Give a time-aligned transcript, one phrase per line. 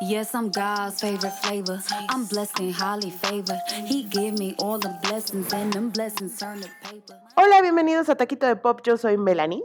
[0.00, 1.82] Yes, I'm God's favorite flavor.
[2.08, 3.58] I'm blessed and highly favored.
[3.84, 7.18] He give me all the blessings and them blessings turn to paper.
[7.36, 8.80] Hola, bienvenidos a Taquito de Pop.
[8.84, 9.64] Yo soy Melanie.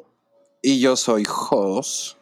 [0.63, 2.17] Y yo soy Jos.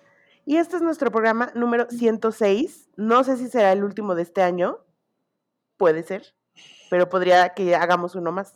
[0.46, 2.90] Y este es nuestro programa número 106.
[2.98, 4.80] No sé si será el último de este año.
[5.78, 6.36] Puede ser.
[6.90, 8.56] Pero podría que hagamos uno más.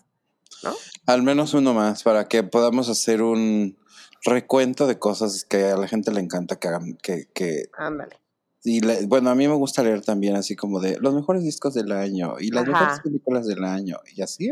[0.63, 0.73] ¿No?
[1.05, 3.77] Al menos uno más para que podamos hacer un
[4.25, 6.97] recuento de cosas que a la gente le encanta que hagan.
[7.01, 7.69] Que, que...
[7.77, 8.19] Ándale.
[8.65, 11.75] Y le- bueno, a mí me gusta leer también así como de los mejores discos
[11.75, 12.71] del año y las Ajá.
[12.71, 14.47] mejores películas del año y así.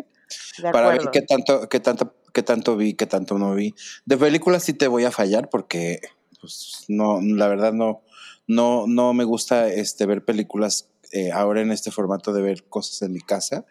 [0.61, 3.73] De para ver qué tanto, qué tanto, qué tanto vi, qué tanto no vi.
[4.05, 5.99] De películas sí te voy a fallar porque,
[6.39, 8.03] pues, no, la verdad no,
[8.47, 13.01] no, no me gusta este ver películas eh, ahora en este formato de ver cosas
[13.01, 13.65] en mi casa.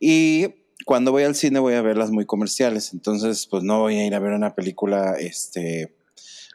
[0.00, 0.46] Y
[0.86, 2.92] cuando voy al cine voy a verlas muy comerciales.
[2.94, 5.94] Entonces, pues no voy a ir a ver una película, este,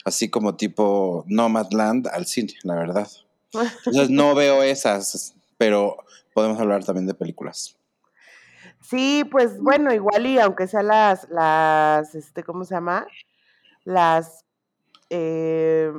[0.05, 3.07] así como tipo Nomadland al cine, la verdad.
[3.85, 5.97] Entonces no veo esas, pero
[6.33, 7.75] podemos hablar también de películas.
[8.81, 13.05] Sí, pues bueno, igual y aunque sean las, las, este, ¿cómo se llama?
[13.83, 14.45] Las,
[15.09, 15.91] eh,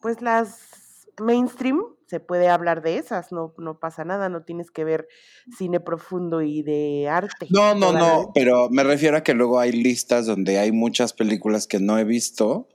[0.00, 4.84] pues las mainstream, se puede hablar de esas, no, no pasa nada, no tienes que
[4.84, 5.08] ver
[5.56, 7.48] cine profundo y de arte.
[7.50, 11.66] No, no, no, pero me refiero a que luego hay listas donde hay muchas películas
[11.66, 12.68] que no he visto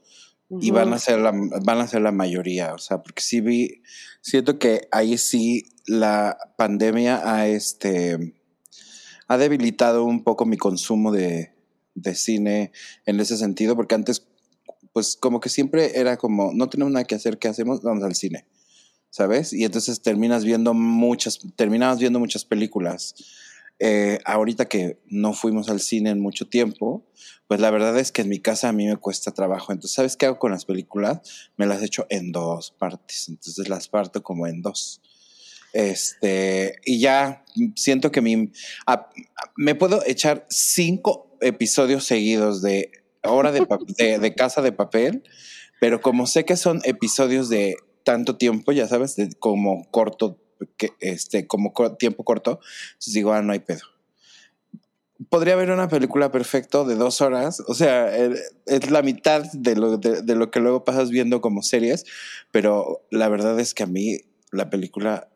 [0.50, 3.82] y van a ser la, van a ser la mayoría, o sea, porque sí vi,
[4.20, 8.34] siento que ahí sí la pandemia ha este
[9.26, 11.54] ha debilitado un poco mi consumo de,
[11.94, 12.72] de cine
[13.06, 14.26] en ese sentido, porque antes,
[14.92, 17.82] pues como que siempre era como, no tenemos nada que hacer, ¿qué hacemos?
[17.82, 18.46] Vamos al cine,
[19.10, 19.52] ¿sabes?
[19.52, 23.14] Y entonces terminas viendo muchas, terminabas viendo muchas películas.
[23.80, 27.04] Eh, ahorita que no fuimos al cine en mucho tiempo,
[27.48, 29.72] pues la verdad es que en mi casa a mí me cuesta trabajo.
[29.72, 31.50] Entonces, ¿sabes qué hago con las películas?
[31.56, 33.28] Me las echo en dos partes.
[33.28, 35.00] Entonces las parto como en dos.
[35.72, 38.20] Este, y ya siento que
[39.56, 42.92] me puedo echar cinco episodios seguidos de
[43.22, 43.66] hora de,
[44.18, 45.24] de casa de papel,
[45.80, 50.38] pero como sé que son episodios de tanto tiempo, ya sabes, de como corto,
[50.76, 52.60] que, este, como co- tiempo corto,
[52.92, 53.82] entonces digo, ah, no hay pedo.
[55.30, 58.34] Podría haber una película perfecto de dos horas, o sea, eh,
[58.66, 62.04] es la mitad de lo, de, de lo que luego pasas viendo como series,
[62.50, 64.18] pero la verdad es que a mí
[64.50, 65.28] la película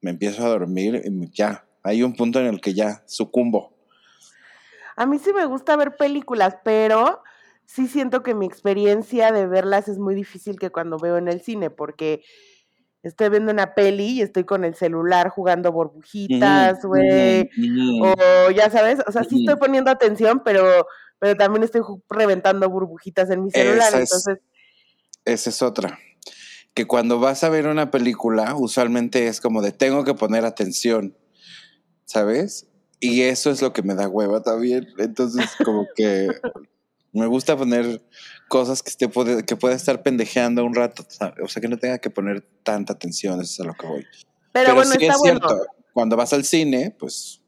[0.00, 3.74] me empiezo a dormir y ya, hay un punto en el que ya sucumbo.
[4.96, 7.22] A mí sí me gusta ver películas, pero
[7.66, 11.40] sí siento que mi experiencia de verlas es muy difícil que cuando veo en el
[11.40, 12.22] cine, porque
[13.02, 17.48] estoy viendo una peli y estoy con el celular jugando burbujitas, güey.
[18.02, 20.86] O ya sabes, o sea, sí estoy poniendo atención, pero,
[21.18, 23.88] pero también estoy reventando burbujitas en mi celular.
[23.88, 24.38] Esa es- Entonces,
[25.24, 25.98] Esa es otra.
[26.74, 31.16] Que cuando vas a ver una película, usualmente es como de tengo que poner atención,
[32.04, 32.66] ¿sabes?
[33.00, 34.86] Y eso es lo que me da hueva también.
[34.98, 36.28] Entonces, como que
[37.12, 38.02] me gusta poner
[38.48, 41.04] cosas que, esté, puede- que pueda estar pendejeando un rato,
[41.42, 44.06] o sea, que no tenga que poner tanta atención, eso es a lo que voy.
[44.52, 45.40] pero, bueno, sí está es bueno.
[45.48, 47.42] cierto, cuando vas al cine, pues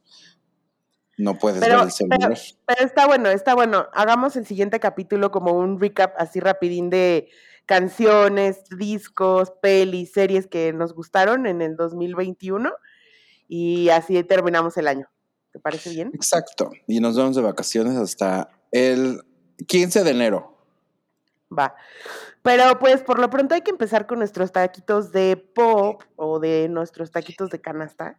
[1.17, 2.39] no puedes Pero- ver el celular.
[2.67, 3.87] Pero está bueno, está bueno.
[3.93, 7.29] Hagamos el siguiente capítulo como un recap así rapidín de
[7.67, 12.73] canciones, discos, pelis, series que nos gustaron en el 2021
[13.49, 15.09] y así terminamos el año.
[15.53, 16.11] ¿Te parece bien?
[16.15, 16.71] Exacto.
[16.89, 19.21] Y nos vamos de vacaciones hasta el
[19.67, 20.57] 15 de enero.
[21.57, 21.75] Va.
[22.43, 26.69] Pero pues por lo pronto hay que empezar con nuestros taquitos de pop o de
[26.69, 28.19] nuestros taquitos de canasta.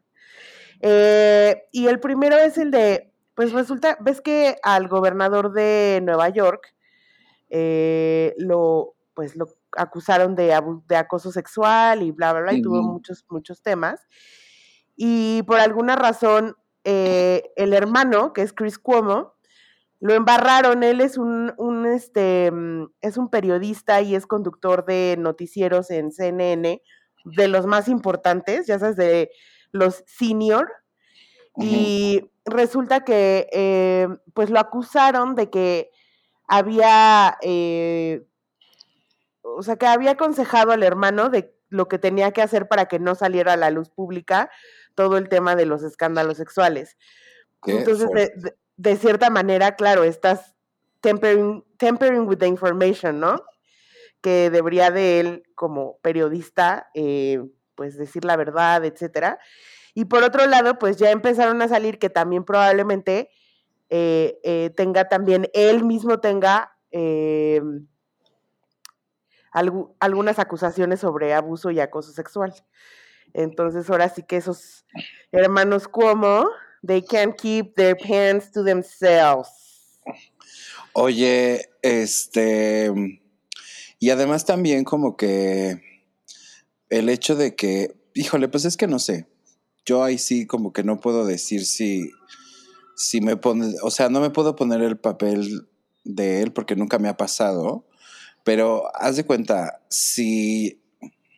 [0.82, 6.30] Eh, y el primero es el de, pues resulta, ves que al gobernador de Nueva
[6.30, 6.74] York
[7.50, 12.82] eh, lo, pues lo acusaron de, de acoso sexual y bla, bla, bla, y tuvo
[12.82, 14.08] muchos, muchos temas.
[14.96, 19.33] Y por alguna razón, eh, el hermano, que es Chris Cuomo,
[20.04, 20.84] lo embarraron.
[20.84, 22.52] Él es un, un, este,
[23.00, 26.82] es un periodista y es conductor de noticieros en CNN,
[27.24, 29.32] de los más importantes, ya sabes, de
[29.72, 30.70] los senior.
[31.56, 35.90] Y resulta que, eh, pues lo acusaron de que
[36.50, 38.26] había, eh,
[39.42, 43.00] o sea, que había aconsejado al hermano de lo que tenía que hacer para que
[43.00, 44.52] no saliera a la luz pública
[44.96, 46.98] todo el tema de los escándalos sexuales.
[47.64, 50.56] Qué Entonces, de- de cierta manera, claro, estás
[51.02, 53.44] tempering, tempering with the information, ¿no?
[54.22, 57.44] Que debería de él, como periodista, eh,
[57.76, 59.40] pues decir la verdad, etcétera.
[59.94, 63.30] Y por otro lado, pues ya empezaron a salir que también probablemente
[63.90, 66.76] eh, eh, tenga también, él mismo tenga
[69.54, 72.54] algu- algunas acusaciones sobre abuso y acoso sexual.
[73.34, 74.86] Entonces ahora sí que esos
[75.32, 76.48] hermanos Cuomo,
[76.86, 79.50] they can't keep their pants to themselves.
[80.94, 82.92] Oye, este,
[84.00, 85.82] y además también como que
[86.90, 89.28] el hecho de que, híjole, pues es que no sé,
[89.86, 92.12] yo ahí sí como que no puedo decir si,
[92.96, 95.68] si me pone, o sea, no me puedo poner el papel
[96.04, 97.88] de él porque nunca me ha pasado,
[98.44, 100.82] pero haz de cuenta, si,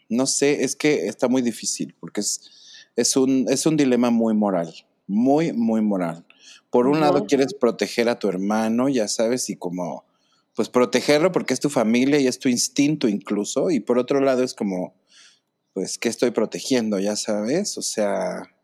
[0.09, 2.51] no sé, es que está muy difícil porque es,
[2.95, 4.73] es, un, es un dilema muy moral,
[5.07, 6.25] muy, muy moral.
[6.69, 10.05] Por un lado quieres proteger a tu hermano, ya sabes, y como,
[10.55, 14.43] pues protegerlo porque es tu familia y es tu instinto incluso, y por otro lado
[14.43, 14.93] es como,
[15.73, 16.99] pues, ¿qué estoy protegiendo?
[16.99, 18.55] Ya sabes, o sea,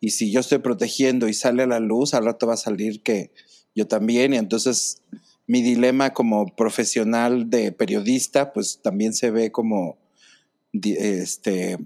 [0.00, 3.02] y si yo estoy protegiendo y sale a la luz, al rato va a salir
[3.02, 3.32] que
[3.74, 5.02] yo también, y entonces
[5.46, 9.98] mi dilema como profesional de periodista, pues también se ve como,
[10.72, 11.78] este,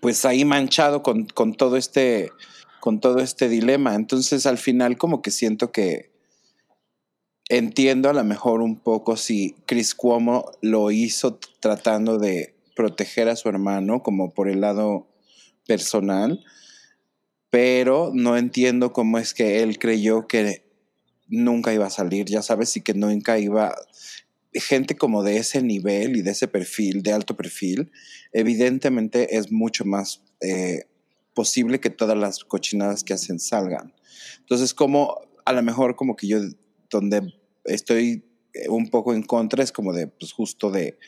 [0.00, 2.30] pues ahí manchado con, con todo este,
[2.84, 3.94] con todo este dilema.
[3.94, 6.12] Entonces al final como que siento que
[7.48, 13.36] entiendo a lo mejor un poco si Chris Cuomo lo hizo tratando de proteger a
[13.36, 15.08] su hermano como por el lado
[15.66, 16.44] personal,
[17.48, 20.66] pero no entiendo cómo es que él creyó que
[21.26, 23.74] nunca iba a salir, ya sabes, y que nunca iba...
[24.52, 27.90] Gente como de ese nivel y de ese perfil, de alto perfil,
[28.32, 30.84] evidentemente es mucho más eh,
[31.34, 33.92] posible que todas las cochinadas que hacen salgan.
[34.38, 36.38] Entonces, como a lo mejor como que yo,
[36.90, 37.34] donde
[37.64, 40.98] estoy eh, un poco en contra, es como de, pues justo de,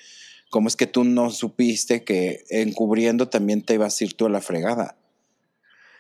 [0.50, 4.31] cómo es que tú no supiste que encubriendo también te ibas a ir tú a
[4.31, 4.99] la fregada.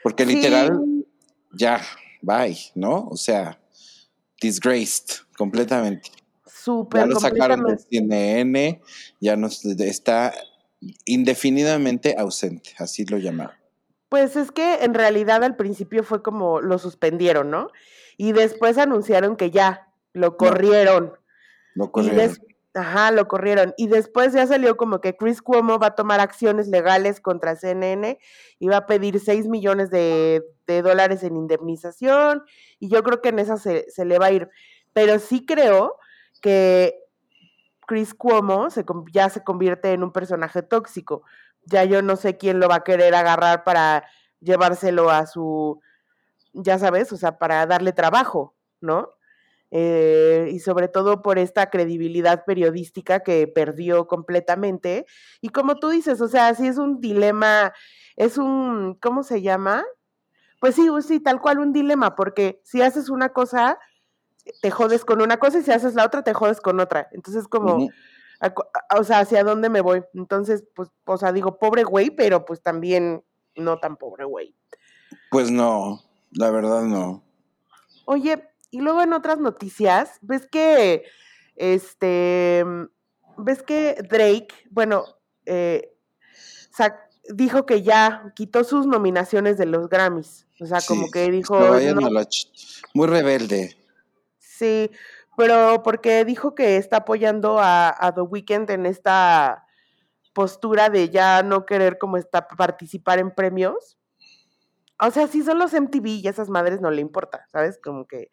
[0.02, 0.80] Porque literal,
[1.52, 1.82] ya,
[2.22, 3.08] bye, ¿no?
[3.08, 3.60] O sea,
[4.40, 6.10] disgraced completamente.
[6.46, 7.02] Súper.
[7.02, 8.80] Ya lo sacaron del CNN,
[9.20, 10.32] ya nos está
[11.04, 13.65] indefinidamente ausente, así lo llamaron.
[14.16, 17.68] Pues es que en realidad al principio fue como lo suspendieron, ¿no?
[18.16, 21.12] Y después anunciaron que ya lo corrieron.
[21.74, 22.34] Lo corrieron.
[22.72, 23.74] Ajá, lo corrieron.
[23.76, 28.18] Y después ya salió como que Chris Cuomo va a tomar acciones legales contra CNN
[28.58, 32.42] y va a pedir 6 millones de, de dólares en indemnización.
[32.78, 34.48] Y yo creo que en esa se, se, le va a ir.
[34.94, 35.96] Pero sí creo
[36.40, 36.98] que
[37.86, 41.22] Chris Cuomo se, ya se convierte en un personaje tóxico.
[41.66, 44.04] Ya yo no sé quién lo va a querer agarrar para
[44.40, 45.80] llevárselo a su,
[46.52, 49.10] ya sabes, o sea, para darle trabajo, ¿no?
[49.70, 55.06] Eh, y sobre todo por esta credibilidad periodística que perdió completamente.
[55.40, 57.74] Y como tú dices, o sea, sí es un dilema,
[58.16, 59.84] es un, ¿cómo se llama?
[60.60, 63.78] Pues sí, sí, tal cual un dilema, porque si haces una cosa,
[64.62, 67.08] te jodes con una cosa y si haces la otra, te jodes con otra.
[67.12, 67.88] Entonces, como.
[68.96, 70.02] O sea, ¿hacia dónde me voy?
[70.14, 73.24] Entonces, pues, o sea, digo, pobre güey, pero pues también
[73.54, 74.54] no tan pobre güey.
[75.30, 76.02] Pues no,
[76.32, 77.24] la verdad no.
[78.04, 81.04] Oye, y luego en otras noticias, ves que,
[81.56, 82.64] este,
[83.38, 85.04] ves que Drake, bueno,
[85.46, 85.92] eh,
[87.34, 90.46] dijo que ya quitó sus nominaciones de los Grammys.
[90.60, 91.58] O sea, sí, como que dijo...
[91.58, 92.10] No,
[92.94, 93.76] muy rebelde.
[94.38, 94.90] Sí,
[95.36, 99.66] pero porque dijo que está apoyando a, a, The Weeknd en esta
[100.32, 103.98] postura de ya no querer como está participar en premios.
[105.00, 107.78] O sea, si son los MTV y esas madres no le importa, ¿sabes?
[107.82, 108.30] Como que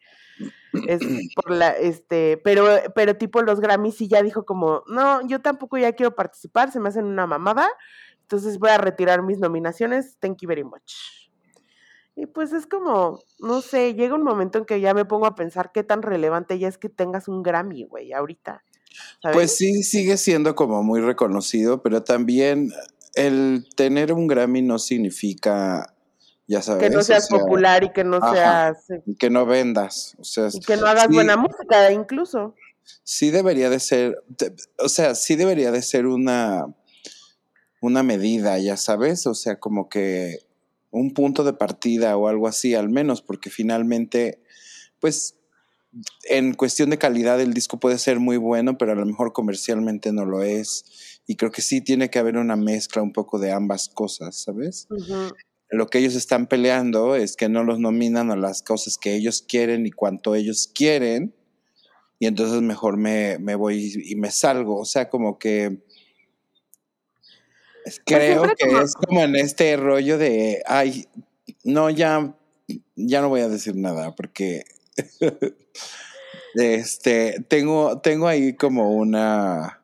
[0.86, 1.00] es
[1.34, 5.76] por la, este, pero, pero tipo los Grammys sí ya dijo como, no, yo tampoco
[5.76, 7.68] ya quiero participar, se me hacen una mamada,
[8.20, 11.23] entonces voy a retirar mis nominaciones, thank you very much.
[12.16, 15.34] Y pues es como, no sé, llega un momento en que ya me pongo a
[15.34, 18.62] pensar qué tan relevante ya es que tengas un Grammy, güey, ahorita.
[19.20, 19.36] ¿sabes?
[19.36, 22.72] Pues sí, sigue siendo como muy reconocido, pero también
[23.14, 25.94] el tener un Grammy no significa
[26.46, 26.82] ya sabes.
[26.82, 29.02] Que no seas o sea, popular y que no ajá, seas.
[29.06, 30.14] Y que no vendas.
[30.18, 32.54] O sea, y que no hagas sí, buena música, incluso.
[33.02, 34.22] Sí debería de ser,
[34.78, 36.66] o sea, sí debería de ser una,
[37.80, 40.40] una medida, ya sabes, o sea, como que
[40.98, 44.42] un punto de partida o algo así, al menos, porque finalmente,
[45.00, 45.36] pues,
[46.24, 50.12] en cuestión de calidad el disco puede ser muy bueno, pero a lo mejor comercialmente
[50.12, 51.20] no lo es.
[51.26, 54.86] Y creo que sí tiene que haber una mezcla un poco de ambas cosas, ¿sabes?
[54.90, 55.32] Uh -huh
[55.74, 59.44] lo que ellos están peleando es que no los nominan a las cosas que ellos
[59.46, 61.34] quieren y cuanto ellos quieren,
[62.18, 64.78] y entonces mejor me, me voy y me salgo.
[64.78, 65.84] O sea, como que
[68.04, 68.80] creo pues que como...
[68.80, 71.06] es como en este rollo de, ay,
[71.64, 72.34] no, ya,
[72.96, 74.64] ya no voy a decir nada, porque
[76.54, 79.80] este, tengo, tengo ahí como una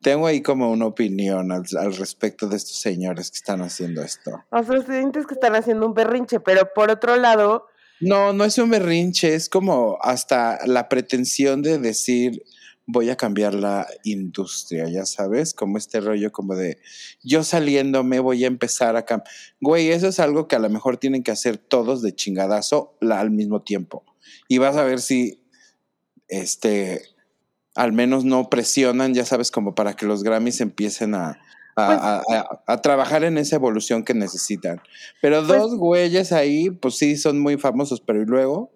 [0.00, 4.44] tengo ahí como una opinión al, al respecto de estos señores que están haciendo esto.
[4.50, 7.66] O sea, sientes que están haciendo un berrinche, pero por otro lado,
[8.00, 12.44] No, no es un berrinche, es como hasta la pretensión de decir
[12.90, 16.78] voy a cambiar la industria, ya sabes, como este rollo como de
[17.22, 19.30] yo saliéndome voy a empezar a cambiar.
[19.60, 23.20] Güey, eso es algo que a lo mejor tienen que hacer todos de chingadazo la-
[23.20, 24.04] al mismo tiempo.
[24.48, 25.42] Y vas a ver si,
[26.28, 27.02] este,
[27.74, 31.38] al menos no presionan, ya sabes, como para que los Grammys empiecen a,
[31.76, 34.80] a, Pues- a- a- a trabajar en esa evolución que necesitan.
[35.20, 38.72] Pero Pues- dos güeyes ahí, pues sí, son muy famosos, pero ¿y luego?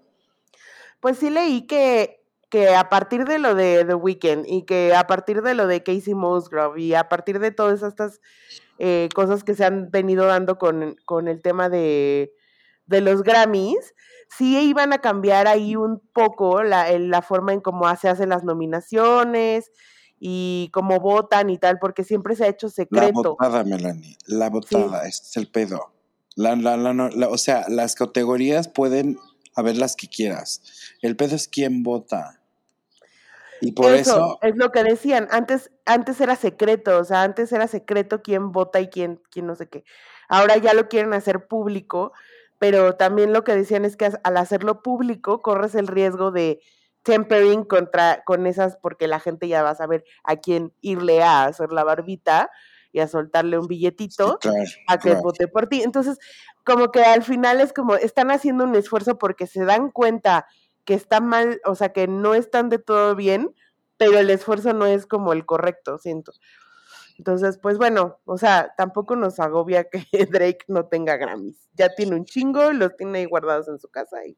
[1.01, 2.22] pues sí leí que,
[2.53, 5.83] que a partir de lo de The Weeknd y que a partir de lo de
[5.83, 8.21] Casey Musgrove y a partir de todas estas
[8.79, 12.35] eh, cosas que se han venido dando con, con el tema de,
[12.85, 13.95] de los Grammys,
[14.29, 18.45] sí iban a cambiar ahí un poco la, la forma en cómo se hacen las
[18.45, 19.71] nominaciones
[20.21, 23.37] y cómo votan y tal, porque siempre se ha hecho La secreto.
[23.37, 25.91] votada, Melanie, la votada, ese es el pedo.
[26.37, 29.19] La, la, la, la- o sea, las categorías pueden
[29.57, 30.63] haber las que quieras.
[31.01, 32.39] El pedo es quién vota.
[33.63, 35.29] Y por eso, es lo que decían.
[35.31, 39.55] Antes, antes era secreto, o sea, antes era secreto quién vota y quién, quién no
[39.55, 39.85] sé qué.
[40.29, 42.13] Ahora ya lo quieren hacer público,
[42.59, 46.61] pero también lo que decían es que al hacerlo público corres el riesgo de
[47.05, 51.45] tempering contra con esas, porque la gente ya va a saber a quién irle a
[51.45, 52.51] hacer la barbita
[52.91, 55.23] y a soltarle un sí, billetito claro, a que claro.
[55.23, 55.83] vote por ti.
[55.83, 56.19] Entonces,
[56.65, 60.47] como que al final es como, están haciendo un esfuerzo porque se dan cuenta
[60.85, 63.55] que está mal, o sea, que no están de todo bien,
[63.97, 66.33] pero el esfuerzo no es como el correcto, siento.
[67.19, 71.69] Entonces, pues bueno, o sea, tampoco nos agobia que Drake no tenga Grammys.
[71.75, 74.37] Ya tiene un chingo, los tiene ahí guardados en su casa y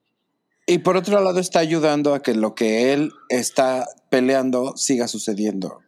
[0.66, 5.80] Y por otro lado está ayudando a que lo que él está peleando siga sucediendo.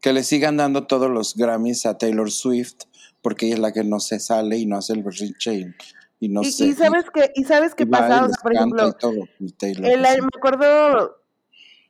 [0.00, 2.84] Que le sigan dando todos los Grammys a Taylor Swift,
[3.20, 5.74] porque ella es la que no se sale y no hace el berrinche
[6.20, 6.66] y, no y, sé.
[6.66, 10.28] y sabes qué, y sabes qué pasa, o les sea, por ejemplo, todo, El me
[10.36, 11.16] acuerdo,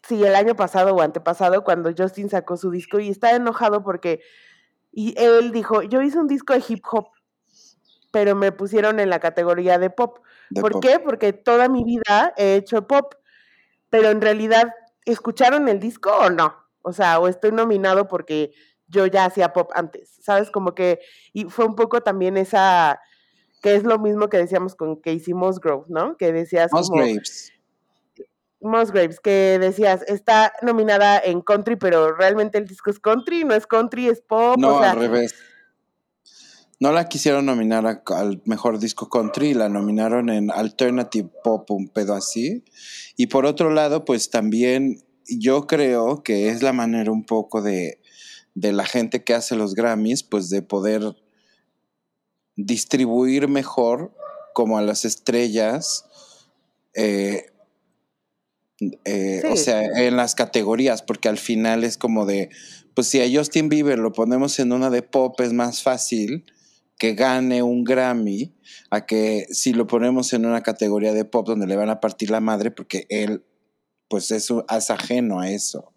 [0.09, 4.21] sí, el año pasado o antepasado, cuando Justin sacó su disco y estaba enojado porque
[4.93, 7.09] y él dijo, yo hice un disco de hip hop,
[8.11, 10.19] pero me pusieron en la categoría de pop.
[10.51, 10.83] de ¿Por pop.
[10.83, 10.99] qué?
[10.99, 13.15] Porque toda mi vida he hecho pop,
[13.89, 14.73] pero en realidad,
[15.05, 16.55] ¿escucharon el disco o no?
[16.83, 18.53] O sea, o estoy nominado porque
[18.89, 20.51] yo ya hacía pop antes, ¿sabes?
[20.51, 21.01] Como que,
[21.33, 23.01] y fue un poco también esa,
[23.61, 26.17] que es lo mismo que decíamos con Casey Musgrove, ¿no?
[26.17, 26.83] Que decías como...
[26.83, 27.52] Musgraves.
[28.62, 33.67] Musgraves, que decías, está nominada en country, pero realmente el disco es country, no es
[33.67, 35.35] country, es pop, No, o sea, al revés.
[36.79, 41.88] No la quisieron nominar a- al mejor disco country, la nominaron en Alternative Pop, un
[41.88, 42.64] pedo así.
[43.17, 48.00] Y por otro lado, pues también yo creo que es la manera un poco de,
[48.55, 51.02] de la gente que hace los Grammys, pues de poder
[52.57, 54.14] distribuir mejor
[54.54, 56.04] como a las estrellas.
[56.95, 57.47] eh,
[59.04, 62.49] eh, O sea, en las categorías, porque al final es como de,
[62.95, 66.45] pues si a Justin Bieber lo ponemos en una de pop es más fácil
[66.99, 68.54] que gane un Grammy
[68.90, 72.30] a que si lo ponemos en una categoría de pop donde le van a partir
[72.30, 73.45] la madre porque él
[74.09, 75.92] pues es, u- es ajeno a eso.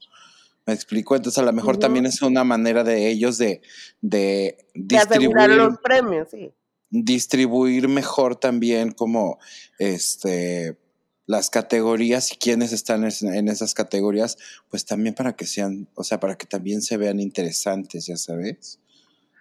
[0.65, 1.15] ¿Me explico?
[1.15, 3.61] Entonces a lo mejor también es una manera de ellos de,
[4.01, 6.51] de de asegurar distribuir los premios, sí.
[6.89, 9.39] distribuir mejor también como
[9.77, 10.77] este
[11.25, 14.37] las categorías y quienes están es- en esas categorías,
[14.69, 18.79] pues también para que sean, o sea, para que también se vean interesantes, ya sabes.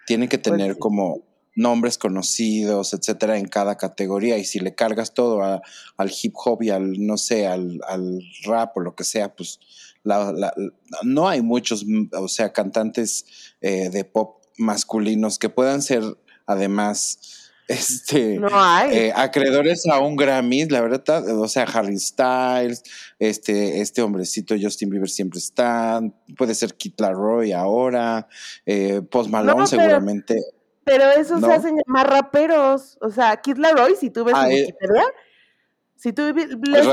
[0.07, 0.79] Tienen que Pues tener sí.
[0.79, 1.21] como
[1.55, 4.37] nombres conocidos, etcétera, en cada categoría.
[4.37, 5.61] Y si le cargas todo a-
[5.97, 9.59] al hip hop y al, no sé, al, al rap o lo que sea, pues
[10.03, 10.53] la- la-
[11.03, 13.25] no hay muchos, o sea, cantantes
[13.61, 16.03] eh, de pop masculinos que puedan ser
[16.45, 18.95] además este No hay.
[18.97, 22.83] eh, acreedores a un Grammy, la verdad, o sea, Harry Styles,
[23.19, 26.01] este, este hombrecito Justin Bieber siempre está,
[26.37, 28.27] puede ser Kit Laroi ahora,
[28.65, 30.35] eh, Post Malone pero- seguramente.
[30.83, 31.47] pero esos ¿no?
[31.47, 32.97] se hacen llamar raperos.
[32.99, 34.61] O sea, Kid Laroi, si tú ves Ah, su eh.
[34.65, 35.03] Wikipedia,
[35.95, 36.23] si tú
[36.69, 36.87] lees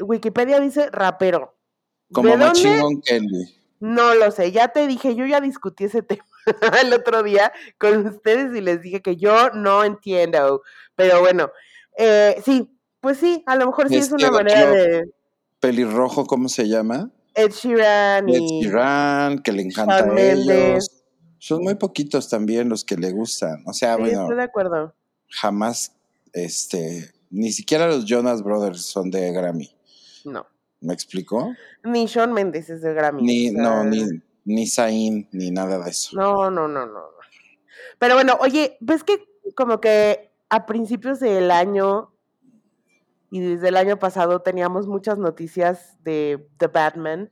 [0.00, 1.55] Wikipedia dice rapero.
[2.12, 2.36] Como.
[2.36, 3.56] Machine Kelly.
[3.80, 6.24] No lo sé, ya te dije, yo ya discutí ese tema
[6.82, 10.62] el otro día con ustedes y les dije que yo no entiendo.
[10.94, 11.50] Pero bueno,
[11.98, 12.70] eh, sí,
[13.00, 15.10] pues sí, a lo mejor sí es una manera de
[15.60, 17.10] Pelirrojo, ¿cómo se llama?
[17.34, 20.48] Ed Sheeran Ed Sheeran, que le encanta Shawn a Mendes.
[20.48, 21.04] ellos.
[21.38, 23.62] Son muy poquitos también los que le gustan.
[23.66, 24.94] O sea, sí, bueno, estoy de acuerdo.
[25.28, 25.94] jamás,
[26.32, 29.70] este, ni siquiera los Jonas Brothers son de Grammy.
[30.24, 30.46] No.
[30.80, 31.54] ¿Me explicó?
[31.84, 33.22] Ni Shawn Mendes es de Grammy.
[33.22, 34.04] Ni, no, ni,
[34.44, 36.16] ni Zayn, ni nada de eso.
[36.16, 37.02] No, no, no, no.
[37.98, 42.12] Pero bueno, oye, ¿ves que como que a principios del año
[43.30, 47.30] y desde el año pasado teníamos muchas noticias de The Batman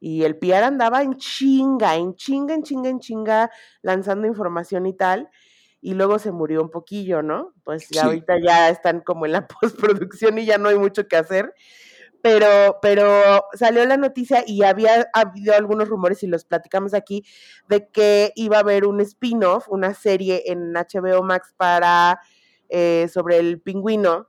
[0.00, 3.50] y el PR andaba en chinga, en chinga, en chinga, en chinga,
[3.82, 5.30] lanzando información y tal,
[5.80, 7.54] y luego se murió un poquillo, ¿no?
[7.64, 8.06] Pues ya Sí.
[8.06, 11.54] ahorita ya están como en la postproducción y ya no hay mucho que hacer.
[12.22, 17.24] Pero, pero salió la noticia y había habido algunos rumores, y los platicamos aquí,
[17.68, 22.20] de que iba a haber un spin-off, una serie en HBO Max para
[22.68, 24.28] eh, sobre el pingüino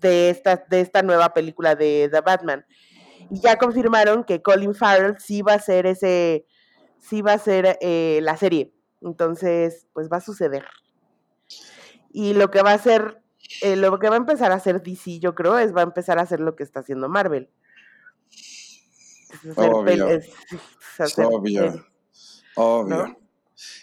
[0.00, 2.64] de esta, de esta nueva película de The Batman.
[3.30, 6.46] Y ya confirmaron que Colin Farrell sí va a ser ese,
[6.98, 8.72] sí va a ser eh, la serie.
[9.00, 10.64] Entonces, pues va a suceder.
[12.10, 13.22] Y lo que va a hacer,
[13.62, 16.18] eh, lo que va a empezar a hacer DC, yo creo, es va a empezar
[16.18, 17.48] a hacer lo que está haciendo Marvel.
[18.30, 20.08] Es hacer Obvio.
[20.08, 20.30] pel- es-
[21.00, 21.86] es Obvio.
[22.54, 22.96] Obvio.
[23.06, 23.18] ¿no?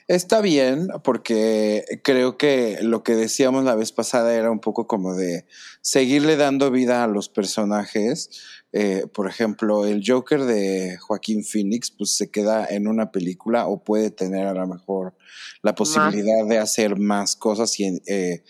[0.07, 5.15] Está bien, porque creo que lo que decíamos la vez pasada era un poco como
[5.15, 5.45] de
[5.81, 8.29] seguirle dando vida a los personajes.
[8.71, 13.83] Eh, por ejemplo, el Joker de Joaquín Phoenix, pues se queda en una película o
[13.83, 15.15] puede tener a lo mejor
[15.61, 18.43] la posibilidad de hacer más cosas y eh,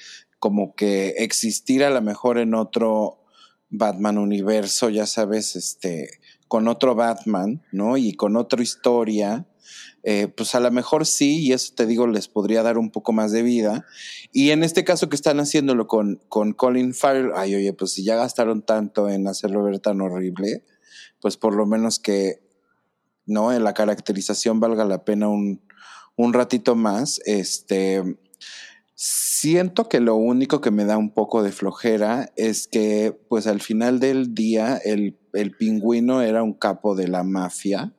[0.44, 3.24] como que existir a lo mejor en otro
[3.70, 6.20] Batman universo, ya sabes, este,
[6.50, 7.96] con otro Batman, ¿no?
[7.96, 9.48] Y con otra historia
[10.04, 13.14] eh, pues a lo mejor sí, y eso te digo, les podría dar un poco
[13.14, 13.86] más de vida.
[14.34, 18.04] Y en este caso que están haciéndolo con, con Colin Farrell, ay, oye, pues si
[18.04, 20.66] ya gastaron tanto en hacerlo ver tan horrible,
[21.22, 22.42] pues por lo menos que,
[23.26, 23.54] ¿no?
[23.54, 25.62] En la caracterización valga la pena un,
[26.18, 27.22] un ratito más.
[27.26, 28.04] Este,
[29.06, 33.60] siento que lo único que me da un poco de flojera es que, pues al
[33.60, 37.94] final del día, el, el pingüino era un capo de la mafia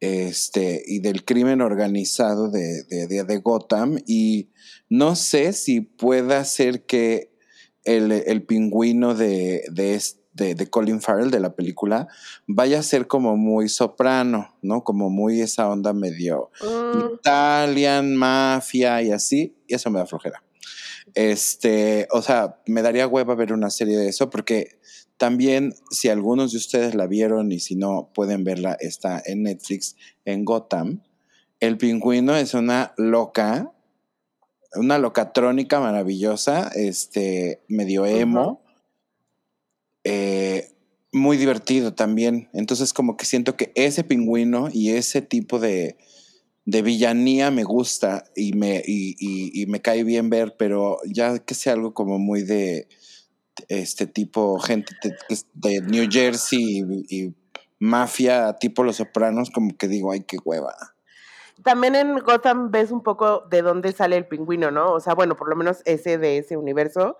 [0.00, 3.98] este, y del crimen organizado de, de, de, de Gotham.
[4.04, 4.50] Y
[4.88, 7.30] no sé si pueda ser que
[7.84, 12.08] el, el pingüino de, de, de, de, Colin Farrell de la película
[12.48, 14.82] vaya a ser como muy soprano, ¿no?
[14.82, 19.55] Como muy esa onda medio Mm, Italian, mafia y así.
[19.66, 20.42] Y eso me da flojera.
[21.14, 24.78] Este, o sea, me daría hueva ver una serie de eso porque
[25.16, 29.96] también, si algunos de ustedes la vieron y si no pueden verla, está en Netflix,
[30.24, 31.02] en Gotham.
[31.58, 33.72] El pingüino es una loca,
[34.74, 38.58] una locatrónica maravillosa, este, medio emo, uh -huh.
[40.04, 40.70] eh,
[41.12, 42.50] muy divertido también.
[42.52, 45.96] Entonces, como que siento que ese pingüino y ese tipo de,
[46.66, 51.38] de villanía me gusta y me, y, y, y me cae bien ver, pero ya
[51.38, 52.88] que sea algo como muy de
[53.68, 57.34] este tipo gente de, de New Jersey y, y,
[57.78, 60.74] mafia tipo Los Sopranos, como que digo, ay, qué hueva.
[61.62, 64.92] También en Gotham ves un poco de dónde sale el pingüino, ¿no?
[64.92, 67.18] O sea, bueno, por lo menos ese de ese universo.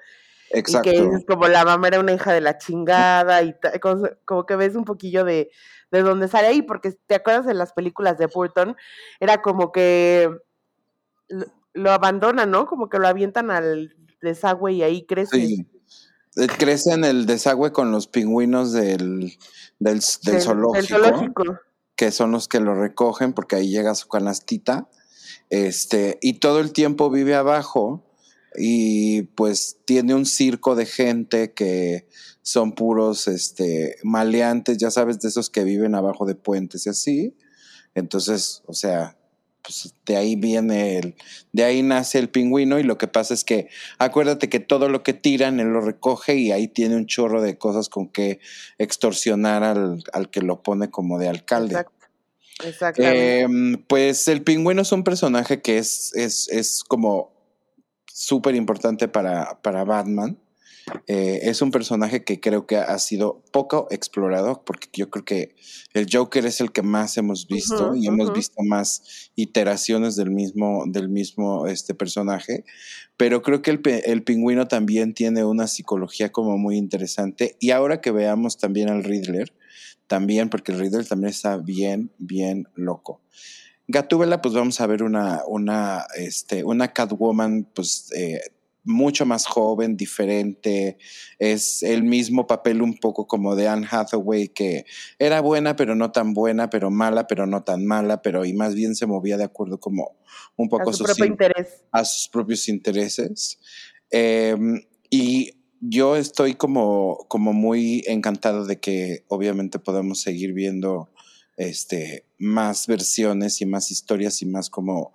[0.51, 0.89] Exacto.
[0.89, 4.47] Y que es como la mamá era una hija de la chingada y como, como,
[4.47, 5.51] que ves un poquillo de,
[5.91, 8.77] de dónde sale ahí, porque te acuerdas de las películas de Burton,
[9.21, 10.31] era como que
[11.29, 12.67] lo, lo abandonan, ¿no?
[12.67, 15.37] Como que lo avientan al desagüe y ahí crece.
[15.37, 15.67] Sí
[16.59, 19.39] crece en el desagüe con los pingüinos del,
[19.79, 21.59] del, del, del, zoológico, del, zoológico,
[21.97, 24.89] que son los que lo recogen porque ahí llega su canastita,
[25.49, 28.05] este, y todo el tiempo vive abajo
[28.59, 32.07] y pues tiene un circo de gente que
[32.43, 37.37] son puros este, maleantes, ya sabes, de esos que viven abajo de puentes y así.
[37.95, 39.17] Entonces, o sea,
[39.63, 41.17] pues de ahí viene el,
[41.53, 45.03] de ahí nace el pingüino y lo que pasa es que acuérdate que todo lo
[45.03, 48.39] que tiran él lo recoge y ahí tiene un chorro de cosas con que
[48.79, 51.75] extorsionar al, al que lo pone como de alcalde.
[51.75, 52.07] Exacto.
[52.65, 53.43] Exactamente.
[53.43, 57.36] Eh, pues el pingüino es un personaje que es, es, es como
[58.17, 60.39] súper importante para, para Batman.
[61.07, 65.55] Eh, es un personaje que creo que ha sido poco explorado, porque yo creo que
[65.93, 68.37] el Joker es el que más hemos visto uh -huh, y hemos uh -huh.
[68.37, 72.65] visto más iteraciones del mismo, del mismo este personaje.
[73.19, 77.57] Pero creo que el, el, pingüino también tiene una psicología como muy interesante.
[77.61, 79.53] Y ahora que veamos también al Riddler,
[80.07, 83.21] también, porque el Riddler también está bien, bien loco.
[83.89, 88.41] Gatúbela, pues vamos a ver una, una, este, una Catwoman, pues eh,
[88.87, 90.97] mucho más joven, diferente.
[91.39, 94.87] Es el mismo papel un poco como de Anne Hathaway, que
[95.19, 98.75] era buena, pero no tan buena, pero mala, pero no tan mala, pero y más
[98.75, 100.17] bien se movía de acuerdo como
[100.57, 101.85] un poco a su propio interés.
[101.93, 103.59] a sus propios intereses.
[104.11, 104.57] Eh,
[105.11, 111.11] y yo estoy como, como muy encantado de que obviamente podamos seguir viendo
[111.57, 115.15] este más versiones y más historias y más como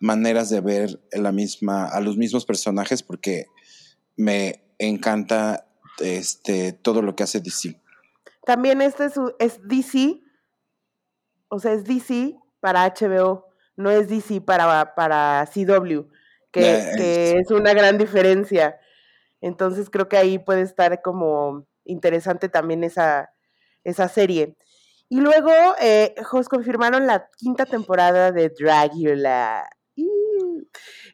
[0.00, 3.46] maneras de ver la misma, a los mismos personajes porque
[4.16, 5.66] me encanta
[6.00, 7.80] este, todo lo que hace DC.
[8.44, 10.20] También este es, es DC,
[11.48, 16.08] o sea, es DC para HBO, no es DC para, para CW,
[16.50, 18.78] que, que es una gran diferencia.
[19.40, 23.32] Entonces creo que ahí puede estar como interesante también esa,
[23.84, 24.56] esa serie.
[25.08, 26.14] Y luego, eh,
[26.48, 29.68] confirmaron la quinta temporada de Dragula.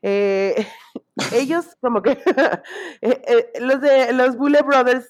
[0.07, 0.67] Eh,
[1.33, 2.11] ellos como que
[3.01, 5.07] eh, eh, los de los Bullet Brothers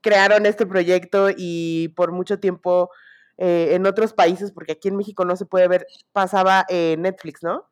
[0.00, 2.90] crearon este proyecto y por mucho tiempo
[3.38, 7.68] en otros países, porque aquí en México no se puede ver, pasaba en Netflix, ¿no?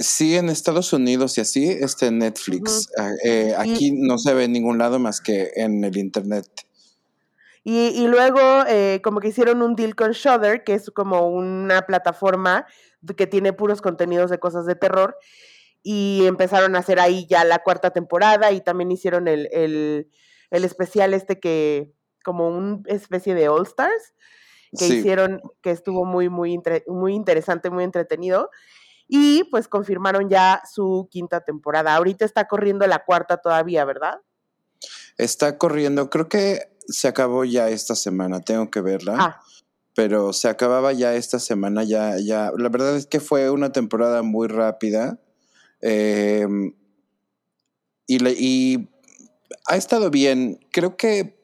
[0.00, 2.88] sí, en Estados Unidos y así, este Netflix.
[2.96, 3.10] Ah,
[3.58, 6.46] aquí no se ve en ningún lado más que en el Internet.
[7.70, 8.40] Y, y luego
[9.02, 12.66] como que hicieron un deal con Shudder, que es como una plataforma
[13.14, 15.18] que tiene puros contenidos de cosas de terror
[15.82, 20.10] y empezaron a hacer ahí ya la cuarta temporada y también hicieron el, el,
[20.50, 21.92] el especial este que,
[22.24, 24.14] como una especie de All Stars,
[24.78, 28.48] que hicieron, que estuvo muy, muy, muy interesante, muy entretenido.
[29.08, 31.94] Y pues confirmaron ya su quinta temporada.
[31.96, 34.22] Ahorita está corriendo la cuarta todavía, ¿verdad?
[35.18, 39.16] Está corriendo, creo que se acabó ya esta semana, tengo que verla.
[39.18, 39.40] Ah.
[39.94, 42.52] Pero se acababa ya esta semana, ya, ya.
[42.56, 45.18] La verdad es que fue una temporada muy rápida.
[45.80, 46.74] Em,
[48.06, 48.88] y,
[49.66, 50.60] ha estado bien.
[50.70, 51.36] Creo que,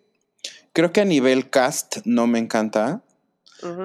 [0.72, 3.02] creo que a nivel cast no me encanta.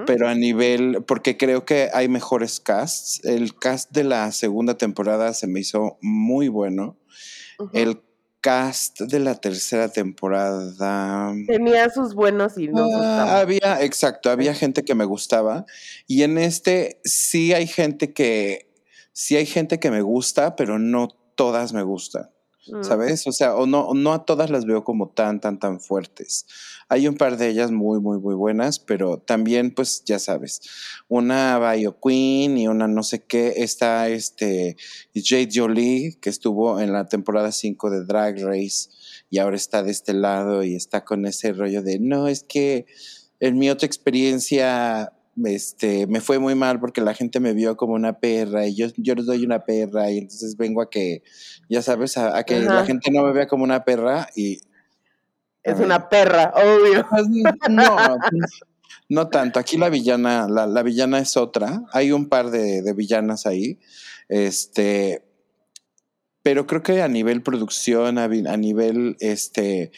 [0.06, 3.24] Pero a nivel, porque creo que hay mejores casts.
[3.24, 6.98] El cast de la segunda temporada se me hizo muy bueno.
[7.72, 8.02] El
[8.42, 11.34] cast de la tercera temporada.
[11.48, 12.88] Tenía sus buenos y no.
[12.96, 15.66] Ah, había, exacto, había gente que me gustaba.
[16.08, 18.70] Y en este sí hay gente que
[19.14, 22.30] sí hay gente que me gusta, pero no todas me gustan.
[22.72, 22.84] Mm.
[22.84, 23.28] ¿Sabes?
[23.28, 26.46] O sea, o no, no a todas las veo como tan, tan, tan fuertes.
[26.88, 30.62] Hay un par de ellas muy, muy, muy buenas, pero también, pues, ya sabes,
[31.08, 33.54] una Bio Queen y una no sé qué.
[33.58, 34.78] Está este
[35.14, 38.90] Jade Jolie, que estuvo en la temporada 5 de Drag Race
[39.30, 42.86] y ahora está de este lado y está con ese rollo de, no, es que
[43.40, 45.14] en mi otra experiencia
[45.46, 48.88] este, me fue muy mal porque la gente me vio como una perra y yo,
[48.98, 51.24] yo les doy una perra y entonces vengo a que,
[51.70, 54.62] ya sabes, a, que la gente no me vea como una perra y...
[55.64, 57.06] Es una perra, obvio.
[57.10, 57.28] Pues,
[57.70, 57.98] no,
[59.10, 59.60] no tanto.
[59.60, 61.84] Aquí la villana, la, la villana es otra.
[61.92, 63.78] Hay un par de, de villanas ahí.
[64.30, 65.30] Este,
[66.44, 69.92] pero creo que a nivel producción, a, a nivel este,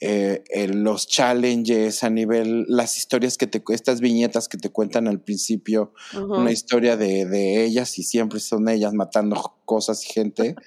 [0.00, 5.20] eh, los challenges, a nivel, las historias que te, estas viñetas que te cuentan al
[5.20, 10.56] principio, una historia de, ellas y siempre son ellas matando cosas y gente.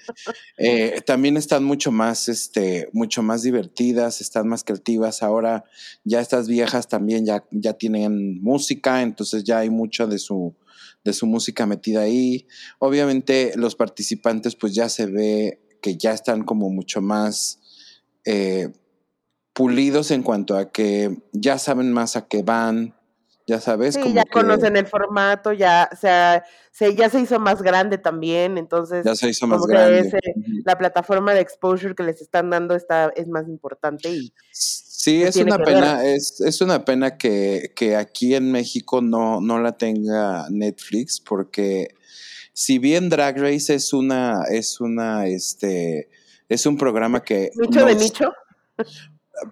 [0.60, 5.22] Eh, también están mucho más, este, mucho más divertidas, están más creativas.
[5.22, 5.64] Ahora
[6.02, 10.56] ya estas viejas también ya, ya tienen música, entonces ya hay mucho de su,
[11.04, 12.48] de su música metida ahí.
[12.80, 17.60] Obviamente los participantes pues ya se ve que ya están como mucho más...
[18.24, 18.72] Eh,
[19.52, 22.94] pulidos en cuanto a que ya saben más a qué van,
[23.48, 23.94] ya sabes.
[23.94, 28.58] Sí, ya conocen el formato, ya, o sea, se, ya se hizo más grande también,
[28.58, 29.06] entonces.
[29.06, 30.12] Ya se hizo más grande.
[30.66, 34.34] la plataforma de exposure que les están dando está, es más importante y.
[34.52, 39.60] Sí, es una pena, es, es, una pena que, que, aquí en México no, no
[39.60, 41.94] la tenga Netflix, porque
[42.52, 46.10] si bien Drag Race es una, es una, este,
[46.48, 47.50] es un programa que.
[47.54, 48.32] ¿Nicho de nicho?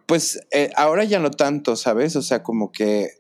[0.07, 2.17] Pues eh, ahora ya no tanto, ¿sabes?
[2.17, 3.11] O sea, como que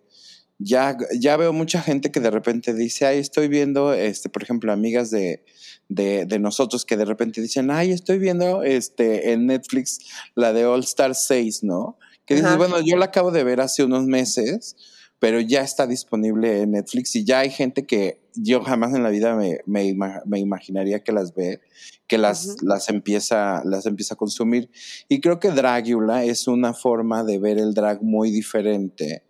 [0.58, 4.72] ya, ya veo mucha gente que de repente dice, ay, estoy viendo, este, por ejemplo,
[4.72, 5.44] amigas de,
[5.88, 10.00] de, de nosotros que de repente dicen, ay, estoy viendo este, en Netflix
[10.34, 11.98] la de All Star 6, ¿no?
[12.24, 14.76] Que dices, bueno, yo la acabo de ver hace unos meses,
[15.18, 19.08] pero ya está disponible en Netflix y ya hay gente que yo jamás en la
[19.08, 21.60] vida me, me, imaginaría que las ve,
[22.06, 24.70] que las, las, empieza, las empieza a consumir.
[25.08, 29.22] Y creo que Dragula es una forma de ver el drag muy diferente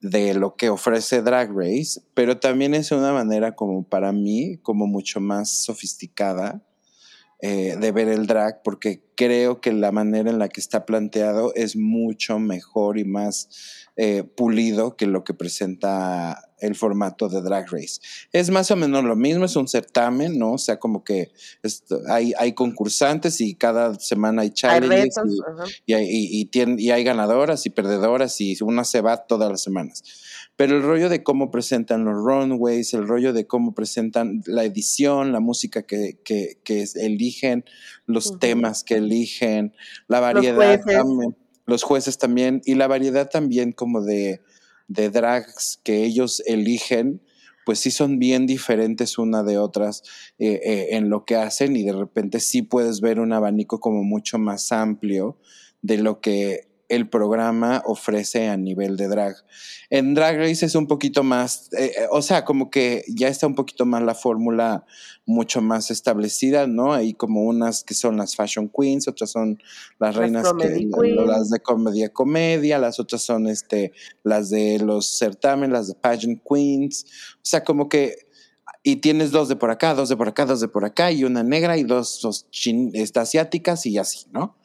[0.00, 4.86] de lo que ofrece Drag Race, pero también es una manera como para mí, como
[4.86, 6.62] mucho más sofisticada
[7.40, 11.52] eh, de ver el drag, porque creo que la manera en la que está planteado
[11.54, 17.70] es mucho mejor y más eh, pulido que lo que presenta el formato de Drag
[17.70, 18.00] Race.
[18.32, 20.54] Es más o menos lo mismo, es un certamen, ¿no?
[20.54, 21.30] O sea, como que
[22.08, 25.14] hay, hay concursantes y cada semana hay challenges
[25.86, 30.02] y, hay, y, y, hay ganadoras y perdedoras y una se va todas las semanas.
[30.56, 35.32] Pero el rollo de cómo presentan los runways, el rollo de cómo presentan la edición,
[35.32, 37.64] la música que, que, que eligen,
[38.06, 39.74] los temas que eligen,
[40.06, 40.84] la variedad jueces.
[40.86, 41.36] también,
[41.66, 44.42] los jueces también, y la variedad también como de,
[44.86, 47.20] de drags que ellos eligen,
[47.64, 50.02] pues sí son bien diferentes una de otras
[50.38, 54.04] eh, eh, en lo que hacen y de repente sí puedes ver un abanico como
[54.04, 55.38] mucho más amplio
[55.82, 59.34] de lo que el programa ofrece a nivel de drag.
[59.90, 63.46] En Drag Race es un poquito más, eh, eh, o sea, como que ya está
[63.46, 64.84] un poquito más la fórmula
[65.26, 66.92] mucho más establecida, ¿no?
[66.92, 69.58] Hay como unas que son las fashion queens, otras son
[69.98, 70.88] las Las reinas que,
[71.26, 73.92] las de comedia comedia, las otras son este,
[74.22, 78.16] las de los certámenes, las de pageant queens, o sea, como que
[78.86, 81.24] y tienes dos de por acá, dos de por acá, dos de por acá, y
[81.24, 84.58] una negra y dos, dos chin- este, asiáticas y así, ¿no?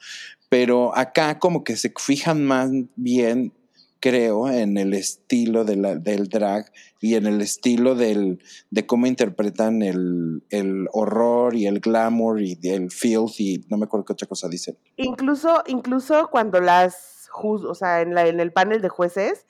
[0.49, 3.53] Pero acá como que se fijan más bien,
[3.99, 10.43] creo, en el estilo del drag y en el estilo del, de cómo interpretan el,
[10.49, 14.47] el horror y el glamour y el filth y no me acuerdo qué otra cosa
[14.49, 14.77] dicen.
[14.97, 19.45] Incluso, incluso cuando las o sea, en, la, en el panel de jueces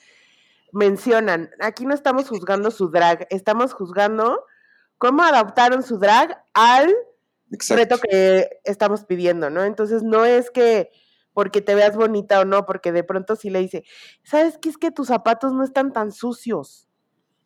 [0.71, 4.45] mencionan, aquí no estamos juzgando su drag, estamos juzgando
[4.97, 6.93] cómo adaptaron su drag al
[7.51, 7.75] Exacto.
[7.75, 9.63] reto que estamos pidiendo, ¿no?
[9.63, 10.89] Entonces no es que
[11.33, 13.83] porque te veas bonita o no, porque de pronto sí le dice,
[14.23, 14.69] ¿sabes qué?
[14.69, 16.87] Es que tus zapatos no están tan sucios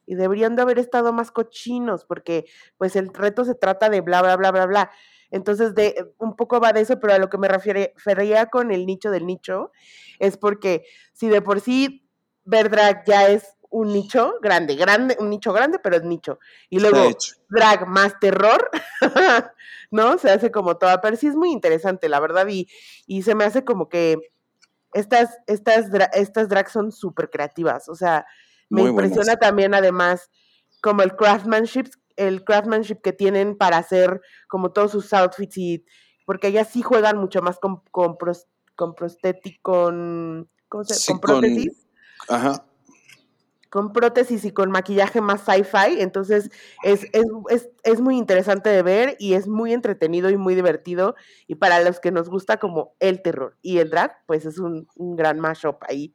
[0.06, 2.46] y deberían de haber estado más cochinos, porque
[2.78, 4.92] pues el reto se trata de bla, bla, bla, bla, bla.
[5.32, 8.86] Entonces, de, un poco va de eso, pero a lo que me refería con el
[8.86, 9.72] nicho del nicho,
[10.20, 12.08] es porque si de por sí
[12.46, 16.38] ver drag ya es un nicho grande, grande, un nicho grande, pero es nicho.
[16.70, 17.10] Y luego
[17.50, 18.70] drag más terror,
[19.92, 20.18] ¿no?
[20.20, 22.68] Se hace como toda, pero sí es muy interesante, la verdad, y,
[23.08, 24.18] y se me hace como que
[24.94, 28.28] estas, estas, dra- estas drags son súper creativas, o sea,
[28.70, 29.10] me Muy buenas.
[29.12, 30.30] impresiona también además
[30.82, 35.84] como el craftsmanship, el craftsmanship que tienen para hacer como todos sus outfits y
[36.26, 38.94] porque ellas sí juegan mucho más con, con, pros- con
[39.64, 41.88] con, ¿cómo se- Sí, con con- prótesis
[42.30, 42.66] Ajá.
[43.74, 46.52] Con prótesis y con maquillaje más sci-fi, entonces
[46.84, 51.16] es, es, es, es muy interesante de ver y es muy entretenido y muy divertido
[51.48, 54.88] y para los que nos gusta como el terror y el drag, pues es un,
[54.96, 56.14] un gran mashup ahí.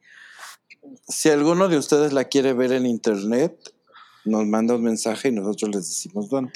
[1.05, 3.73] Si alguno de ustedes la quiere ver en internet,
[4.23, 6.53] nos manda un mensaje y nosotros les decimos dónde.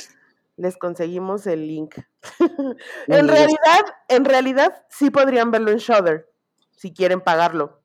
[0.55, 1.95] Les conseguimos el link.
[3.07, 6.31] En realidad, en realidad sí podrían verlo en Shudder,
[6.77, 7.81] si quieren pagarlo.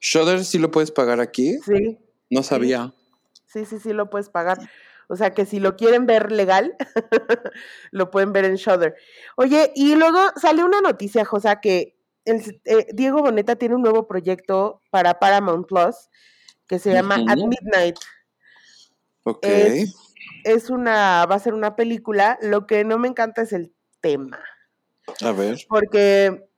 [0.00, 1.56] Shudder sí lo puedes pagar aquí.
[1.64, 2.00] Sí,
[2.32, 2.92] No sabía.
[3.46, 4.58] sí, sí, sí lo puedes pagar.
[5.08, 6.74] O sea que si lo quieren ver legal,
[7.90, 8.94] lo pueden ver en Shudder.
[9.36, 14.06] Oye, y luego sale una noticia, Josa, que el- eh, Diego Boneta tiene un nuevo
[14.06, 16.08] proyecto para Paramount Plus
[16.66, 17.36] que se llama At.
[17.36, 17.96] Midnight.
[19.24, 19.44] Ok.
[19.44, 19.94] Es,
[20.44, 22.38] es una, va a ser una película.
[22.40, 24.40] Lo que no me encanta es el tema.
[25.20, 25.58] A ver.
[25.68, 26.48] Porque,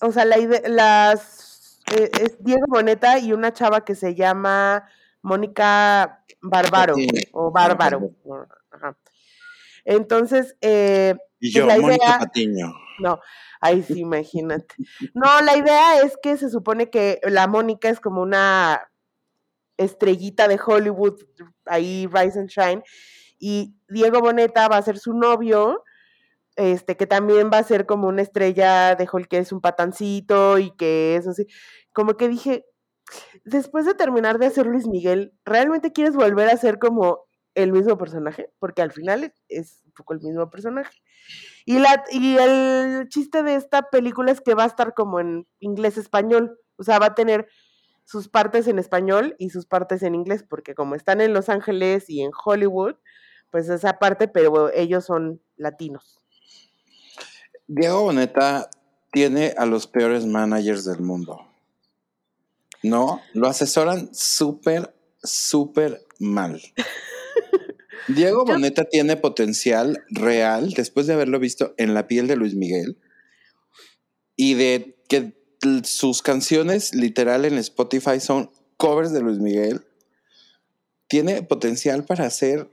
[0.00, 1.45] o sea, la las
[1.94, 4.88] eh, es Diego Boneta y una chava que se llama
[5.22, 7.20] Mónica Bárbaro Patiño.
[7.32, 8.10] o Bárbaro.
[8.70, 8.96] Ajá.
[9.84, 12.74] Entonces, eh, Y pues yo, la Mónica idea- Patiño.
[12.98, 13.20] no,
[13.60, 14.74] ahí sí, imagínate.
[15.14, 18.88] No, la idea es que se supone que la Mónica es como una
[19.76, 21.20] estrellita de Hollywood,
[21.66, 22.82] ahí Rise and Shine,
[23.38, 25.84] y Diego Boneta va a ser su novio,
[26.56, 30.58] este, que también va a ser como una estrella de Hollywood, que es un patancito
[30.58, 31.46] y que es así.
[31.92, 32.64] Como que dije,
[33.44, 37.96] después de terminar de hacer Luis Miguel, ¿realmente quieres volver a ser como el mismo
[37.98, 38.50] personaje?
[38.58, 40.98] Porque al final es un poco el mismo personaje.
[41.64, 45.46] Y, la, y el chiste de esta película es que va a estar como en
[45.60, 47.48] inglés-español, o sea, va a tener
[48.04, 52.08] sus partes en español y sus partes en inglés, porque como están en Los Ángeles
[52.08, 52.94] y en Hollywood,
[53.50, 56.20] pues esa parte, pero ellos son latinos.
[57.68, 58.70] Diego Boneta
[59.12, 61.46] tiene a los peores managers del mundo.
[62.82, 66.60] No, lo asesoran súper, súper mal.
[68.08, 72.54] Diego Yo- Boneta tiene potencial real después de haberlo visto en la piel de Luis
[72.54, 72.98] Miguel
[74.36, 75.34] y de que
[75.84, 79.84] sus canciones literal en Spotify son covers de Luis Miguel.
[81.08, 82.68] Tiene potencial para hacer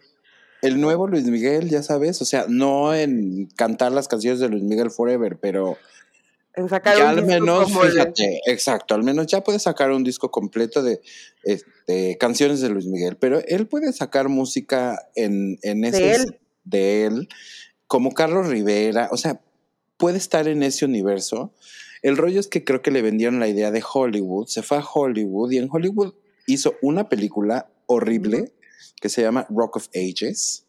[0.64, 4.64] el nuevo Luis Miguel, ya sabes, o sea, no en cantar las canciones de Luis
[4.64, 5.78] Miguel Forever, pero
[6.56, 9.92] En sacar ya un al disco menos, el- fíjate, exacto, al menos ya puede sacar
[9.92, 11.02] un disco completo de
[11.44, 16.40] este, canciones de Luis Miguel, pero él puede sacar música en, en ese de él.
[16.64, 17.30] de él,
[17.88, 19.40] como Carlos Rivera, o sea,
[19.98, 21.54] puede estar en ese universo.
[22.02, 24.84] El rollo es que creo que le vendieron la idea de Hollywood, se fue a
[24.84, 26.14] Hollywood y en Hollywood
[26.48, 28.52] hizo una película horrible
[29.02, 30.66] que se llama Rock of Ages.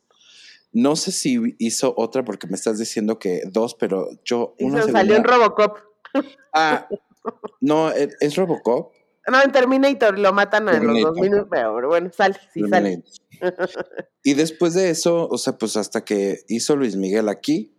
[0.72, 4.54] No sé si hizo otra porque me estás diciendo que dos, pero yo...
[4.58, 5.78] Y se salió en Robocop.
[6.56, 6.86] Ah,
[7.60, 8.92] no, ¿e- ¿es Robocop?
[9.26, 13.02] No, en Terminator lo matan a los dos minutos, pero bueno, sale, sí sale.
[14.22, 17.73] Y después de eso, o sea, pues hasta que hizo Luis Miguel aquí,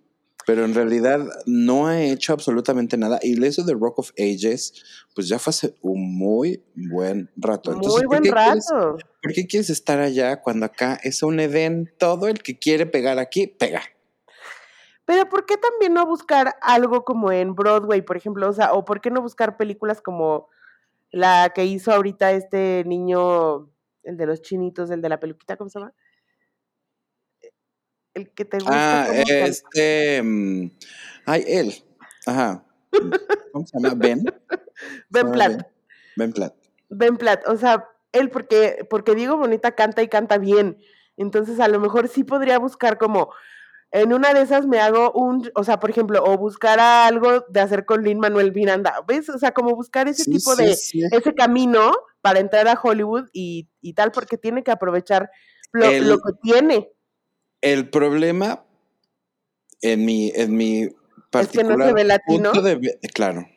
[0.46, 3.20] pero en realidad no ha hecho absolutamente nada.
[3.22, 4.74] Y eso de Rock of Ages,
[5.16, 7.72] pues ya fue hace un muy buen rato.
[7.74, 8.98] Entonces, Muy ¿por buen quieres- rato.
[9.22, 11.92] ¿Por qué quieres estar allá cuando acá es un Edén?
[11.98, 13.82] Todo el que quiere pegar aquí, pega.
[15.06, 18.50] Pero ¿por qué también no buscar algo como en Broadway, por ejemplo?
[18.50, 20.50] O sea, o ¿por qué no buscar películas como
[21.12, 23.70] la que hizo ahorita este niño,
[24.04, 25.94] el de los chinitos, el de la peluquita, ¿cómo se llama?
[28.16, 29.04] El que te gusta.
[29.04, 30.22] Ah, este.
[30.24, 30.72] mm,
[31.28, 31.74] ay, él.
[32.26, 32.66] Ajá.
[33.52, 33.94] ¿Cómo se llama?
[33.96, 34.24] Ben.
[35.10, 35.68] Ben ¿Se llama Platt.
[36.18, 36.54] Ben Platt.
[36.90, 40.78] Ben Platt, o sea, él porque, porque Diego Bonita canta y canta bien.
[41.18, 43.32] Entonces, a lo mejor sí podría buscar como,
[43.92, 47.60] en una de esas me hago un, o sea, por ejemplo, o buscar algo de
[47.62, 49.30] hacer con Lin Manuel Miranda, ¿ves?
[49.30, 51.02] O sea, como buscar ese Sí, tipo sí, de, sí.
[51.12, 55.30] ese camino para entrar a Hollywood y, y tal, porque tiene que aprovechar
[55.72, 56.92] lo, El- lo que tiene.
[57.66, 58.64] El problema
[59.82, 62.52] en mi, en mi Es que no particular se ve latino.
[62.52, 63.48] punto de claro.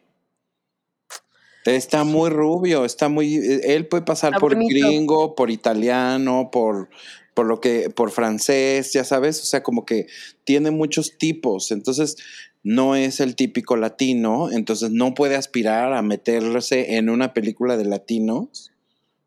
[1.65, 3.37] Está muy rubio, está muy.
[3.65, 4.87] Él puede pasar Está por bonito.
[4.87, 6.89] gringo, por italiano, por,
[7.35, 9.43] por lo que, por francés, ya sabes.
[9.43, 10.07] O sea, como que
[10.45, 11.71] tiene muchos tipos.
[11.71, 12.17] Entonces,
[12.63, 14.51] no es el típico latino.
[14.51, 18.73] Entonces, no puede aspirar a meterse en una película de latinos,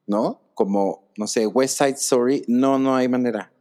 [0.08, 0.42] ¿no?
[0.56, 2.44] Como, no sé, West Side Story.
[2.48, 3.52] No, no hay manera.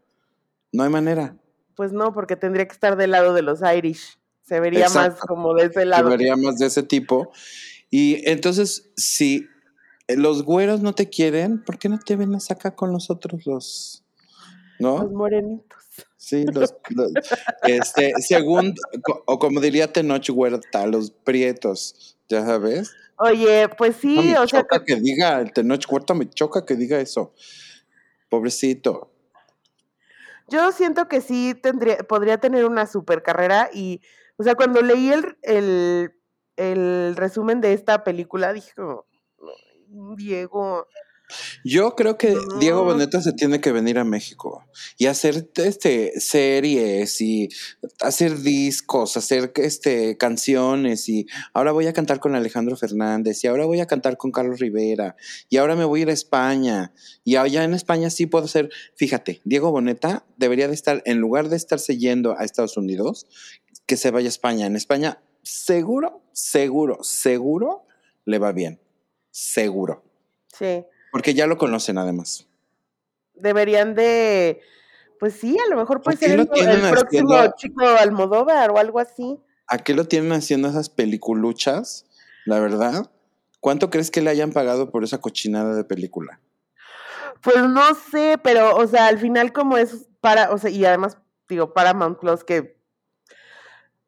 [0.72, 1.36] No hay manera.
[1.74, 4.18] Pues no, porque tendría que estar del lado de los Irish.
[4.42, 6.08] Se vería más como de ese lado.
[6.10, 7.32] vería más de ese tipo.
[7.90, 9.46] Y entonces, si
[10.08, 14.04] los güeros no te quieren, ¿por qué no te ven acá con nosotros los,
[14.78, 15.08] Los no?
[15.10, 15.78] morenitos.
[16.16, 17.12] Sí, los, los-
[17.62, 18.74] este, según,
[19.26, 22.92] o como diría Tenoch Huerta, los prietos, ya sabes.
[23.16, 26.64] Oye, pues No, sí, me o sea, choca que diga, el Tenoch Huerta me choca
[26.64, 27.34] que diga eso.
[28.28, 29.10] Pobrecito.
[30.50, 34.02] Yo siento que sí tendría, podría tener una super carrera y,
[34.36, 36.10] o sea, cuando leí el,
[36.56, 39.06] el, resumen de esta película, dije como,
[39.88, 40.88] "No, Diego,
[41.64, 42.58] Yo creo que No.
[42.58, 44.64] Diego Boneta se tiene que venir a México
[44.96, 47.48] y hacer este series y
[48.00, 53.66] hacer discos, hacer este canciones y ahora voy a cantar con Alejandro Fernández y ahora
[53.66, 55.16] voy a cantar con Carlos Rivera
[55.48, 56.92] y ahora me voy a ir a España
[57.24, 61.48] y allá en España sí puedo hacer, fíjate, Diego Boneta debería de estar en lugar
[61.48, 63.26] de estarse yendo a Estados Unidos,
[63.86, 64.66] que se vaya a España.
[64.66, 67.86] En España seguro, seguro, seguro
[68.24, 68.80] le va bien.
[69.30, 70.02] Seguro.
[70.52, 72.46] sí, Porque ya lo conocen además.
[73.34, 74.60] deberían de,
[75.18, 78.70] pues sí, a lo mejor puede ¿Por qué ser el, el próximo haciendo- chico Almodóvar
[78.70, 79.38] o algo así.
[79.66, 82.04] ¿A qué lo tienen haciendo esas peliculuchas?
[82.44, 83.10] La verdad.
[83.60, 86.40] ¿Cuánto crees que le hayan pagado por esa cochinada de película?
[87.42, 91.16] Pues no sé, pero, o sea, al final como es para, o sea, y además,
[91.48, 92.79] digo, Paramount Plus que,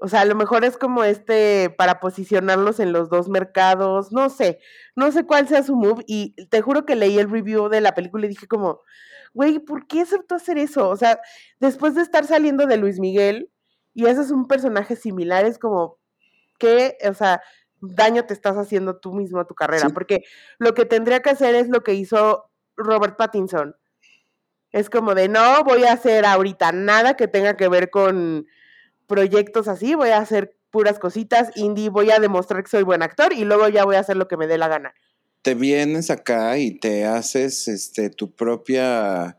[0.05, 4.31] o sea, a lo mejor es como este, para posicionarlos en los dos mercados, no
[4.31, 4.59] sé,
[4.97, 7.95] no sé cuál sea su move, y te juro que leí el review de la
[7.95, 8.81] película y dije como,
[9.33, 10.88] güey, ¿por qué aceptó hacer eso?
[10.88, 11.21] O sea,
[11.61, 13.53] después de estar saliendo de Luis Miguel,
[13.95, 16.01] y ese es un personaje similar, es como,
[16.59, 17.41] ¿qué, o sea,
[17.81, 19.87] daño te estás haciendo tú mismo a tu carrera?
[19.87, 19.95] Sí.
[19.95, 20.25] Porque
[20.59, 23.77] lo que tendría que hacer es lo que hizo Robert Pattinson.
[24.73, 28.47] Es como de, no voy a hacer ahorita nada que tenga que ver con
[29.07, 33.33] proyectos así, voy a hacer puras cositas indie, voy a demostrar que soy buen actor
[33.33, 34.95] y luego ya voy a hacer lo que me dé la gana.
[35.43, 39.38] Te vienes acá y te haces este tu propia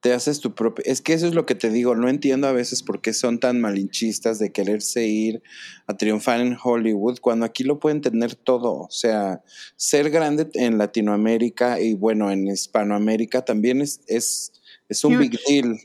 [0.00, 2.52] te haces tu propia es que eso es lo que te digo, no entiendo a
[2.52, 5.42] veces por qué son tan malinchistas de quererse ir
[5.86, 9.42] a triunfar en Hollywood cuando aquí lo pueden tener todo, o sea,
[9.76, 14.52] ser grande en Latinoamérica y bueno, en Hispanoamérica también es es
[14.90, 15.80] es un big deal,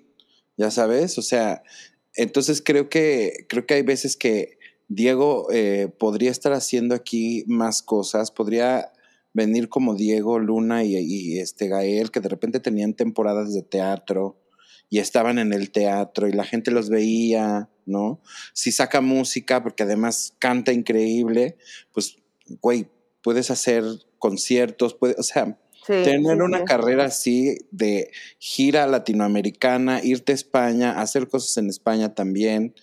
[0.58, 1.64] ya sabes, o sea,
[2.20, 4.59] entonces creo que creo que hay veces que
[4.89, 8.91] Diego eh, podría estar haciendo aquí más cosas, podría
[9.34, 14.38] venir como Diego Luna y, este Gael, que de repente tenían temporadas de teatro
[14.89, 18.22] y estaban en el teatro y la gente los veía, ¿no?
[18.53, 21.57] Si saca música, porque además canta increíble,
[21.93, 22.17] pues,
[22.61, 22.89] güey,
[23.22, 23.84] puedes hacer
[24.17, 25.57] conciertos, puede, o sea,
[25.90, 26.66] Sí, tener sí, una sí.
[26.66, 32.76] carrera así de gira latinoamericana, irte a España, hacer cosas en España también,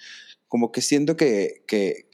[0.48, 2.08] como que siento que, que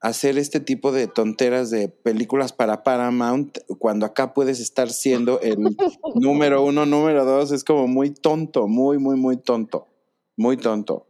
[0.00, 5.58] hacer este tipo de tonteras de películas para Paramount cuando acá puedes estar siendo el
[6.14, 7.52] número uno, número dos.
[7.52, 9.88] Es como muy tonto, muy, muy, muy tonto.
[10.38, 11.06] Muy tonto.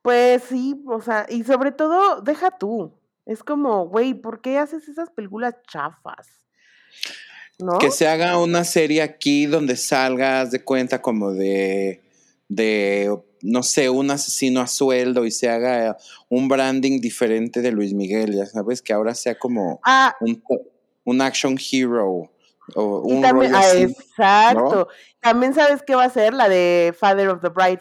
[0.00, 2.92] Pues sí, o sea, y sobre todo, deja tú.
[3.24, 6.45] Es como, güey, ¿por qué haces esas películas chafas?
[7.58, 7.78] ¿No?
[7.78, 12.02] Que se haga una serie aquí donde salgas de cuenta como de,
[12.48, 15.96] de, no sé, un asesino a sueldo y se haga
[16.28, 20.42] un branding diferente de Luis Miguel, ya sabes, que ahora sea como Ah, un,
[21.04, 22.30] un action hero.
[22.74, 24.88] O un también, rollo ah, así, exacto.
[25.20, 27.80] También sabes qué va a ser la de Father of the Bride.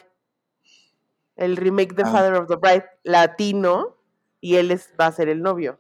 [1.36, 2.12] El remake de Ah.
[2.12, 3.98] Father of the Bride, latino,
[4.40, 5.80] y él es, va a ser el novio.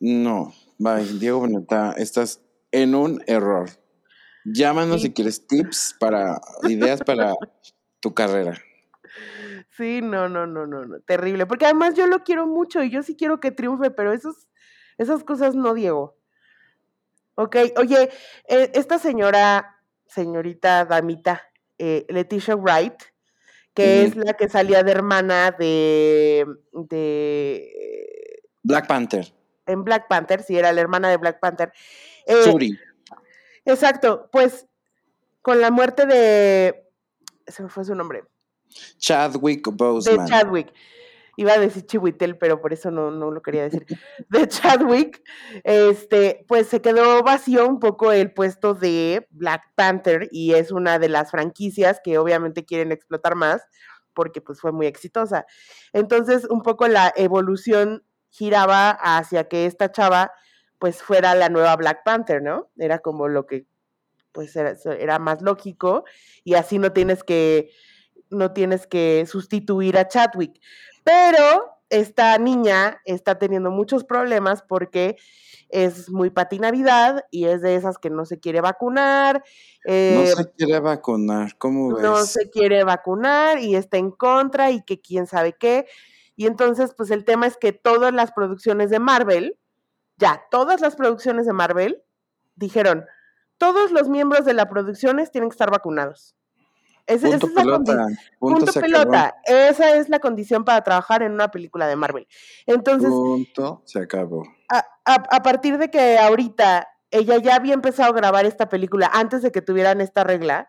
[0.00, 2.40] No, bye, Diego Boneta, estás
[2.72, 3.70] en un error.
[4.44, 5.08] Llámanos Sí.
[5.08, 7.34] si quieres tips para ideas para
[8.00, 8.58] tu carrera.
[9.76, 11.46] Sí, no, no, no, no, no, terrible.
[11.46, 14.48] Porque además yo lo quiero mucho y yo sí quiero que triunfe, pero esos,
[14.98, 16.16] esas cosas no, Diego.
[17.36, 18.10] Ok, oye,
[18.48, 21.42] eh, esta señora, señorita damita,
[21.78, 22.94] eh, Leticia Wright,
[23.74, 29.33] que es la que salía de hermana de, de Black Panther,
[29.66, 31.72] en Black Panther, sí, era la hermana de Black Panther.
[32.26, 32.78] Eh, Suri.
[33.64, 34.66] exacto, pues
[35.42, 36.88] con la muerte de,
[37.46, 38.24] se me fue su nombre,
[38.98, 40.26] Chadwick de Boseman.
[40.26, 40.72] Chadwick.
[41.36, 43.84] Iba a decir Chihuitel, pero por eso no, no lo quería decir.
[44.28, 45.20] De Chadwick,
[45.64, 51.00] este, pues se quedó vacío un poco el puesto de Black Panther y es una
[51.00, 53.62] de las franquicias que obviamente quieren explotar más
[54.12, 55.44] porque pues fue muy exitosa.
[55.92, 58.04] Entonces, un poco la evolución
[58.34, 60.32] giraba hacia que esta chava
[60.80, 62.68] pues fuera la nueva Black Panther, ¿no?
[62.76, 63.66] Era como lo que
[64.32, 66.04] pues era, era más lógico
[66.42, 67.70] y así no tienes que
[68.30, 70.60] no tienes que sustituir a Chadwick.
[71.04, 75.16] Pero esta niña está teniendo muchos problemas porque
[75.68, 79.44] es muy patinavidad y es de esas que no se quiere vacunar.
[79.84, 82.02] No eh, se quiere vacunar, ¿cómo ves?
[82.02, 85.86] no se quiere vacunar y está en contra y que quién sabe qué.
[86.36, 89.58] Y entonces, pues el tema es que todas las producciones de Marvel,
[90.16, 92.02] ya, todas las producciones de Marvel
[92.56, 93.04] dijeron,
[93.58, 96.34] todos los miembros de las producciones tienen que estar vacunados.
[97.06, 97.92] Punto esa es la Punto,
[98.38, 98.80] Punto acabó.
[98.80, 99.34] pelota.
[99.44, 102.26] Esa es la condición para trabajar en una película de Marvel.
[102.66, 104.42] Entonces, Punto se acabó.
[104.70, 109.10] a, a- a partir de que ahorita ella ya había empezado a grabar esta película
[109.12, 110.66] antes de que tuvieran esta regla,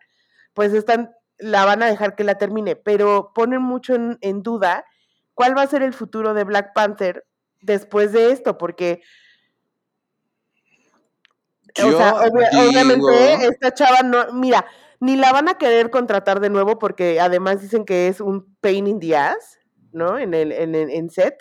[0.54, 4.86] pues están, la van a dejar que la termine, pero ponen mucho en, en duda
[5.36, 7.24] cuál va a ser el futuro de Black Panther
[7.62, 9.02] después de esto, porque,
[11.84, 14.66] o sea, obvia- digo- obviamente esta chava no, mira,
[15.00, 18.88] ni la van a querer contratar de nuevo porque además dicen que es un pain
[18.88, 19.60] in the ass,
[19.92, 20.18] ¿no?
[20.18, 21.36] En el, en, en set.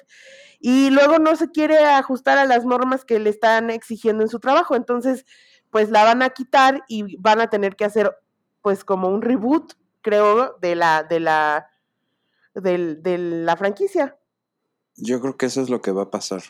[0.59, 4.41] Y luego no se quiere ajustar a las normas que le están exigiendo en su
[4.41, 4.75] trabajo.
[4.77, 5.25] Entonces,
[5.71, 8.17] pues la van a quitar y van a tener que hacer,
[8.63, 11.69] pues, como un reboot, creo, de la, de la,
[12.55, 14.17] del- de la franquicia.
[14.97, 16.43] Yo creo que eso es lo que va a pasar.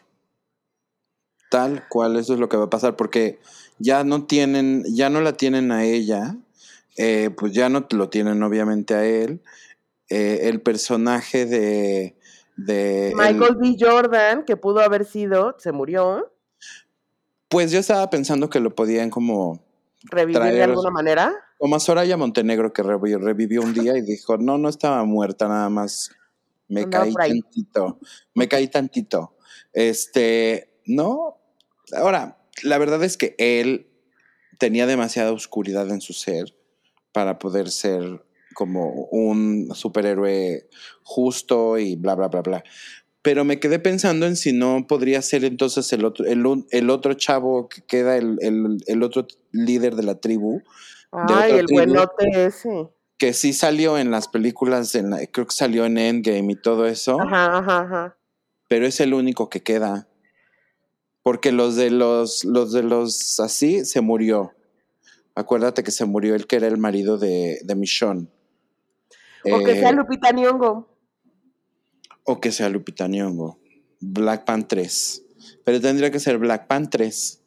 [1.50, 3.38] Tal cual, eso es lo que va a pasar, porque
[3.78, 6.36] ya no tienen, ya no la tienen a ella,
[6.96, 9.40] eh, pues ya no lo tienen obviamente a él.
[10.10, 12.16] Eh, el personaje de,
[12.56, 13.76] de el- Michael B.
[13.78, 16.30] Jordan, que pudo haber sido, se murió,
[17.48, 19.62] pues yo estaba pensando que lo podían como,
[20.04, 21.32] revivir de alguna manera.
[21.64, 25.70] Como Soraya Montenegro que revi- revivió un día y dijo, no, no estaba muerta, nada
[25.70, 26.10] más
[26.68, 28.00] me caí tantito,
[28.34, 29.34] me caí tantito.
[29.72, 31.38] Este, no,
[31.96, 33.86] ahora, la verdad es que él
[34.58, 36.54] tenía demasiada oscuridad en su ser
[37.12, 38.22] para poder ser
[38.54, 40.68] como un superhéroe
[41.02, 42.64] justo y bla, bla, bla, bla.
[43.22, 47.14] Pero me quedé pensando en si no podría ser entonces el otro, el, el otro
[47.14, 50.60] chavo que queda, el, el- el otro líder de la tribu,
[51.28, 52.88] Ay, el buenote ese.
[53.18, 56.86] que sí salió en las películas, en la- creo que salió en Endgame y todo
[56.86, 58.16] eso, Ajá, ajá, ajá.
[58.68, 60.08] pero es el único que queda.
[61.22, 64.52] Porque los de los, los de los así se murió.
[65.34, 68.26] Acuérdate que se murió el que era el marido de, de Michonne.
[69.50, 70.86] O que sea Eh, Lupita Nyong'o.
[72.24, 73.58] o que sea Lupita Nyong'o.
[74.00, 75.22] Black Panther 3.
[75.64, 77.40] Pero tendría que ser Black Panther 3.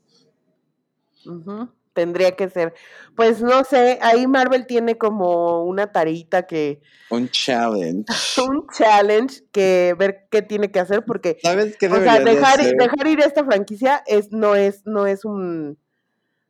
[1.26, 2.76] Ujú, Tendría que ser.
[3.16, 6.80] Pues no sé, ahí Marvel tiene como una tareita que,
[7.10, 8.06] Un challenge.
[8.48, 12.36] un challenge que ver qué tiene que hacer, porque, ¿Sabes qué o sea, deberían de
[12.36, 15.80] dejar, dejar ir esta franquicia es, no es, no es un,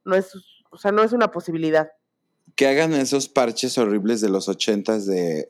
[0.04, 0.34] no es,
[0.70, 1.94] o sea, no es una posibilidad.
[2.58, 5.48] Que hagan esos parches horribles de los ochentas de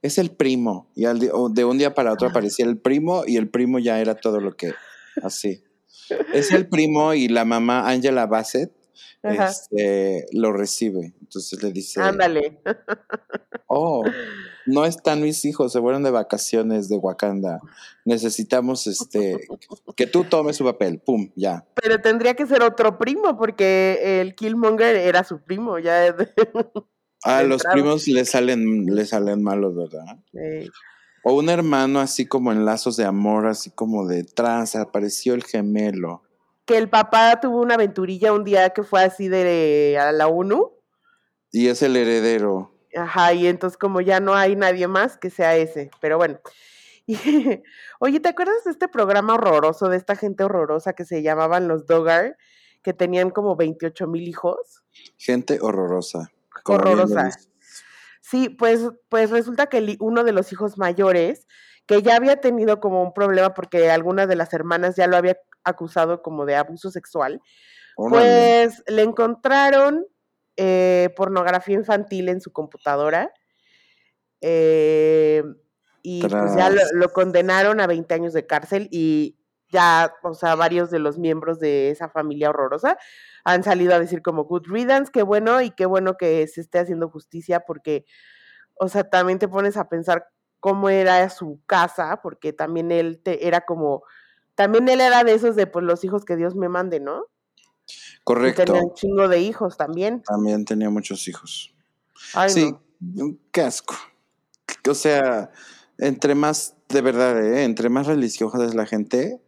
[0.00, 0.92] es el primo.
[0.94, 4.14] Y al de un día para otro aparecía el primo y el primo ya era
[4.14, 4.74] todo lo que,
[5.24, 5.64] así.
[6.32, 8.72] Es el primo y la mamá Angela Bassett.
[9.22, 11.14] Este, lo recibe.
[11.20, 12.60] Entonces le dice, Ándale.
[13.66, 14.04] oh,
[14.66, 17.60] no están mis hijos, se fueron de vacaciones de Wakanda.
[18.04, 19.46] Necesitamos este,
[19.96, 20.98] que tú tomes su papel.
[21.00, 21.64] Pum, ya.
[21.74, 26.28] Pero tendría que ser otro primo, porque el Killmonger era su primo, ya es de-
[27.22, 30.18] A De los primos le salen, le salen malos, ¿verdad?
[30.32, 30.68] Eh,
[31.22, 35.44] O un hermano así como en lazos de amor, así como de trans, apareció el
[35.44, 36.22] gemelo.
[36.70, 40.70] Que el papá tuvo una aventurilla un día que fue así de a la ONU.
[41.50, 42.72] Y es el heredero.
[42.94, 46.40] Ajá, y entonces como ya no hay nadie más que sea ese, pero bueno.
[47.06, 47.16] Y,
[47.98, 51.86] oye, ¿te acuerdas de este programa horroroso, de esta gente horrorosa que se llamaban los
[51.86, 52.36] Dogar,
[52.84, 54.84] que tenían como 28 mil hijos?
[55.16, 56.30] Gente horrorosa.
[56.66, 57.30] Horrorosa.
[58.20, 61.48] Sí, pues, pues resulta que uno de los hijos mayores,
[61.86, 65.36] que ya había tenido como un problema porque alguna de las hermanas ya lo había
[65.70, 67.40] acusado como de abuso sexual,
[67.96, 68.66] Órale.
[68.66, 70.06] pues le encontraron
[70.56, 73.32] eh, pornografía infantil en su computadora.
[74.40, 75.42] eh,
[76.02, 80.90] y pues ya lo, condenaron a 20 años de cárcel y ya, o sea, varios
[80.90, 82.96] de los miembros de esa familia horrorosa
[83.44, 86.78] han salido a decir como good riddance, qué bueno y qué bueno que se esté
[86.78, 88.04] haciendo justicia porque,
[88.74, 90.26] o sea, también te pones a pensar
[90.58, 94.02] cómo era su casa, porque también él te, era como,
[94.54, 97.24] también él era de esos de pues los hijos que Dios me mande, ¿no?
[97.86, 98.64] Y Correcto.
[98.64, 100.22] tenía un chingo de hijos también.
[100.22, 101.74] También tenía muchos hijos.
[102.34, 103.24] Ay, sí, no.
[103.24, 103.94] un casco.
[104.88, 105.50] O sea,
[105.98, 107.64] entre más, de verdad, ¿eh?
[107.64, 109.40] entre más religiosa es la gente,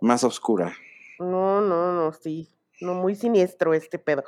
[0.00, 0.74] más oscura.
[1.18, 2.48] No, no, no, sí.
[2.80, 4.24] No, muy siniestro este pedo.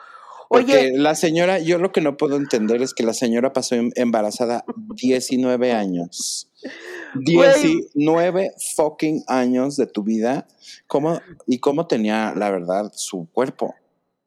[0.49, 3.75] Porque Oye, la señora, yo lo que no puedo entender es que la señora pasó
[3.75, 6.51] em- embarazada 19 años.
[7.15, 10.47] 19 fucking años de tu vida.
[10.87, 13.75] ¿Cómo, y cómo tenía, la verdad, su cuerpo?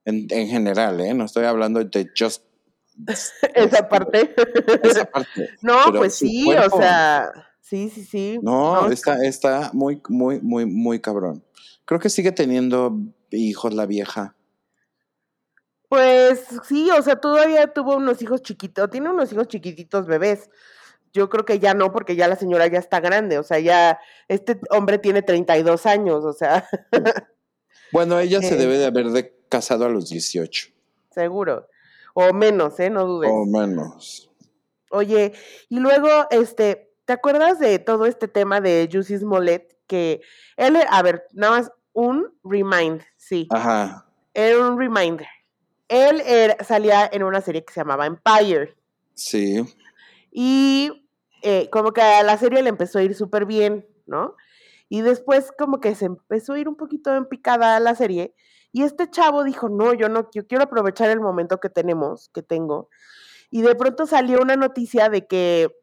[0.05, 1.13] En, en general, ¿eh?
[1.13, 2.43] No estoy hablando de just
[3.55, 4.33] esa parte.
[4.83, 5.49] esa parte.
[5.61, 6.77] no, pero pues sí, cuerpo.
[6.77, 7.31] o sea,
[7.61, 8.39] sí, sí, sí.
[8.41, 11.43] No, es está, está muy, muy, muy, muy cabrón.
[11.85, 12.97] Creo que sigue teniendo
[13.31, 14.35] hijos la vieja.
[15.89, 20.49] Pues sí, o sea, todavía tuvo unos hijos chiquitos, tiene unos hijos chiquititos bebés.
[21.13, 23.99] Yo creo que ya no, porque ya la señora ya está grande, o sea, ya
[24.27, 26.67] este hombre tiene 32 años, o sea,
[27.91, 28.57] Bueno, ella se Eh.
[28.57, 30.69] debe de haber de casado a los 18
[31.11, 31.67] seguro.
[32.13, 32.89] O menos, ¿eh?
[32.89, 33.29] No dudes.
[33.33, 34.29] o menos.
[34.91, 35.33] Oye,
[35.69, 39.75] y luego, este, ¿te acuerdas de todo este tema de Juicy Smollett?
[39.87, 40.21] Que
[40.57, 44.05] él, a ver, nada más un remind, sí, Ajá.
[44.33, 45.27] era un reminder.
[45.87, 48.75] Él era- salía en una serie que se llamaba Empire.
[49.13, 49.63] Sí.
[50.39, 51.09] Y
[51.41, 54.35] eh, como que a la serie le empezó a ir súper bien, ¿no?
[54.88, 58.35] Y después como que se empezó a ir un poquito en picada la serie.
[58.71, 62.43] Y este chavo dijo, no, yo no, yo quiero aprovechar el momento que tenemos, que
[62.43, 62.88] tengo.
[63.49, 65.75] Y de pronto salió una noticia de que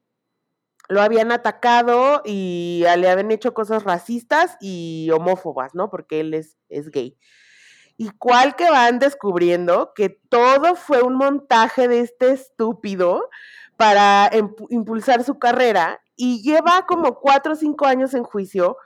[0.88, 5.90] lo habían atacado y le habían hecho cosas racistas y homófobas, ¿no?
[5.90, 7.18] Porque él es, es gay.
[7.96, 13.28] Y cuál que van descubriendo que todo fue un montaje de este estúpido
[13.76, 14.30] para
[14.70, 18.76] impulsar su carrera y lleva como cuatro o cinco años en juicio,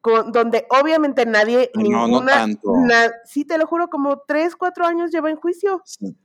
[0.00, 2.72] con, donde obviamente nadie, No, no ninguna, tanto.
[2.86, 5.82] na- sí te lo juro, como tres, cuatro años lleva en juicio.
[5.84, 6.16] sí.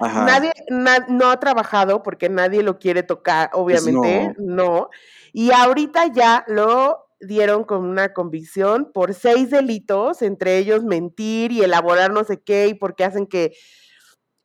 [0.00, 0.24] Ajá.
[0.24, 4.90] Nadie na- no ha trabajado porque nadie lo quiere tocar, obviamente, no.
[5.32, 11.62] Y ahorita ya lo dieron con una convicción por seis delitos, entre ellos mentir y
[11.62, 13.54] elaborar no sé qué, y porque hacen que,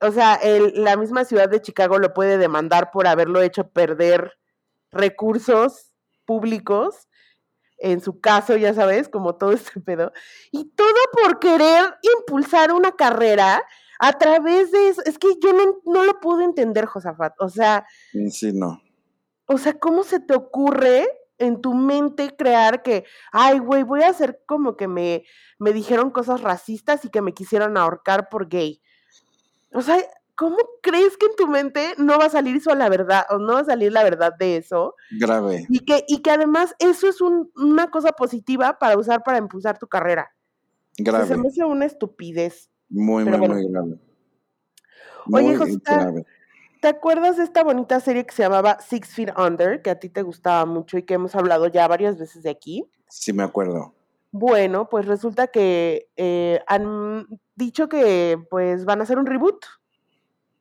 [0.02, 4.34] o sea, el- la misma ciudad de Chicago lo puede demandar por haberlo hecho perder
[4.92, 5.94] recursos
[6.26, 7.08] públicos
[7.80, 10.12] en su caso, ya sabes, como todo este pedo.
[10.52, 10.88] Y todo
[11.22, 13.64] por querer impulsar una carrera
[14.00, 15.02] a través de eso.
[15.06, 17.34] Es que yo no, no lo puedo entender, Josafat.
[17.40, 17.86] O sea,
[18.32, 18.82] Sí, no.
[19.46, 24.10] o sea, ¿cómo se te ocurre en tu mente crear que, ay, güey, voy a
[24.10, 25.24] hacer como que me,
[25.60, 28.82] me dijeron cosas racistas y que me quisieron ahorcar por gay?
[29.74, 29.98] O sea,
[30.36, 33.38] ¿cómo crees que en tu mente no va a salir eso a la verdad o
[33.38, 34.96] no va a salir la verdad de eso?
[35.20, 35.66] Grave.
[35.70, 39.78] Y que, y que además eso es un- una cosa positiva para usar para impulsar
[39.78, 40.30] tu carrera.
[41.00, 41.28] O sea, Grave.
[41.28, 42.70] se me hace una estupidez.
[42.90, 43.54] Muy, muy, bueno.
[43.56, 44.00] muy grave.
[45.32, 46.26] Oye, Josita, grave.
[46.82, 50.10] ¿Te acuerdas de esta bonita serie que se llamaba Six Feet Under, que a ti
[50.10, 52.86] te gustaba mucho y que hemos hablado ya varias veces de aquí?
[53.10, 53.94] Sí, me acuerdo.
[54.32, 57.28] Bueno, pues resulta que eh, han
[57.58, 59.66] dicho que pues van a hacer un reboot.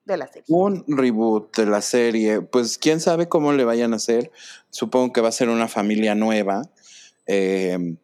[0.04, 0.44] de la serie.
[0.48, 4.30] Un reboot de la serie, pues quién sabe cómo le vayan a hacer.
[4.70, 6.62] Supongo que va a ser una familia nueva,
[7.26, 7.96] eh,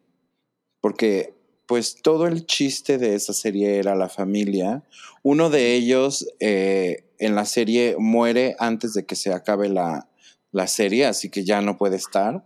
[0.81, 1.33] porque
[1.65, 4.83] pues todo el chiste de esa serie era la familia.
[5.23, 10.09] Uno de ellos eh, en la serie muere antes de que se acabe la,
[10.51, 12.43] la serie, así que ya no puede estar.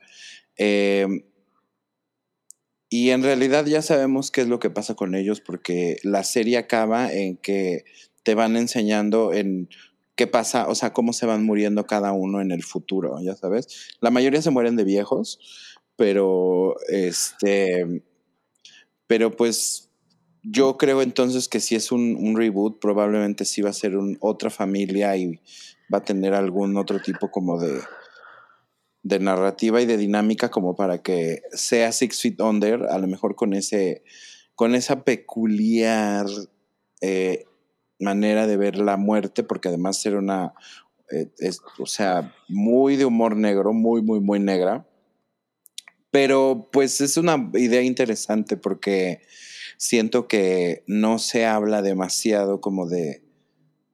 [0.56, 1.08] Eh,
[2.90, 6.58] y en realidad ya sabemos qué es lo que pasa con ellos porque la serie
[6.58, 7.84] acaba en que
[8.24, 9.70] te van enseñando en
[10.16, 13.90] qué pasa, o sea, cómo se van muriendo cada uno en el futuro, ya sabes.
[14.02, 15.40] La mayoría se mueren de viejos,
[15.96, 18.04] pero este,
[19.06, 19.90] pero pues
[20.44, 24.50] yo creo entonces que si es un, reboot, probablemente sí va a ser un, otra
[24.50, 25.40] familia y
[25.94, 27.80] va a tener algún otro tipo como de,
[29.04, 33.36] de narrativa y de dinámica como para que sea Six Feet Under, a lo mejor
[33.36, 34.04] con ese,
[34.56, 36.26] con esa peculiar
[37.02, 37.46] eh,
[38.00, 40.54] manera de ver la muerte, porque además era una,
[41.12, 41.30] eh,
[41.80, 44.88] o sea, muy de humor negro, muy, muy, muy negra.
[46.12, 49.22] Pero pues es una idea interesante porque
[49.78, 53.24] siento que no se habla demasiado como de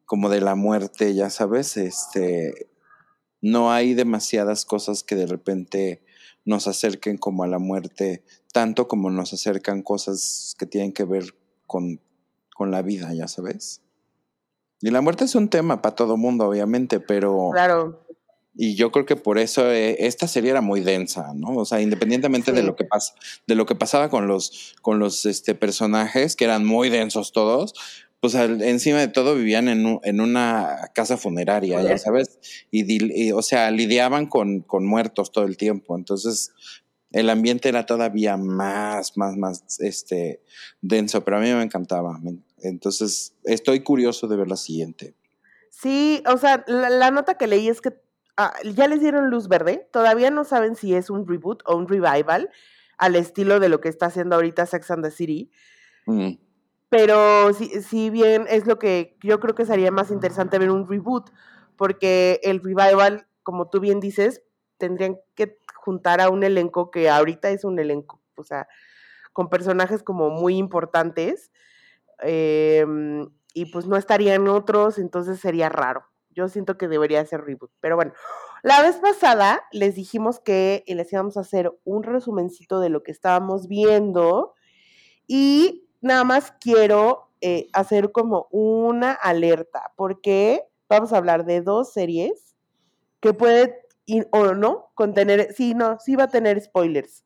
[0.05, 2.67] como de la muerte, ya sabes, este
[3.43, 6.01] no hay demasiadas cosas que de repente
[6.45, 8.23] nos acerquen como a la muerte,
[8.53, 11.35] tanto como nos acercan cosas que tienen que ver
[11.67, 11.99] con,
[12.55, 13.81] con la vida, ya sabes.
[14.81, 17.49] Y la muerte es un tema para todo mundo, obviamente, pero...
[17.51, 17.99] Claro.
[18.55, 21.55] Y yo creo que por eso eh, esta serie era muy densa, ¿no?
[21.57, 22.57] O sea, independientemente Sí.
[22.57, 23.13] de lo que pasa,
[23.47, 27.73] de lo que pasaba con los, con los este, personajes, que eran muy densos todos,
[28.23, 32.39] pues al- encima de todo vivían en, un- en una casa funeraria, ya sabes,
[32.71, 32.85] y,
[33.27, 35.97] y, o sea, lidiaban con, con muertos todo el tiempo.
[35.97, 36.53] Entonces,
[37.11, 40.41] el ambiente era todavía más, más, más este,
[40.81, 42.17] denso, pero a mí me encantaba.
[42.61, 45.15] Entonces, estoy curioso de ver la siguiente.
[45.69, 47.91] Sí, o sea, la, la nota que leí es que
[48.37, 49.89] ah, ya les dieron luz verde.
[49.91, 52.49] Todavía no saben si es un reboot o un revival
[52.97, 55.51] al estilo de lo que está haciendo ahorita Sex and the City.
[56.05, 56.35] Mm.
[56.93, 60.87] Pero si, si bien es lo que yo creo que sería más interesante ver un
[60.87, 61.31] reboot,
[61.75, 64.43] porque el revival, como tú bien dices,
[64.77, 68.67] tendrían que juntar a un elenco que ahorita es un elenco, o sea,
[69.31, 71.51] con personajes como muy importantes,
[72.19, 76.05] em, y pues no estarían otros, entonces sería raro.
[76.29, 77.71] Yo siento que debería ser reboot.
[77.79, 78.13] Pero bueno,
[78.61, 83.11] la vez pasada les dijimos que les íbamos a hacer un resumencito de lo que
[83.11, 84.53] estábamos viendo.
[85.25, 91.91] Y nada más quiero eh, hacer como una alerta, porque vamos a hablar de dos
[91.91, 92.55] series
[93.19, 93.81] que puede
[94.31, 97.23] o no contener, sí, no, sí va a tener spoilers.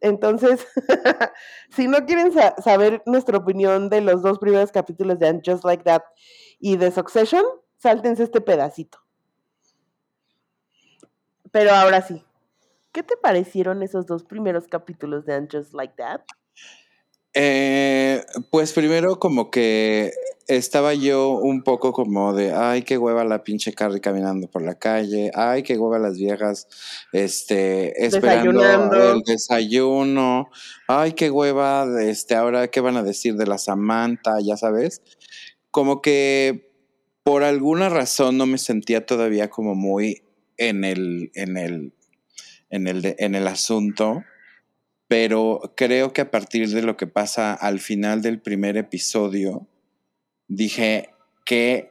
[0.00, 0.66] Entonces,
[1.70, 5.64] si no quieren sa- saber nuestra opinión de los dos primeros capítulos de And Just
[5.64, 6.02] Like That
[6.58, 7.44] y de Succession,
[7.78, 8.98] sáltense este pedacito.
[11.50, 12.22] Pero ahora sí,
[12.92, 16.20] ¿qué te parecieron esos dos primeros capítulos de And Just Like That?
[17.38, 20.10] Eh, pues primero como que
[20.46, 24.78] estaba yo un poco como de, ay, qué hueva la pinche Carrie caminando por la
[24.78, 26.66] calle, ay, qué hueva las viejas,
[27.12, 30.48] este, esperando el desayuno,
[30.88, 35.02] ay, qué hueva, este, ahora qué van a decir de la Samantha, ya sabes,
[35.70, 36.70] como que
[37.22, 40.22] por alguna razón no me sentía todavía como muy
[40.56, 41.92] en el, en el,
[42.70, 44.22] en el, en el asunto
[45.08, 49.66] pero creo que a partir de lo que pasa al final del primer episodio,
[50.48, 51.10] dije,
[51.44, 51.90] ¿qué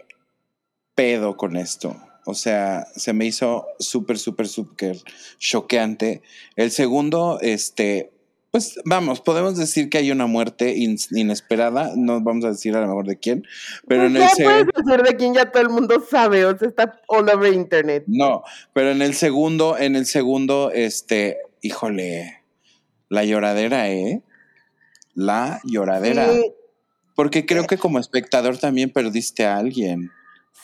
[0.95, 1.95] pedo con esto?
[2.25, 4.97] O sea, se me hizo súper, súper, súper
[5.37, 6.21] choqueante.
[6.55, 8.11] El segundo, este,
[8.51, 12.81] pues vamos, podemos decir que hay una muerte in- inesperada, no vamos a decir a
[12.81, 13.45] lo mejor de quién,
[13.87, 16.45] pero Pues en el ya se- puedes decir de quién ya todo el mundo sabe,
[16.45, 18.03] o sea, está all over internet.
[18.07, 18.43] No,
[18.73, 22.41] pero en el segundo, en el segundo, este, híjole,
[23.09, 24.21] la lloradera, ¿eh?
[25.13, 26.31] La lloradera.
[26.31, 26.51] Sí,
[27.15, 30.11] Porque creo que como espectador también perdiste a alguien.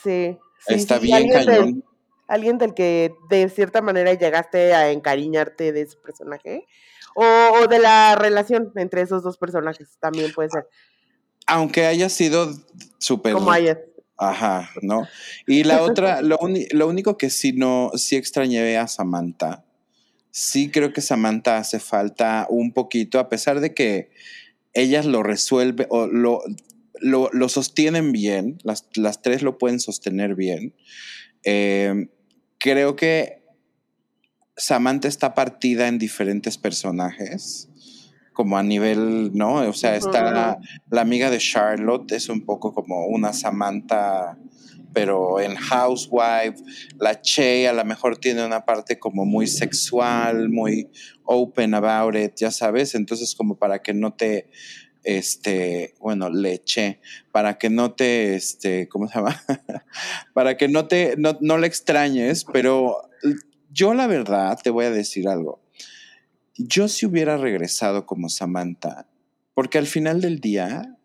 [0.02, 0.36] sí.
[0.66, 1.84] sí, Está sí, bien alguien del- cañón.
[2.28, 6.66] alguien del que de cierta manera llegaste a encariñarte de ese personaje.
[7.14, 10.66] O, o de la relación entre esos dos personajes, también puede ser.
[11.46, 12.50] Aunque haya sido
[12.98, 13.34] súper.
[13.34, 13.78] Como hayas.
[14.16, 15.06] Ajá, ¿no?
[15.46, 16.38] Y la otra, lo,
[16.70, 19.64] lo único que sí no, sí extrañé a Samantha.
[20.32, 24.10] Sí creo que Samantha hace falta un poquito, a pesar de que
[24.72, 26.40] ellas lo resuelven o lo,
[27.00, 30.74] lo, lo sostienen bien, las, las tres lo pueden sostener bien.
[31.44, 32.08] Eh,
[32.58, 33.42] creo que
[34.56, 37.68] Samantha está partida en diferentes personajes,
[38.32, 39.56] como a nivel, ¿no?
[39.56, 40.66] O sea, está Ujú.
[40.90, 44.38] la amiga de Charlotte, es un poco como una Samantha
[44.92, 46.62] pero en Housewife,
[46.98, 50.88] la Che a lo mejor tiene una parte como muy sexual, muy
[51.24, 54.50] open about it, ya sabes, entonces como para que no te,
[55.04, 59.42] este, bueno, leche, para que no te, este, ¿cómo se llama?
[60.34, 63.10] para que no te, no, no le extrañes, pero
[63.70, 65.62] yo la verdad te voy a decir algo.
[66.56, 69.08] Yo si hubiera regresado como Samantha,
[69.54, 70.98] porque al final del día,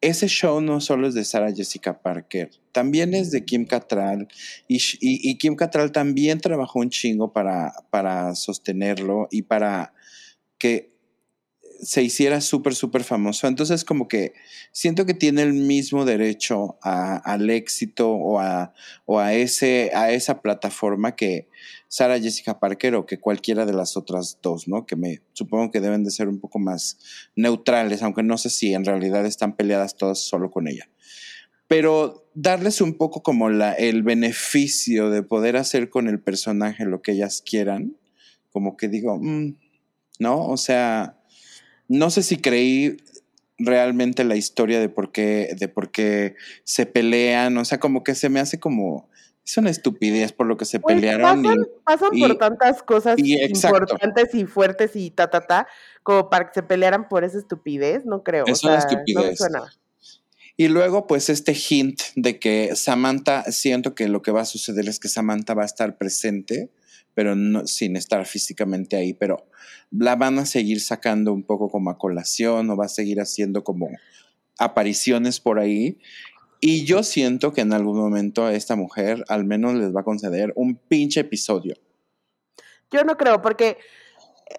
[0.00, 4.28] ese show no solo es de Sarah Jessica Parker, también es de Kim Cattrall
[4.68, 9.92] y, Kim Cattrall también trabajó un chingo para, para sostenerlo y para
[10.58, 10.97] que
[11.80, 13.46] se hiciera súper, súper famoso.
[13.46, 14.34] Entonces, como que
[14.72, 18.72] siento que tiene el mismo derecho al éxito o, a,
[19.06, 21.48] o a, ese, a esa plataforma que
[21.88, 24.86] Sara Jessica Parker o que cualquiera de las otras dos, ¿no?
[24.86, 26.98] Que me supongo que deben de ser un poco más
[27.36, 30.88] neutrales, aunque no sé si en realidad están peleadas todas solo con ella.
[31.66, 37.12] Pero darles un poco como el beneficio de poder hacer con el personaje lo que
[37.12, 37.96] ellas quieran,
[38.50, 39.56] como que digo, mm,
[40.18, 40.46] ¿no?
[40.46, 41.17] O sea,
[41.88, 42.98] no sé si creí
[43.58, 48.14] realmente la historia de por qué, de por qué se pelean, o sea, como que
[48.14, 49.08] se me hace como
[49.48, 51.42] es una estupidez por lo que se pues pelearon.
[51.82, 55.66] Pasan, por tantas cosas importantes y fuertes y ta, ta, ta,
[56.02, 58.44] como para que se pelearan por esa estupidez, no creo.
[58.46, 59.38] Es una estupidez.
[60.58, 64.86] y luego, pues, este hint de que Samantha, siento que lo que va a suceder
[64.86, 66.68] es que Samantha va a estar presente
[67.18, 69.48] pero no, sin estar físicamente ahí, pero
[69.90, 73.64] la van a seguir sacando un poco como a colación o va a seguir haciendo
[73.64, 73.88] como
[74.56, 75.98] apariciones por ahí.
[76.60, 80.04] Y yo siento que en algún momento a esta mujer al menos les va a
[80.04, 81.74] conceder un pinche episodio.
[82.92, 83.78] Yo no creo, porque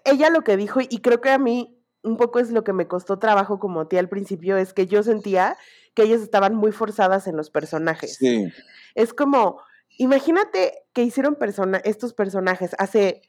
[0.04, 2.90] ella lo que dijo, y creo que a mí un poco es lo que me
[2.90, 5.56] costó trabajo como tía al principio, es que yo sentía
[5.96, 8.18] que ellas estaban muy forzadas en los personajes.
[8.18, 8.52] Sí.
[8.96, 9.62] Es como,
[10.02, 13.22] Imagínate que hicieron persona, estos personajes hace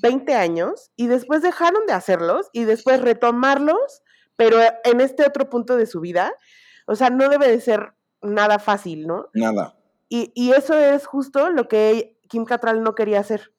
[0.00, 4.02] 20 años y después dejaron de hacerlos y después retomarlos,
[4.34, 6.32] pero en este otro punto de su vida.
[6.86, 9.28] O sea, no debe de ser nada fácil, ¿no?
[9.34, 9.76] Nada.
[10.08, 13.52] Y, y eso es justo lo que Kim Cattrall no quería hacer.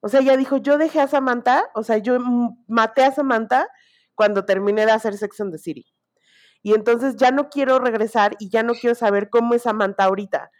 [0.00, 2.18] O sea, ella dijo, yo dejé a Samantha, o sea, yo
[2.66, 3.68] maté a Samantha
[4.16, 5.86] cuando terminé de hacer Sex and the City.
[6.60, 10.50] Y entonces ya no quiero regresar y ya no quiero saber cómo es Samantha ahorita.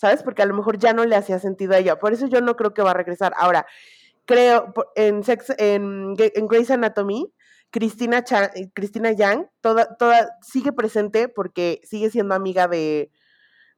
[0.00, 0.22] ¿Sabes?
[0.22, 1.98] Porque a lo mejor ya no le hacía sentido a ella.
[1.98, 3.34] Por eso yo no creo que va a regresar.
[3.36, 3.66] Ahora,
[4.24, 7.30] creo, en, sex, en, en Grey's Anatomy,
[7.70, 8.24] Cristina,
[8.54, 13.10] eh, Cristina Yang toda, toda, sigue presente porque sigue siendo amiga de,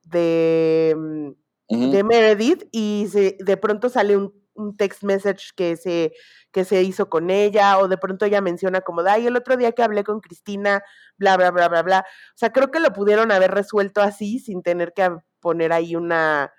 [0.04, 6.12] de, mm, de Meredith y se, de pronto sale un, un, text message que se,
[6.52, 9.72] que se hizo con ella o de pronto ella menciona como, ay, el otro día
[9.72, 10.84] que hablé con Cristina,
[11.16, 12.06] bla, bla, bla, bla, bla.
[12.06, 15.02] O sea, creo que lo pudieron haber resuelto así sin tener que
[15.42, 16.54] poner ahí una,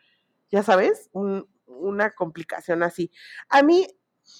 [0.51, 1.09] ya sabes,
[1.65, 3.09] una complicación así.
[3.49, 3.87] A mí,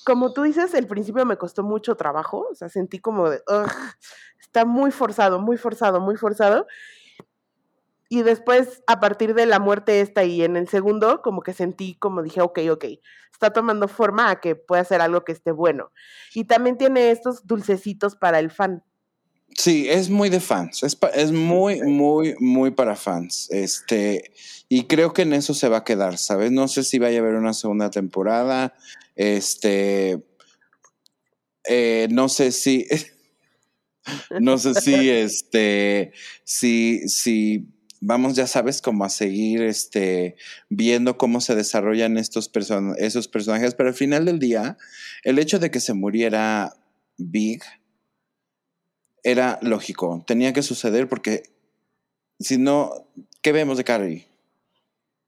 [0.06, 3.42] como tú dices, el principio me costó mucho trabajo, o sea, sentí como de,
[4.40, 6.68] está muy forzado, muy forzado, muy forzado.
[8.10, 11.96] Y después, a partir de la muerte esta y en el segundo, como que sentí,
[11.96, 12.86] como dije, ok, ok,
[13.32, 15.92] está tomando forma a que pueda ser algo que esté bueno.
[16.36, 18.84] Y también tiene estos dulcecitos para el fan.
[19.58, 23.48] Sí, es muy de fans, es, es, muy, muy, muy para fans.
[23.52, 24.32] Este,
[24.68, 26.52] y creo que en eso se va a quedar, ¿sabes?
[26.52, 28.74] No sé si vaya a haber una segunda temporada.
[29.16, 30.24] Este,
[31.68, 32.88] eh, no sé si,
[34.40, 37.68] no sé si, este, si, si
[38.02, 40.36] vamos, ya sabes, como a seguir, este,
[40.70, 42.52] viendo cómo se desarrollan estos
[42.98, 44.78] esos personajes, pero al final del día,
[45.24, 46.76] el hecho de que se muriera
[47.18, 47.62] Big,
[49.24, 51.44] era lógico, tenía que suceder porque
[52.40, 53.08] si no,
[53.42, 54.28] ¿qué vemos de Carrie?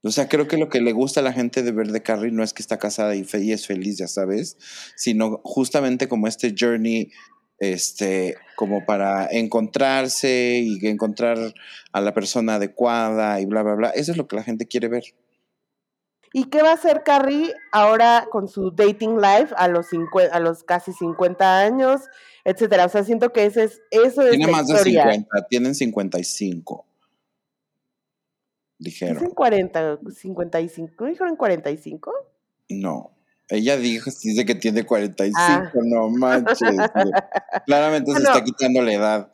[0.04, 2.32] O sea, creo que lo que le gusta a la gente de ver de Carrie
[2.32, 4.56] no es que está casada y, es feliz, ya sabes,
[4.96, 7.12] sino justamente como este journey,
[7.58, 11.56] este, como para encontrarse y encontrar
[11.92, 13.90] a la persona adecuada y bla, bla, bla.
[13.90, 15.06] Eso es lo que la gente quiere ver.
[16.36, 19.88] ¿Y qué va a hacer Carrie ahora con su dating life a los,
[20.32, 22.02] a los casi 50 años?
[22.46, 22.86] etcétera.
[22.86, 26.86] O sea, siento que ese es, eso es Tiene más de 50, tienen 55.
[28.78, 29.16] Dijeron.
[29.16, 30.94] Dicen 40, 55.
[31.00, 32.14] ¿No dijeron 45?
[32.70, 33.12] No.
[33.48, 35.72] Ella dijo, dice que tiene 45, ah.
[35.84, 36.58] no manches.
[37.66, 39.32] Claramente se está quitando la edad.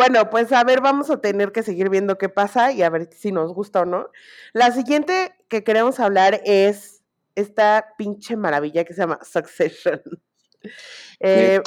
[0.00, 3.10] Bueno, pues a ver, vamos a tener que seguir viendo qué pasa y a ver
[3.12, 4.08] si nos gusta o no.
[4.54, 7.02] La siguiente que queremos hablar es
[7.34, 10.00] esta pinche maravilla que se llama Succession.
[11.20, 11.62] Eh,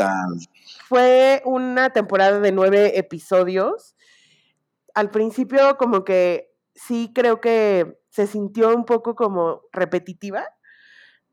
[0.87, 3.95] fue una temporada de nueve episodios.
[4.93, 10.45] al principio como que sí creo que se sintió un poco como repetitiva,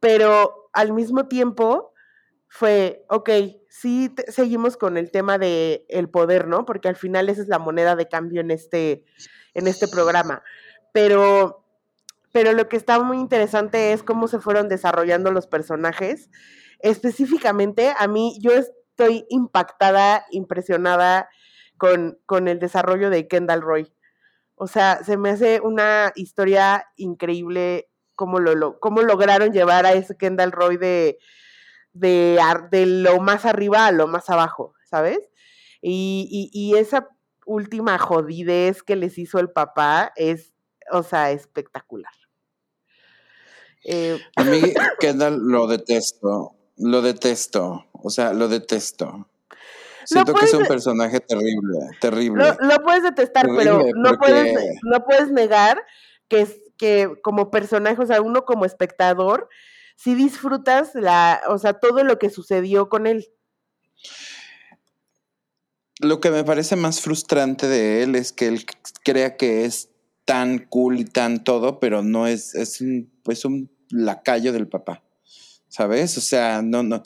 [0.01, 1.90] pero al mismo tiempo
[2.53, 3.31] fue, ok,
[3.69, 6.67] sí seguimos con el tema de el poder, ¿no?
[6.67, 9.05] Porque al final esa es la moneda de cambio en este,
[9.55, 10.43] en este programa.
[10.93, 11.65] Pero,
[12.33, 16.29] pero lo que está muy interesante es cómo se fueron desarrollando los personajes.
[16.81, 21.29] Específicamente, a mí, yo estoy impactada, impresionada
[21.79, 23.95] con, con el desarrollo de Kendall Roy.
[24.57, 30.17] O sea, se me hace una historia increíble cómo, lo, cómo lograron llevar a ese
[30.17, 31.19] Kendall Roy de,
[31.93, 32.39] de,
[32.71, 35.19] de, lo más arriba a lo más abajo, ¿sabes?
[35.83, 37.09] Y, y, y, esa
[37.47, 40.53] última jodidez que les hizo el papá es,
[40.93, 42.13] o sea, espectacular.
[43.85, 44.61] Eh, a mí
[45.01, 49.27] Kendall lo detesto, lo detesto, o sea, lo detesto.
[50.05, 52.57] Siento que es un personaje terrible, terrible.
[52.61, 55.85] Lo, puedes detestar, pero no, puedes, no puedes negar
[56.29, 59.49] que, que como personaje, o sea, uno como espectador,
[60.03, 63.27] si disfrutas la, o sea, todo lo que sucedió con él.
[65.99, 68.65] Lo que me parece más frustrante de él es que él
[69.05, 69.91] crea que es
[70.25, 75.03] tan cool y tan todo, pero no es, es un, pues un lacayo del papá.
[75.69, 76.17] ¿Sabes?
[76.17, 77.03] O sea, no, no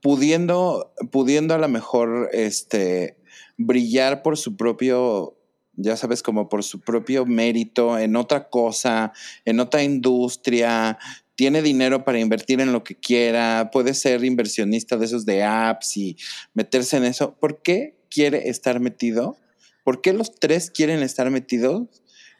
[0.00, 3.18] pudiendo, pudiendo a lo mejor este,
[3.56, 5.36] brillar por su propio,
[5.74, 9.12] ya sabes, como por su propio mérito en otra cosa,
[9.44, 10.98] en otra industria,
[11.38, 15.96] tiene dinero para invertir en lo que quiera, puede ser inversionista de esos de apps
[15.96, 16.16] y
[16.52, 17.36] meterse en eso.
[17.38, 19.36] ¿Por qué quiere estar metido?
[19.84, 21.86] ¿Por qué los tres quieren estar metidos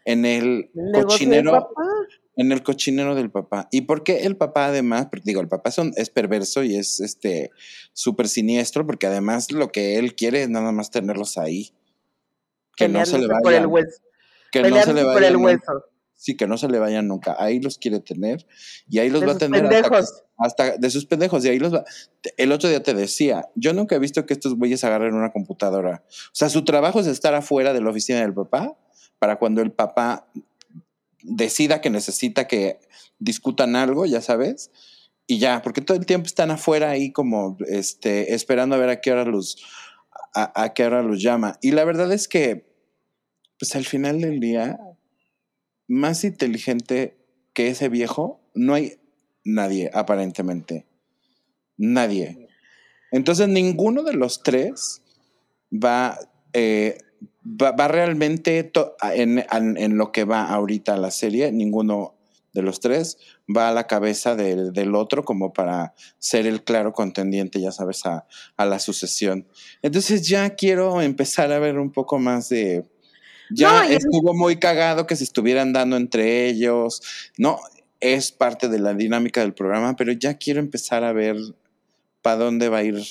[0.05, 1.69] en el, cochinero?
[2.35, 3.69] en el cochinero del papá.
[3.71, 5.07] ¿Y por qué el papá además?
[5.07, 7.53] Porque digo, el papá es perverso y es este
[7.93, 11.71] súper siniestro, porque además lo que él quiere es nada más tenerlos ahí.
[12.75, 13.43] Que no se le vayan.
[13.45, 14.03] Por el hueso.
[14.51, 15.15] Que no se le vayan.
[15.15, 15.85] Por el hueso.
[16.19, 17.37] Sí, que no se le vayan nunca.
[17.39, 18.45] Ahí los quiere tener
[18.91, 20.03] y ahí los va a tener hasta,
[20.37, 21.45] hasta, de sus pendejos.
[21.45, 21.85] Y ahí los va.
[22.37, 26.05] El otro día te decía, yo nunca he visto que estos güeyes agarren una computadora.
[26.09, 28.77] O sea, su trabajo es estar afuera de la oficina del papá
[29.21, 30.29] para cuando el papá
[31.23, 32.81] decida que necesita que
[33.21, 34.71] discutan algo, ya sabes,
[35.31, 39.01] y ya, porque todo el tiempo están afuera ahí como este, esperando a ver a
[39.01, 39.63] qué hora los,
[40.35, 41.59] a, qué hora los llama.
[41.61, 42.67] Y la verdad es que,
[43.59, 44.79] pues al final del día,
[45.89, 47.17] más inteligente
[47.55, 48.99] que ese viejo, no hay
[49.45, 50.87] nadie, aparentemente.
[51.77, 52.49] Nadie.
[53.11, 55.03] Entonces, ninguno de los tres
[55.73, 56.19] va
[56.53, 56.99] eh,
[57.45, 58.71] va, realmente
[59.15, 62.15] en, lo que va ahorita la serie, ninguno
[62.53, 63.19] de los tres
[63.55, 68.27] va a la cabeza del, otro como para ser el claro contendiente, ya sabes, a,
[68.59, 69.47] la sucesión.
[69.83, 72.85] Entonces ya quiero empezar a ver un poco más de...
[73.51, 77.03] Ya estuvo muy cagado que se estuvieran dando entre ellos,
[77.37, 77.59] ¿no?
[78.01, 81.37] Es parte de la dinámica del programa, pero ya quiero empezar a ver
[82.23, 83.03] para dónde va a ir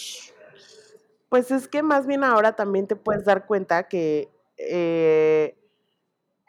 [1.30, 5.58] pues es que más bien ahora también te puedes dar cuenta que, eh,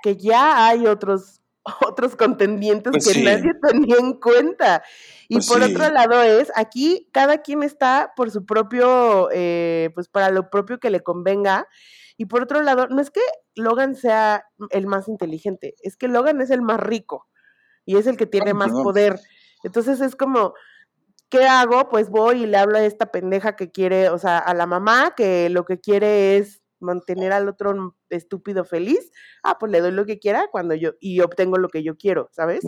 [0.03, 1.41] que ya hay otros,
[1.87, 4.83] otros contendientes pues que nadie tenía en cuenta.
[5.29, 10.09] Y pues por otro lado es, aquí cada quien está por su propio, eh, pues
[10.09, 11.67] para lo propio que le convenga.
[12.21, 13.23] Y por otro lado, no es que
[13.55, 17.29] Logan sea el más inteligente, es que Logan es el más rico
[17.87, 19.21] y es el que tiene más poder.
[19.63, 20.53] Entonces es como,
[21.29, 21.89] ¿qué hago?
[21.89, 25.15] Pues voy y le hablo a esta pendeja que quiere, o sea, a la mamá
[25.17, 29.13] que lo que quiere es mantener al otro estúpido feliz.
[29.45, 32.29] Ah, pues le doy lo que quiera cuando yo y obtengo lo que yo quiero,
[32.33, 32.65] ¿sabes?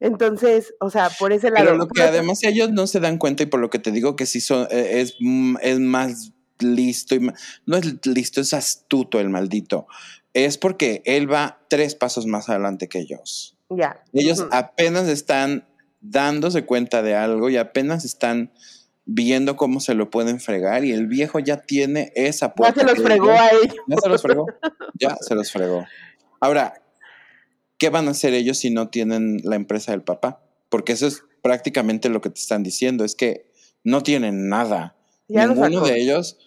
[0.00, 1.64] Entonces, o sea, por ese lado.
[1.64, 4.16] Pero lo que además ellos no se dan cuenta y por lo que te digo
[4.16, 7.30] que sí son, eh, es, mm, es más listo y
[7.66, 9.86] no es listo, es astuto el maldito.
[10.32, 13.56] Es porque él va tres pasos más adelante que ellos.
[13.70, 14.02] Ya.
[14.12, 15.66] Ellos apenas están
[16.00, 18.52] dándose cuenta de algo y apenas están
[19.06, 22.82] viendo cómo se lo pueden fregar y el viejo ya tiene esa puerta.
[22.82, 23.76] Ya se los fregó a ellos.
[23.86, 24.46] Ya se los fregó.
[24.94, 25.86] Ya se los fregó.
[26.40, 26.82] Ahora,
[27.78, 30.42] ¿qué van a hacer ellos si no tienen la empresa del papá?
[30.68, 33.50] Porque eso es prácticamente lo que te están diciendo, es que
[33.82, 34.96] no tienen nada.
[35.28, 36.38] Ninguno de ellos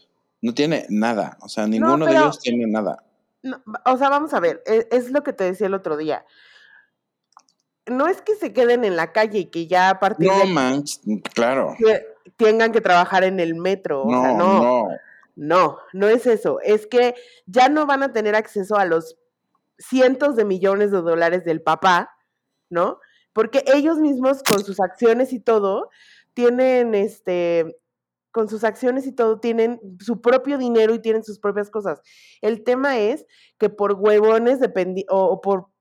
[0.41, 1.37] no tiene nada.
[1.41, 3.03] O sea, ninguno de ellos tiene nada.
[3.85, 6.25] o sea, vamos a ver, es, es, lo que te decía el otro día
[7.87, 11.21] no es que se queden en la calle y que ya a partir no, de
[11.33, 11.75] claro.
[12.35, 14.03] tengan que trabajar en el metro.
[14.05, 14.87] No, o sea, no, no.
[15.35, 16.59] No, no es eso.
[16.61, 17.13] Es que
[17.45, 19.17] ya no van a tener acceso a los
[19.77, 22.17] cientos de millones de dólares del papá,
[22.69, 22.99] ¿no?
[23.33, 25.91] Porque ellos mismos con sus acciones y todo
[26.33, 27.77] tienen este
[28.37, 32.03] con sus acciones y todo tienen su propio dinero y tienen sus propias cosas.
[32.39, 33.25] El tema es
[33.57, 34.59] que por huevones
[35.09, 35.71] o, o por,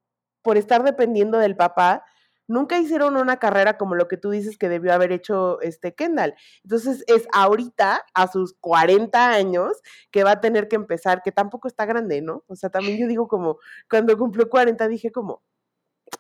[0.41, 2.03] por estar dependiendo del papá,
[2.49, 6.33] nunca hicieron una carrera como lo que tú dices que debió haber hecho este Kendall.
[6.65, 9.73] Entonces es ahorita, a sus 40 años,
[10.11, 12.43] que va a tener que empezar, que tampoco está grande, ¿no?
[12.47, 13.59] O sea, también yo digo como,
[13.91, 15.43] cuando cumplió 40 dije como,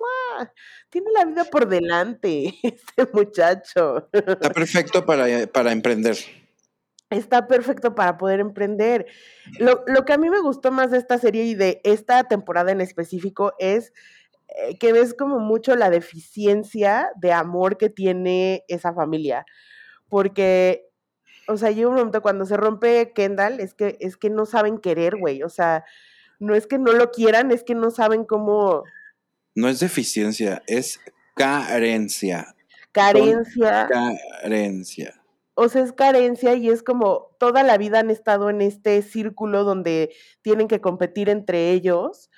[0.05, 0.53] "Ah,
[0.91, 4.09] tiene la vida por delante este muchacho.
[4.13, 6.17] Está perfecto para, para emprender.
[7.11, 9.07] Está perfecto para poder emprender.
[9.59, 12.73] Lo, lo que a mí me gustó más de esta serie y de esta temporada
[12.73, 13.93] en específico es
[14.49, 19.45] eh, que ves como mucho la deficiencia de amor que tiene esa familia.
[20.09, 20.89] Porque,
[21.49, 24.79] o sea, llega un momento cuando se rompe Kendall, es que, es que no saben
[24.79, 25.43] querer, güey.
[25.43, 25.85] O sea,
[26.39, 28.85] no es que no lo quieran, es que no saben cómo.
[29.57, 31.01] No es deficiencia, es
[31.35, 32.55] carencia.
[32.93, 33.89] Carencia.
[34.43, 35.15] Carencia.
[35.55, 39.65] o sea, es carencia y es como toda la vida han estado en este círculo
[39.65, 42.31] donde tienen que competir entre ellos,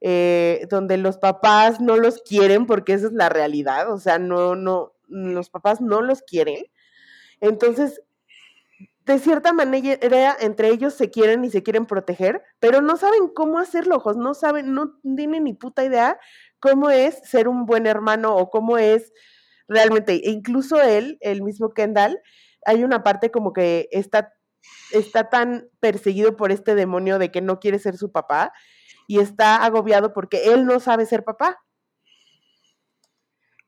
[0.00, 4.56] eh, donde los papás no los quieren porque esa es la realidad, o sea, no,
[4.56, 6.64] no, los papás no los quieren.
[7.40, 8.02] Entonces,
[9.06, 13.58] de cierta manera, entre ellos se quieren y se quieren proteger, pero no saben cómo
[13.58, 16.18] hacerlo, ojos, no saben, no tienen ni puta idea
[16.64, 19.12] cómo es ser un buen hermano o cómo es
[19.68, 22.18] realmente, e incluso él, el mismo Kendall,
[22.64, 24.32] hay una parte como que está,
[24.92, 28.52] está tan perseguido por este demonio de que no quiere ser su papá
[29.06, 31.60] y está agobiado porque él no sabe ser papá.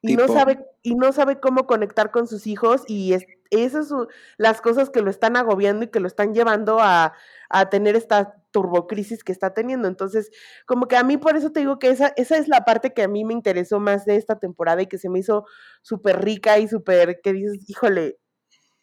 [0.03, 4.09] Y no sabe, y no sabe cómo conectar con sus hijos, y es- esas son
[4.39, 7.13] las cosas que lo están agobiando y que lo están llevando a,
[7.49, 9.87] a tener esta turbocrisis que está teniendo.
[9.87, 10.31] Entonces,
[10.65, 13.03] como que a mí por eso te digo que esa, esa es la parte que
[13.03, 15.45] a mí me interesó más de esta temporada y que se me hizo
[15.83, 18.19] súper rica y súper, que dices, híjole,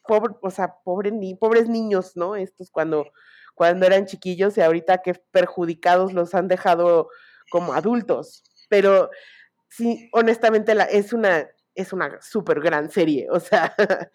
[0.04, 2.36] pobre, o sea, pobre ni, pobres niños, ¿no?
[2.36, 3.08] Estos cuando,
[3.56, 7.10] cuando eran chiquillos y ahorita que perjudicados los han dejado
[7.50, 8.44] como adultos.
[8.70, 9.10] Pero
[9.70, 13.28] sí, honestamente la, es una, es una súper gran serie.
[13.32, 13.76] O sea,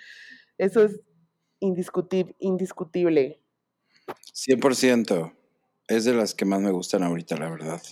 [0.57, 1.01] eso es
[1.59, 3.43] indiscutible, indiscutible.
[4.33, 5.38] 100%.
[5.89, 7.83] Es de las que más me gustan ahorita, la verdad.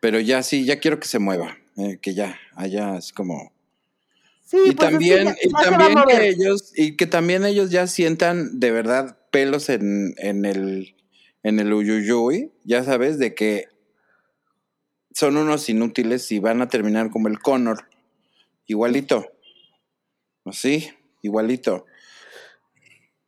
[0.00, 1.56] Pero ya sí, ya quiero que se mueva.
[1.76, 3.52] eh, que ya, allá es como...
[4.44, 8.70] Sí, y pues también, y también que ellos, y que también ellos ya sientan de
[8.70, 10.96] verdad pelos en, en el
[11.42, 13.68] en el uyuyuy, ya sabes, de que
[15.12, 17.88] son unos inútiles y van a terminar como el Connor.
[18.66, 19.26] Igualito.
[20.52, 20.90] Sí,
[21.22, 21.86] igualito.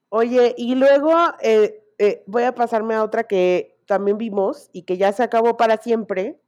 [0.09, 4.97] Oye, y luego eh, eh, voy a pasarme a otra que también vimos y que
[4.97, 6.41] ya se acabó para siempre,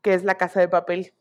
[0.00, 1.12] que es La Casa de Papel.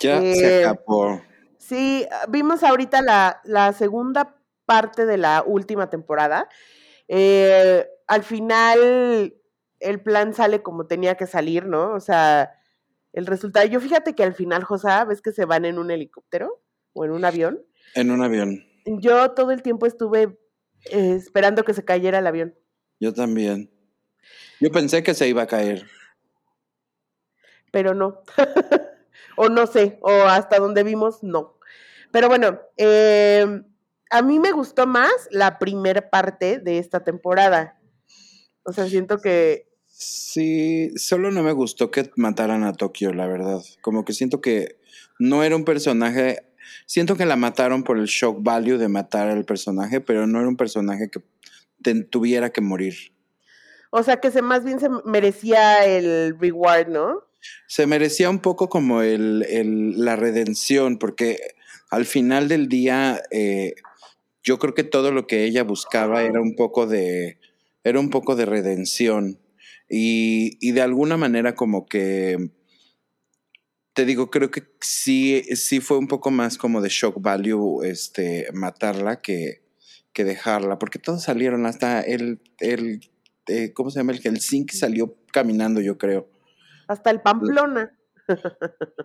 [0.00, 1.20] Ya se Eh, acabó.
[1.58, 6.48] Sí, ah, vimos ahorita la, la segunda parte de la última temporada.
[7.08, 9.34] Eh, al final
[9.80, 11.92] el plan sale como tenía que salir, ¿no?
[11.92, 12.54] O sea,
[13.12, 13.66] el resultado.
[13.66, 16.62] Yo fíjate que al final, José, ves que se van en un helicóptero
[16.94, 17.62] o en un avión.
[17.94, 18.64] En un avión.
[18.86, 20.38] Yo todo el tiempo estuve
[20.90, 22.54] eh, esperando que se cayera el avión.
[23.00, 23.70] Yo también.
[24.60, 25.86] Yo pensé que se iba a caer.
[27.72, 28.22] pero no.
[29.36, 31.58] o no sé, o hasta donde vimos, no.
[32.12, 33.62] Pero bueno, eh,
[34.10, 37.80] a mí me gustó más la primera parte de esta temporada.
[38.62, 39.70] O sea, siento que
[40.02, 43.60] Sí, solo no me gustó que mataran a Tokio, la verdad.
[43.82, 44.78] Como que siento que
[45.18, 46.38] no era un personaje.
[46.86, 50.48] Siento que la mataron por el shock value de matar al personaje, pero no era
[50.48, 51.20] un personaje que
[51.82, 52.94] te- tuviera que morir.
[53.90, 57.24] O sea, que se más bien se merecía el reward, ¿no?
[57.66, 61.38] Se merecía un poco como el, el- la redención, porque
[61.90, 63.74] al final del día eh,
[64.42, 67.38] yo creo que todo lo que ella buscaba era un poco de,
[67.82, 69.40] era un poco de redención.
[69.88, 72.50] Y, y de alguna manera como que,
[73.92, 78.46] te digo, creo que sí, sí fue un poco más como de shock value este,
[78.52, 79.62] matarla que,
[80.12, 83.00] que dejarla, porque todos salieron, hasta el, el
[83.46, 84.12] eh, ¿cómo se llama?
[84.12, 86.28] El Helsinki salió caminando, yo creo.
[86.88, 87.96] Hasta el Pamplona.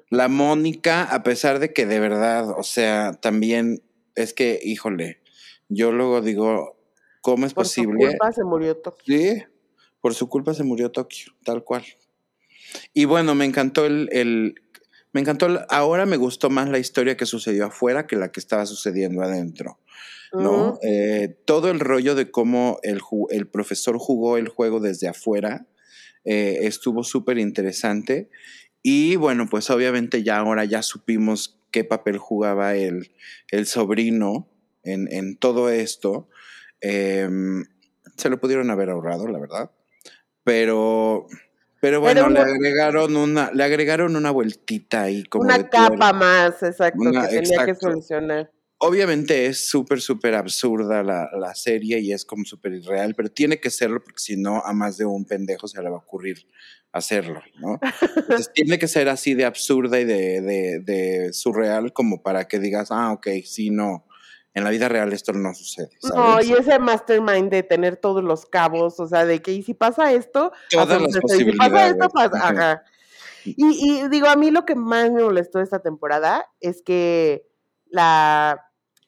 [0.10, 3.82] La Mónica, a pesar de que de verdad, o sea, también
[4.16, 5.22] es que, híjole,
[5.68, 6.78] yo luego digo,
[7.22, 8.10] ¿cómo es Por su posible?
[8.10, 9.03] culpa se murió Tokio.
[9.18, 9.43] Sí,
[10.01, 11.84] por su culpa se murió Tokio, tal cual.
[12.93, 14.56] Y bueno, me encantó el, el-
[15.12, 18.39] me encantó, el- ahora me gustó más la historia que sucedió afuera que la que
[18.39, 19.80] estaba sucediendo adentro,
[20.39, 20.79] ¿no?
[20.81, 25.65] Eh, todo el rollo de cómo el, profesor jugó el juego desde afuera
[26.23, 28.29] eh, estuvo súper interesante.
[28.81, 33.11] Y bueno, pues obviamente ya ahora ya supimos qué papel jugaba el,
[33.51, 34.47] el sobrino
[34.83, 36.29] en, en todo esto.
[36.81, 37.65] Em,
[38.15, 39.71] se lo pudieron haber ahorrado, la verdad.
[40.43, 41.27] Pero,
[41.81, 46.13] pero bueno, Pero le agregaron una, le agregaron una vueltita ahí como de Una capa
[46.13, 48.51] más, exacto, Una- que tenía que solucionar.
[48.78, 53.59] Obviamente es súper, súper absurda la, la serie y es como súper irreal, pero tiene
[53.59, 56.45] que serlo porque si no, a más de un pendejo se le va a ocurrir
[56.91, 57.80] hacerlo, ¿no?
[58.15, 62.59] Entonces tiene que ser así de absurda y de, de, de surreal como para que
[62.59, 64.05] digas, ah, ok, sí, no,
[64.53, 65.89] en la vida real esto no sucede.
[66.15, 69.73] No, y ese mastermind de tener todos los cabos, o sea, de que y si
[69.73, 72.13] pasa esto, Todas las y si pasa esto, posibilidades.
[72.13, 72.71] pasa, Ajá.
[72.71, 72.84] ajá.
[73.43, 77.45] Y, y digo, a mí lo que más me molestó esta temporada es que
[77.89, 78.64] la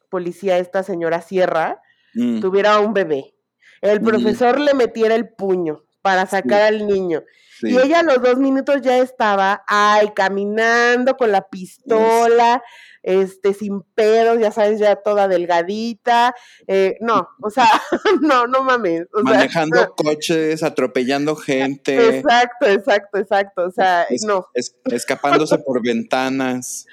[0.09, 1.81] policía, esta señora Sierra,
[2.13, 3.35] Mm, tuviera un bebé.
[3.81, 4.05] El Mm.
[4.05, 7.21] profesor le metiera el puño para sacar al niño.
[7.59, 7.69] sí.
[7.71, 12.63] Y ella a los dos minutos ya estaba, ay, caminando con la pistola,
[13.03, 16.33] este, sin pedos, ya sabes, ya toda delgadita.
[16.67, 17.67] eh, no, o sea,
[18.21, 19.03] no, no mames.
[19.13, 23.65] o sea, Manejando coches, atropellando gente, Exacto, exacto, exacto.
[23.65, 24.47] O sea, es- no.
[24.53, 26.85] es- escapándose por ventanas.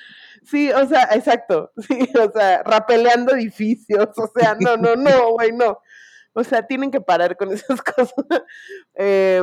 [0.45, 1.73] Sí, o sea, exacto.
[1.89, 4.09] Sí, o sea, rapeleando edificios.
[4.17, 5.79] O sea, no, no, no, güey, no.
[6.33, 8.25] O sea, tienen que parar con esas cosas.
[8.95, 9.43] Eh,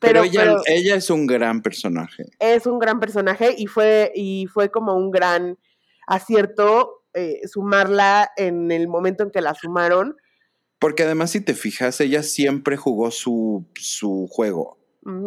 [0.00, 2.24] Pero, pero, ella, pero ella es un gran personaje.
[2.38, 5.58] es un gran personaje y fue, y fue como un gran
[6.06, 10.16] acierto eh, sumarla en el momento en que la sumaron.
[10.78, 14.78] Porque además, si te fijas, ella siempre jugó su, su juego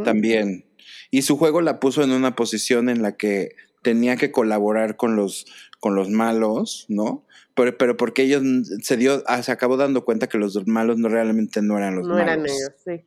[0.04, 0.66] también.
[1.10, 5.16] Y su juego la puso en una posición en la que tenía que colaborar con
[5.16, 5.46] los,
[5.80, 7.26] con los malos, ¿no?
[7.56, 8.40] Pero, pero porque ella
[8.82, 12.08] se dio, ah, se acabó dando cuenta que los malos no realmente no eran los
[12.08, 13.06] no malos, eran ellos, sí.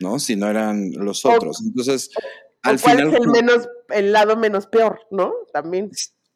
[0.00, 0.18] ¿no?
[0.18, 1.60] Sino eran los O- otros.
[1.64, 2.20] Entonces, ¿O
[2.62, 5.32] al cuál final, es el menos, el lado menos peor, ¿no?
[5.52, 5.90] También.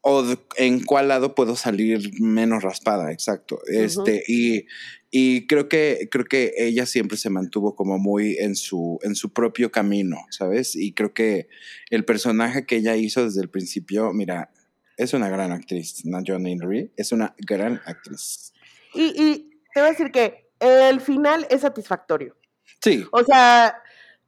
[0.07, 3.59] O de- en cuál lado puedo salir menos raspada, exacto.
[3.65, 4.67] Este, y,
[5.09, 9.33] y creo que, creo que ella siempre se mantuvo como muy en su, en su
[9.33, 10.75] propio camino, ¿sabes?
[10.75, 11.47] Y creo que
[11.89, 14.51] el personaje que ella hizo desde el principio, mira,
[14.95, 18.53] es una gran actriz, John Henry, es una gran actriz.
[18.93, 22.37] Y, y te voy a decir que el final es satisfactorio.
[22.79, 23.75] Sí, O sea,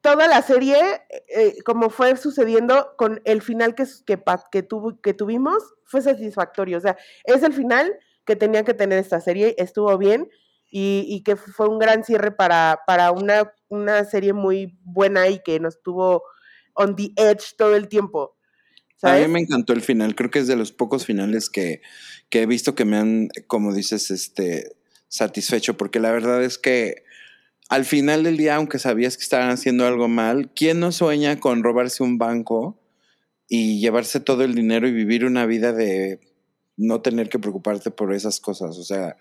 [0.02, 0.78] toda la serie,
[1.30, 3.86] eh, como fue sucediendo con el final que,
[4.52, 6.78] que, tuvo, que tuvimos, fue satisfactorio.
[6.78, 7.94] O sea, es el final
[8.26, 10.30] que tenía que tener esta serie, estuvo bien
[10.70, 15.40] y, y que fue un gran cierre para, para una, una serie muy buena y
[15.40, 16.24] que nos tuvo
[16.74, 18.36] on the edge todo el tiempo.
[19.02, 21.82] a mí me encantó el final, creo que es de los pocos finales que,
[22.30, 24.76] que he visto que me han, como dices, este,
[25.08, 27.04] satisfecho, porque la verdad es que
[27.70, 31.64] al final del día, aunque sabías que estaban haciendo algo mal, ¿quién no sueña con
[31.64, 32.80] robarse un banco
[33.48, 36.20] y llevarse todo el dinero y vivir una vida de
[36.78, 38.78] no tener que preocuparte por esas cosas?
[38.78, 39.18] O sea,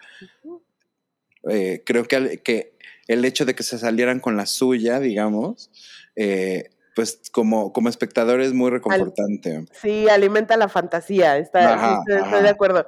[1.48, 2.76] eh, creo que,
[3.08, 5.70] el hecho de que se salieran con la suya, digamos,
[6.14, 9.66] eh, pues como, como espectador es muy reconfortante.
[9.72, 12.86] Sí, alimenta la fantasía, está, Ajá, estoy, de acuerdo.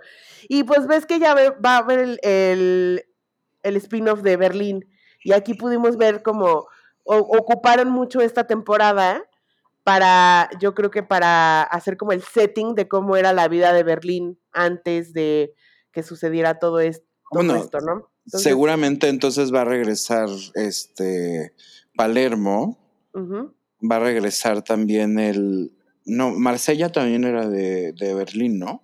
[0.48, 3.04] Y pues ves que ya ve- va a haber el, el,
[3.62, 4.86] el spin-off de Berlín
[5.28, 6.66] y aquí pudimos ver como
[7.04, 9.22] o- ocuparon mucho esta temporada
[9.84, 13.82] para, yo creo que para hacer como el setting de cómo era la vida de
[13.82, 15.52] Berlín antes de
[15.92, 18.10] que sucediera todo esto, todo Bueno, esto ¿no?
[18.24, 21.52] Entonces, Seguramente entonces va a regresar este
[21.94, 22.78] Palermo,
[23.12, 23.54] ujú.
[23.80, 25.72] va a regresar también el...
[26.06, 28.82] No, Marsella también era de, de Berlín, ¿no?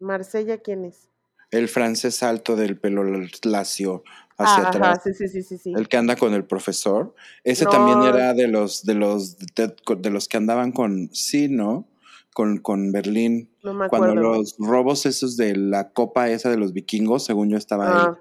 [0.00, 1.08] Marsella, ¿quién es?
[1.50, 3.04] El francés alto del pelo
[3.42, 4.02] lacio
[4.38, 4.98] hacia Ah, atrás.
[4.98, 5.72] ajá, sí, sí, sí, sí, sí.
[5.76, 7.14] El que anda con el profesor.
[7.44, 7.70] Ese No.
[7.70, 11.88] también era de los, de los, de, de los que andaban con, sí, ¿no?
[12.32, 13.50] Con, con Berlín.
[13.64, 17.56] No me Cuando los robos esos de la copa esa de los vikingos, según yo
[17.56, 17.90] estaba ahí.
[18.06, 18.16] Ah,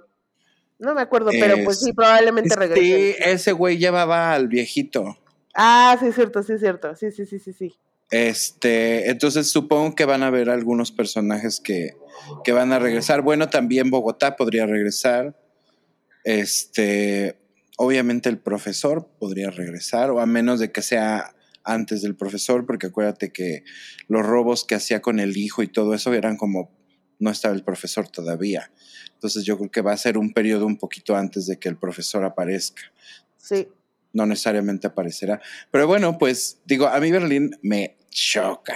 [0.80, 2.82] no me acuerdo, pero pues Es- sí, probablemente regrese.
[3.14, 5.18] Sí, ese güey llevaba al viejito.
[5.54, 6.96] Ah, sí, es cierto, sí, es cierto.
[6.96, 7.76] Sí, sí, sí, sí, sí.
[8.10, 11.92] Este, entonces supongo que van a haber algunos personajes que,
[12.44, 13.22] que van a regresar.
[13.22, 15.36] Bueno, también Bogotá podría regresar.
[16.28, 17.40] Este,
[17.78, 21.34] obviamente el profesor podría regresar, o a menos de que sea
[21.64, 23.64] antes del profesor, porque acuérdate que
[24.10, 26.70] los robos que hacía con el hijo y todo eso eran como
[27.18, 28.74] no estaba el profesor todavía.
[29.14, 31.78] Entonces yo creo que va a ser un periodo un poquito antes de que el
[31.78, 32.82] profesor aparezca
[33.38, 33.70] Sí.
[34.12, 35.40] no necesariamente aparecerá.
[35.72, 38.76] Pero bueno, pues digo, a mí Berlín me choca,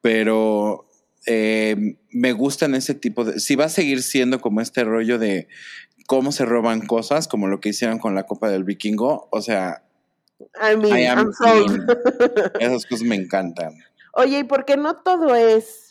[0.00, 0.88] pero
[1.24, 3.38] eh, me gustan ese tipo de...
[3.38, 5.46] Si va a seguir siendo como este rollo de
[6.08, 9.84] cómo se roban cosas, como lo que hicieron con la Copa del Vikingo, o sea,
[10.40, 11.86] I mean, I am I'm sold.
[12.60, 13.74] esas cosas me encantan.
[14.14, 15.88] Oye, ¿y por qué no todo es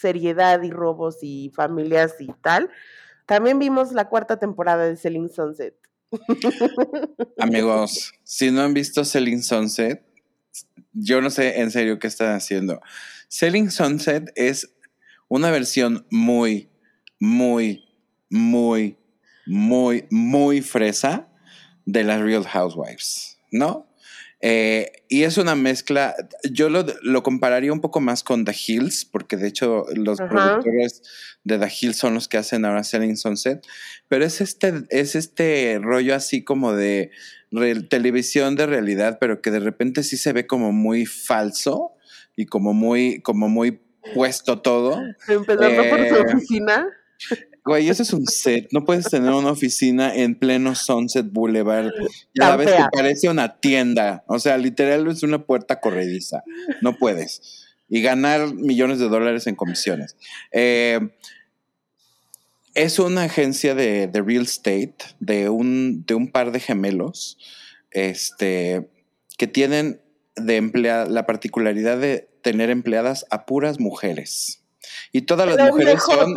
[0.00, 2.70] seriedad y robos y familias y tal,
[3.26, 5.74] también vimos la cuarta temporada de Selling Sunset.
[7.38, 10.02] Amigos, si no han visto Selling Sunset,
[10.92, 12.80] yo no sé en serio qué están haciendo.
[13.28, 14.74] Selling Sunset es
[15.28, 16.70] una versión muy,
[17.20, 17.84] muy,
[18.28, 18.96] muy,
[19.50, 21.28] muy, muy fresa
[21.84, 23.88] de las Real Housewives, ¿no?
[24.42, 26.14] Eh, y es una mezcla,
[26.50, 31.02] yo lo, lo, compararía un poco más con The Hills, porque de hecho los productores
[31.44, 33.66] de The Hills son los que hacen ahora Selling Sunset,
[34.08, 37.10] pero es este, es este rollo así como de
[37.50, 41.92] re, televisión de realidad, pero que de repente sí se ve como muy falso
[42.34, 43.82] y como muy, como muy
[44.14, 45.02] puesto todo.
[45.28, 46.86] Empezando eh, por su oficina.
[47.70, 48.66] Güey, eso es un set.
[48.72, 51.92] No puedes tener una oficina en pleno Sunset Boulevard.
[52.34, 54.24] Ya ves que parece una tienda.
[54.26, 56.42] O sea, literal es una puerta corrediza.
[56.82, 57.68] No puedes.
[57.88, 60.16] Y ganar millones de dólares en comisiones.
[60.50, 60.98] Eh,
[62.74, 67.38] es una agencia de, de, real estate de un, de un par de gemelos
[67.92, 68.90] este,
[69.38, 70.00] que tienen
[70.34, 74.64] de emplea la particularidad de tener empleadas a puras mujeres.
[75.12, 76.34] Y todas las mujeres son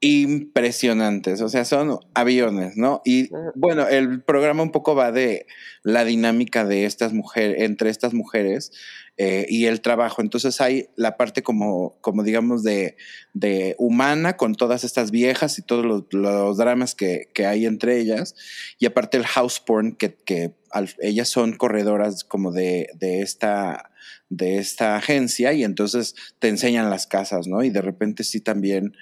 [0.00, 3.02] impresionantes, o sea, son aviones, ¿no?
[3.04, 5.46] Y bueno, el programa un poco va de
[5.82, 8.70] la dinámica de estas mujeres, entre estas mujeres
[9.16, 10.22] eh, y el trabajo.
[10.22, 12.96] Entonces hay la parte como, como digamos, de,
[13.34, 17.98] de humana con todas estas viejas y todos los, los dramas que, que, hay entre
[17.98, 18.36] ellas.
[18.78, 23.90] Y aparte el house porn, que, que al, ellas son corredoras como de, de esta
[24.30, 27.62] de esta agencia y entonces te enseñan las casas, ¿no?
[27.62, 28.94] Y de repente sí también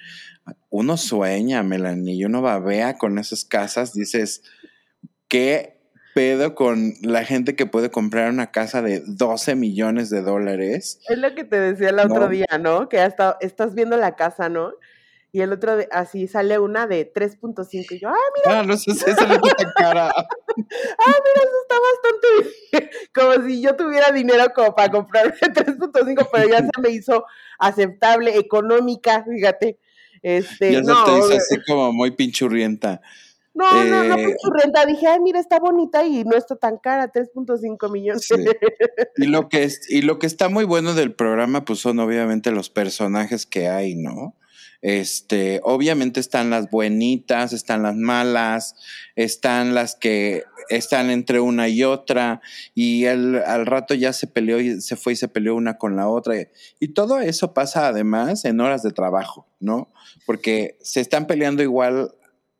[0.69, 4.43] uno sueña, Melanie, y uno babea con esas casas, dices,
[5.27, 5.77] ¿qué
[6.13, 10.99] pedo con la gente que puede comprar una casa de 12 millones de dólares?
[11.07, 12.29] Es lo que te decía el otro ¿no?
[12.29, 12.89] día, ¿no?
[12.89, 14.73] Que hasta estás viendo la casa, ¿no?
[15.31, 18.59] Y el otro, de, así sale una de 3.5 y yo, ¡ah, mira!
[18.59, 20.07] Ah, no sé, esa le quita cara.
[20.15, 20.23] ¡Ah,
[20.55, 22.27] mira, eso está bastante
[22.71, 22.89] bien!
[23.13, 27.25] Como si yo tuviera dinero como para comprarme 3.5, pero ya se me hizo
[27.59, 29.77] aceptable, económica, fíjate.
[30.21, 33.01] Este, ya no, te hizo así como muy pinchurrienta.
[33.53, 34.85] No, eh, no, no pinchurrienta.
[34.85, 38.25] Dije, ay, mira, está bonita y no está tan cara, 3.5 millones.
[38.27, 38.35] Sí.
[39.17, 42.51] Y, lo que es, y lo que está muy bueno del programa, pues son obviamente
[42.51, 44.35] los personajes que hay, ¿no?
[44.81, 48.75] Este, obviamente están las buenitas, están las malas,
[49.15, 52.41] están las que están entre una y otra,
[52.75, 55.95] y él al rato ya se peleó y se fue y se peleó una con
[55.95, 56.35] la otra.
[56.79, 59.91] Y todo eso pasa además en horas de trabajo, ¿no?
[60.25, 62.11] Porque se están peleando igual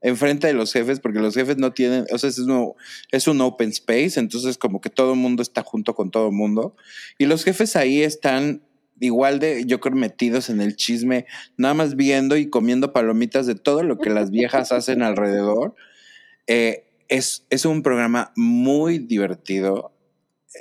[0.02, 2.73] enfrente de los jefes, porque los jefes no tienen, o sea, es un,
[3.11, 6.34] es un open space, entonces como que todo el mundo está junto con todo el
[6.34, 6.76] mundo,
[7.18, 8.61] y los jefes ahí están
[8.99, 11.26] igual de, yo creo, metidos en el chisme,
[11.57, 15.76] nada más viendo y comiendo palomitas de todo lo que las viejas hacen alrededor.
[16.48, 19.94] Eh, es, es, un programa muy divertido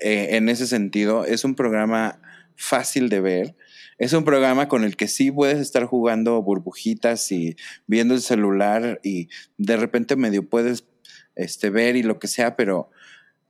[0.03, 1.25] eh, en ese sentido.
[1.25, 2.21] Es un programa
[2.57, 3.57] fácil de ver.
[3.99, 7.57] Es un programa con el que sí puedes estar jugando burbujitas y
[7.87, 10.85] viendo el celular y de repente medio puedes
[11.35, 12.91] este, ver y lo que sea, pero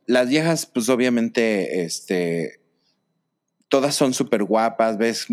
[0.06, 2.60] las viejas, pues obviamente, este,
[3.68, 5.26] todas son súper guapas, ves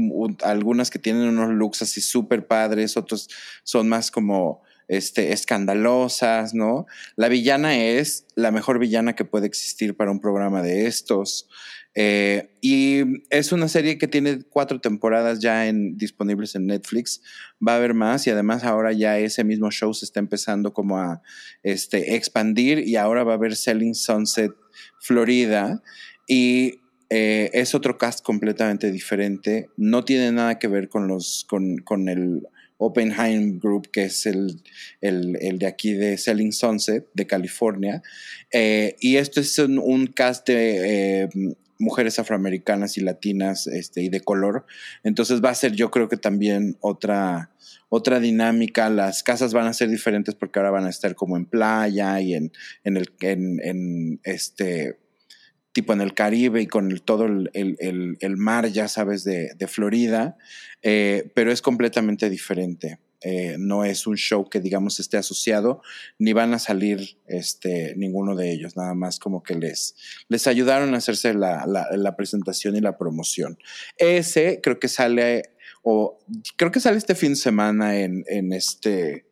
[0.44, 3.30] algunas que tienen unos looks así súper padres, otros
[3.64, 6.86] son más como este, escandalosas, ¿no?
[7.16, 11.48] La villana es la mejor villana que puede existir para un programa de estos.
[11.96, 17.22] Eh, y es una serie que tiene cuatro temporadas ya en, disponibles en Netflix.
[17.66, 20.98] Va a haber más y además ahora ya ese mismo show se está empezando como
[20.98, 21.22] a
[21.62, 24.52] este, expandir y ahora va a haber Selling Sunset
[25.00, 25.84] Florida.
[26.28, 26.83] Y
[27.16, 29.70] eh, es otro cast completamente diferente.
[29.78, 34.64] No tiene nada que ver con los con, con el Oppenheim Group, que es el,
[35.00, 38.02] el, el, de aquí de Selling Sunset, de California.
[38.52, 41.30] Eh, y esto es un, un cast de eh,
[41.78, 44.66] mujeres afroamericanas y latinas este, y de color.
[45.04, 47.52] Entonces va a ser yo creo que también otra,
[47.90, 48.90] otra dinámica.
[48.90, 52.34] Las casas van a ser diferentes porque ahora van a estar como en playa y
[52.34, 52.52] en,
[52.84, 55.03] en, el, en, en este
[55.74, 59.68] tipo en el Caribe y con todo el, el, el, mar, ya sabes, de, de
[59.68, 60.38] Florida,
[60.82, 63.00] eh, pero es completamente diferente.
[63.26, 65.82] Eh, no es un show que, digamos, esté asociado,
[66.20, 69.96] ni van a salir este, ninguno de ellos, nada más como que les,
[70.28, 73.58] les ayudaron a hacerse la, la, la presentación y la promoción.
[73.98, 75.52] Ese creo que sale,
[75.84, 76.20] o
[76.58, 79.26] creo que sale este fin de semana en, en este,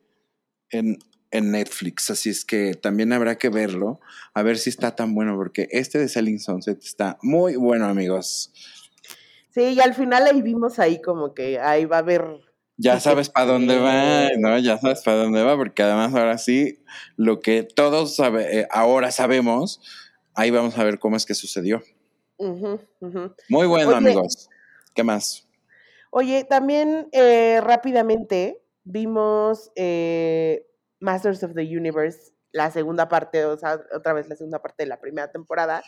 [0.69, 0.97] en,
[1.31, 3.99] en Netflix, así es que también habrá que verlo,
[4.33, 8.51] a ver si está tan bueno, porque este de Selling Sunset está muy bueno, amigos.
[9.49, 12.41] Sí, y al final ahí vimos ahí como que ahí va a haber
[12.77, 14.57] ya sabes para dónde va, ¿no?
[14.57, 16.83] Ya sabes para dónde va, porque además ahora sí,
[17.15, 19.81] lo que todos sabe, eh, ahora sabemos,
[20.33, 21.83] ahí vamos a ver cómo es que sucedió.
[23.49, 24.49] Muy bueno, amigos.
[24.95, 25.47] ¿Qué más?
[26.09, 30.65] Oye, también eh, rápidamente vimos eh,
[31.01, 34.89] Masters of the Universe, la segunda parte, o sea, otra vez la segunda parte de
[34.89, 35.83] la primera temporada.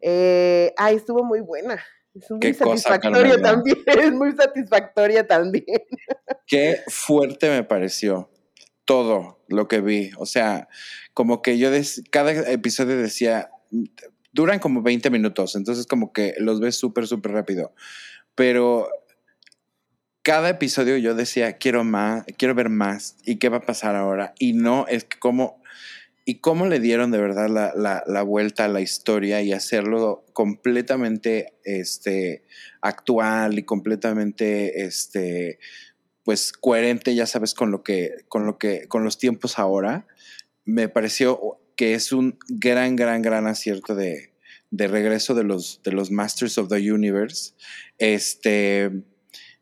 [0.00, 1.82] Eh, ay, estuvo muy buena.
[2.14, 5.64] Es muy satisfactoria también, es muy satisfactoria también.
[6.46, 8.30] Qué fuerte me pareció
[8.84, 10.10] todo lo que vi.
[10.18, 10.68] O sea,
[11.14, 11.70] como que yo
[12.10, 13.50] cada episodio decía,
[14.32, 17.74] duran como 20 minutos, entonces como que los ves súper, súper rápido.
[18.34, 18.88] Pero
[20.22, 24.34] cada episodio yo decía, quiero más, quiero ver más, y qué va a pasar ahora.
[24.38, 25.60] Y no, es que como
[26.24, 27.48] y cómo le dieron de verdad
[28.06, 32.44] la, vuelta a la historia y hacerlo completamente este,
[32.80, 35.58] actual y completamente este,
[36.22, 40.06] pues coherente, ya sabes, con lo que, con lo que, con los tiempos ahora,
[40.64, 44.32] me pareció que es un gran, gran, gran acierto de,
[44.70, 47.54] de regreso de los, de los Masters of the Universe.
[47.98, 48.92] Este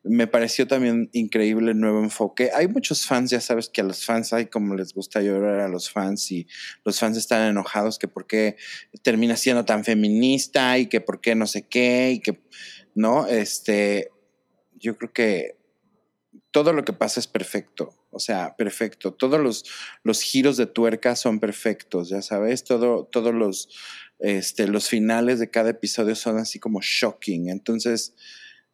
[0.03, 2.51] me pareció también increíble el nuevo enfoque.
[2.55, 5.69] Hay muchos fans, ya sabes que a los fans hay como les gusta llorar a
[5.69, 6.47] los fans y
[6.85, 8.57] los fans están enojados que por qué
[9.03, 12.41] termina siendo tan feminista y que por qué no sé qué y que,
[12.95, 13.27] ¿no?
[13.27, 14.11] Este,
[14.79, 15.57] yo creo que
[16.51, 19.13] todo lo que pasa es perfecto, o sea, perfecto.
[19.13, 19.65] Todos los,
[20.03, 23.69] los giros de tuerca son perfectos, ya sabes, todo, todos los,
[24.19, 27.51] este, los finales de cada episodio son así como shocking.
[27.51, 28.15] Entonces,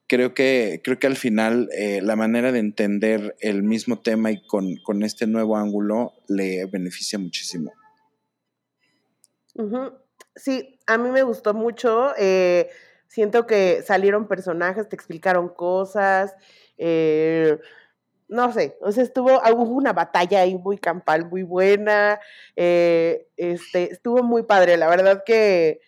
[0.06, 4.46] creo que, creo que al final eh, la manera de entender el mismo tema y
[4.46, 7.72] con, con este nuevo ángulo le beneficia muchísimo.
[10.34, 12.12] Sí, a mí me gustó mucho.
[12.18, 12.68] Eh,
[13.08, 16.34] siento que salieron personajes, te explicaron cosas.
[16.78, 17.58] Eh,
[18.28, 22.20] no sé, o sea, estuvo, hubo una batalla ahí muy campal, muy buena.
[22.54, 24.76] este, estuvo muy padre.
[24.76, 25.80] La verdad que,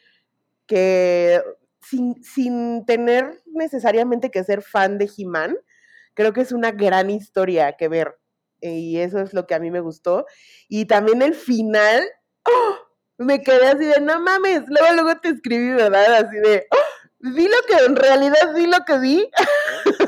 [0.67, 1.43] que
[1.91, 5.57] sin, tener necesariamente que ser fan de He-Man,
[6.15, 8.19] creo que es una gran historia que ver.
[8.61, 10.27] Y eso es lo que a mí me gustó.
[10.69, 12.03] Y también el final,
[12.45, 12.77] ¡oh!
[13.19, 16.27] me quedé así de, no mames, luego, luego te escribí, ¿verdad?
[16.27, 16.99] Así de, ¡oh!
[17.21, 19.31] vi lo que en realidad vi lo que vi.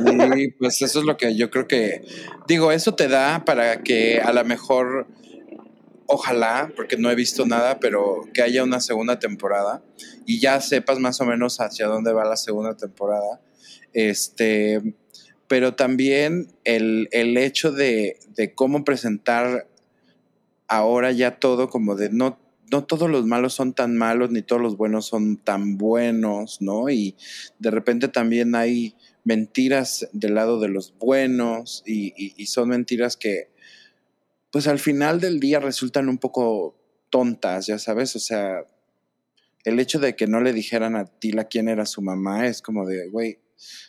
[0.01, 2.03] Sí, pues eso es lo que yo creo que,
[2.47, 5.07] digo, eso te da para que a lo mejor
[6.13, 9.81] ojalá, porque no he visto nada, pero que haya una segunda temporada
[10.27, 13.41] y ya sepas más o menos hacia dónde va la segunda temporada.
[13.93, 14.97] Este,
[15.47, 18.19] pero también el, hecho de,
[18.57, 19.69] cómo presentar
[20.67, 22.41] ahora ya todo como de no,
[22.73, 26.91] no todos los malos son tan malos ni todos los buenos son tan buenos, ¿no?
[26.91, 27.15] Y
[27.61, 33.49] de repente también hay mentiras del lado de los buenos y son mentiras que,
[34.51, 36.77] pues al final del día resultan un poco
[37.11, 38.65] tontas, ya sabes, o sea,
[39.65, 42.87] el hecho de que no le dijeran a Tila quién era su mamá es como
[42.87, 43.39] de, güey,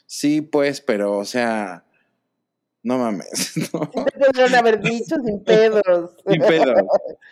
[0.06, 1.86] sí, pues, pero, o sea,
[2.84, 3.54] no mames.
[3.74, 3.90] No.
[4.50, 6.12] Te haber dicho sin pedos.
[6.28, 6.84] Sin pedos.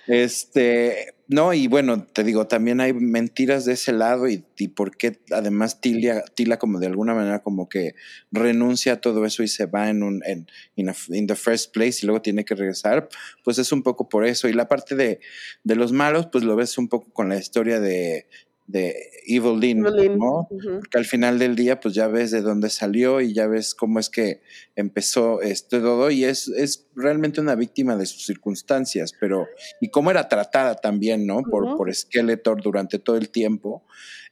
[0.08, 4.96] Este, no, y bueno, te digo, también hay mentiras de ese lado y, y por
[4.98, 7.96] qué además Tila, Tila como de alguna manera como que
[8.32, 12.06] renuncia a todo eso y se va en un, en in, the first place y
[12.06, 13.10] luego tiene que regresar,
[13.44, 14.48] pues es un poco por eso.
[14.48, 15.20] Y la parte de,
[15.64, 18.28] de los malos, pues lo ves un poco con la historia de
[18.70, 19.82] de Evil Lynn,
[20.20, 20.48] ¿no?
[20.48, 24.00] Porque al final del día, pues ya ves de dónde salió y ya ves cómo
[24.00, 24.42] es que
[24.76, 29.48] empezó este todo y es, es realmente una víctima de sus circunstancias, pero
[29.82, 31.42] y cómo era tratada también, ¿no?
[31.42, 33.84] Por, por Skeletor durante todo el tiempo.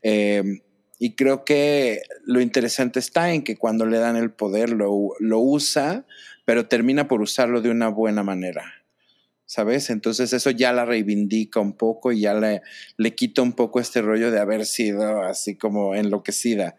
[0.04, 0.60] Em,
[1.00, 5.40] y creo que lo interesante está en que cuando le dan el poder lo, lo
[5.40, 6.06] usa,
[6.46, 8.86] pero termina por usarlo de una buena manera.
[9.48, 9.90] ¿Sabes?
[9.90, 12.62] Entonces eso ya la reivindica un poco y ya le,
[12.98, 16.76] le quita un poco este rollo de haber sido así como enloquecida.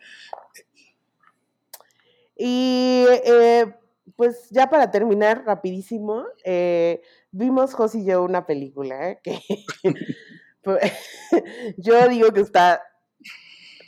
[2.36, 3.66] Y eh,
[4.14, 9.18] pues ya para terminar rapidísimo, eh, vimos José y yo una película ¿eh?
[9.24, 9.40] que
[11.78, 12.82] yo digo que está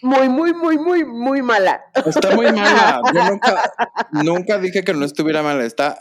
[0.02, 1.82] muy, muy, muy, muy, muy mala.
[2.06, 3.02] Está muy mala.
[3.14, 3.72] Yo nunca,
[4.12, 5.64] nunca dije que no estuviera mala.
[5.64, 5.98] Está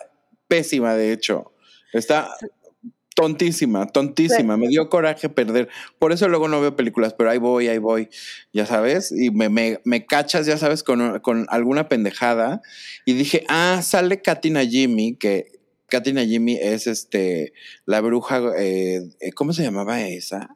[0.48, 1.52] pésima, de hecho.
[1.92, 2.30] Está
[3.20, 4.56] tontísima, tontísima.
[4.56, 5.68] Me dio coraje perder.
[5.98, 8.10] Por eso luego no veo películas, pero ahí voy, ahí voy,
[8.54, 9.12] ya sabes.
[9.12, 12.62] Y me, me, me cachas, ya sabes, con, con, alguna pendejada.
[13.04, 17.52] Y dije, ah, sale Katina Jimmy, que Katina Jimmy es este,
[17.86, 20.56] la bruja, eh, eh, ¿cómo se llamaba esa?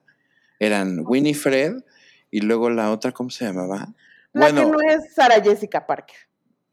[0.60, 1.84] Eran Winifred
[2.32, 3.90] y luego la otra, ¿cómo se llamaba?
[4.32, 4.62] La Bueno.
[4.62, 6.16] que no es Sara Jessica Parker.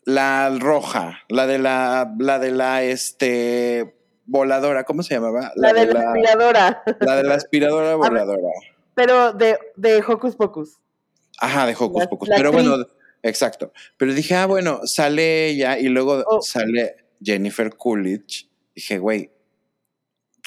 [0.04, 3.99] La roja, la de la, la de la, este,
[4.30, 5.52] voladora, ¿cómo se llamaba?
[5.56, 6.82] La, de la aspiradora.
[7.00, 8.10] la de la aspiradora ver.
[8.10, 8.48] voladora.
[8.94, 10.78] Pero de, de Hocus Pocus.
[11.38, 12.28] Ajá, de Hocus La- Pocus.
[12.28, 12.68] la Pero actriz.
[12.68, 12.86] bueno,
[13.22, 13.72] exacto.
[13.96, 16.40] Pero dije, ah, bueno, sale ella y luego Oh.
[16.42, 18.48] sale Jennifer Coolidge.
[18.74, 19.30] Dije, güey,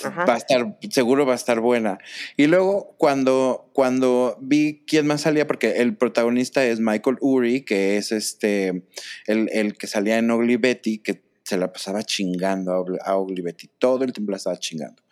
[0.04, 0.26] Ajá.
[0.26, 1.98] va a estar, seguro va a estar buena.
[2.38, 7.98] Y luego cuando, cuando vi quién más salía, porque el protagonista es Michael Uri, que
[7.98, 8.86] es este,
[9.28, 11.22] el, el que salía en Ugly Betty, que
[11.54, 13.70] se la pasaba chingando a Betty.
[13.78, 15.04] Todo el tiempo la estaba chingando.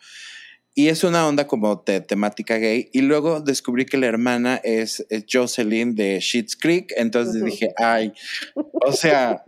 [0.74, 2.88] Y es una onda como de temática gay.
[2.92, 6.92] Y luego descubrí que la hermana es, es Jocelyn de Sheets Creek.
[6.96, 8.12] Entonces dije, ay,
[8.54, 9.44] o sea,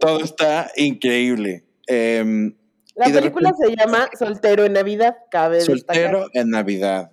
[0.00, 1.64] todo está increíble.
[1.86, 2.56] Em,
[2.96, 6.30] La película se llama Soltero en Navidad, cabe Soltero destacar.
[6.32, 7.10] en Navidad.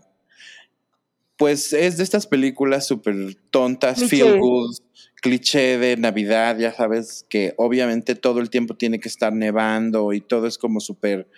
[1.38, 4.76] Pues es de estas películas súper tontas, feel good,
[5.22, 10.20] cliché de Navidad, ya sabes que obviamente todo el tiempo tiene que estar nevando y
[10.20, 11.30] todo es como súper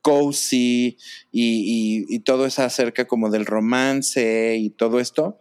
[0.00, 0.96] cozy
[1.30, 5.38] y, todo es acerca como del romance y todo esto.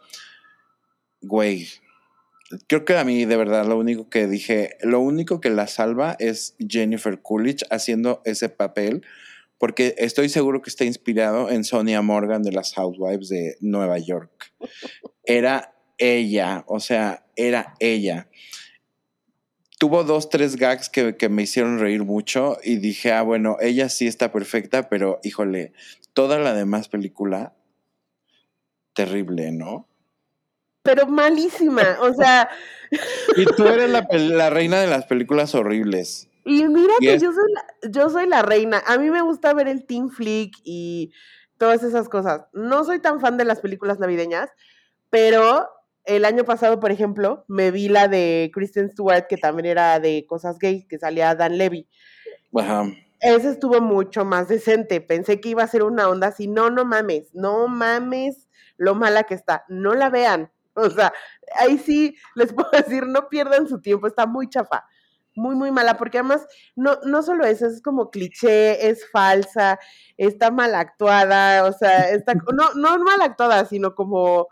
[1.22, 1.68] Güey,
[2.68, 6.16] creo que a mí de verdad lo único que dije, lo único que la salva
[6.20, 9.04] es Jennifer Coolidge haciendo ese papel
[9.60, 14.52] porque estoy seguro que está inspirado en Sonia Morgan de las Housewives de Nueva York.
[15.24, 18.28] Era ella, o sea, era ella.
[19.80, 23.88] Tuvo dos, tres gags que, que me hicieron reír mucho y dije, ah, bueno, ella
[23.90, 25.74] sí está perfecta, pero híjole,
[26.14, 27.54] toda la demás película,
[28.94, 29.88] terrible, ¿no?
[30.84, 32.50] Pero malísima, o sea,
[33.38, 36.28] Y tú eres la, la reina de las películas horribles.
[36.44, 38.84] y mira Y que es- yo soy, la, yo soy la reina.
[38.86, 41.12] A mí me gusta ver el Teen Flick y
[41.58, 42.42] todas esas cosas.
[42.54, 44.50] No soy tan fan de las películas navideñas,
[45.10, 45.68] pero
[46.06, 50.26] el año pasado, por ejemplo, me vi la de Kristen Stewart, que también era de
[50.28, 51.88] cosas gay, que salía Dan Levy.
[52.56, 52.86] Ajá.
[53.22, 55.00] Ese estuvo mucho más decente.
[55.00, 56.48] Pensé que iba a ser una onda así.
[56.48, 59.64] No, no mames, no mames lo mala que está.
[59.70, 60.52] No la vean.
[60.74, 61.12] O sea,
[61.60, 64.08] ahí sí les puedo decir, no pierdan su tiempo.
[64.08, 64.86] Está muy chafa.
[65.36, 65.98] Muy, muy mala.
[65.98, 66.48] Porque además,
[66.78, 69.78] no, no solo eso, es como cliché, es falsa,
[70.18, 71.66] está mal actuada.
[71.66, 72.34] O sea, está.
[72.56, 74.48] No, no mal actuada, sino como.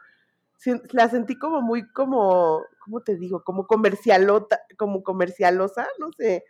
[0.91, 2.63] La sentí como muy como.
[2.83, 3.43] ¿Cómo te digo?
[3.43, 6.43] Como comercialota, como comercialosa, no sé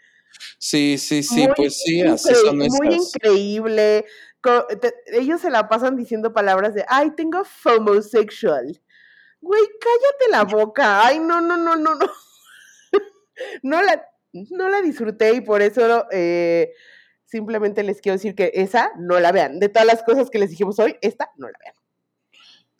[0.57, 4.05] Sí, sí, sí, muy pues sí, así son Muy increíble.
[4.41, 8.81] Co- te- ellos se la pasan diciendo palabras de, ay, tengo homosexual.
[9.41, 11.05] Güey, cállate la boca.
[11.05, 12.05] Ay, no, no, no, no, no.
[13.63, 16.73] no, la, no la disfruté y por eso eh,
[17.25, 19.59] simplemente les quiero decir que esa no la vean.
[19.59, 21.75] De todas las cosas que les dijimos hoy, esta no la vean.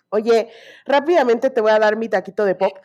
[0.10, 0.50] Oye,
[0.86, 2.78] rápidamente te voy a dar mi taquito de pop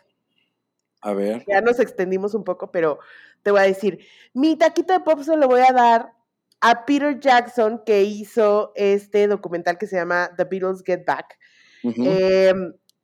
[1.01, 1.45] A ver.
[1.47, 2.99] ya nos extendimos un poco, pero
[3.43, 3.99] te voy a decir,
[4.33, 6.13] mi taquito de pop se lo voy a dar
[6.61, 11.39] a Peter Jackson, que hizo este documental que se llama The Beatles Get Back.
[11.83, 12.55] Eh,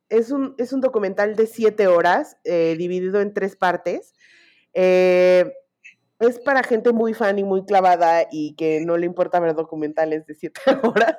[0.09, 4.15] es, un, es un documental de siete horas, eh, dividido en tres partes.
[4.73, 5.53] Eh,
[6.21, 10.27] es para gente muy fan y muy clavada y que no le importa ver documentales
[10.27, 11.17] de siete horas.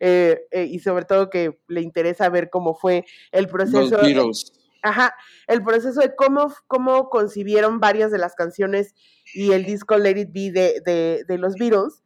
[0.00, 3.98] eh, eh, y sobre todo que le interesa ver cómo fue el Los proceso.
[4.00, 4.52] Beatles.
[4.82, 5.14] Ajá,
[5.48, 8.94] el proceso de cómo, cómo concibieron varias de las canciones
[9.34, 12.04] y el disco Let It Be de, de, de los Beatles,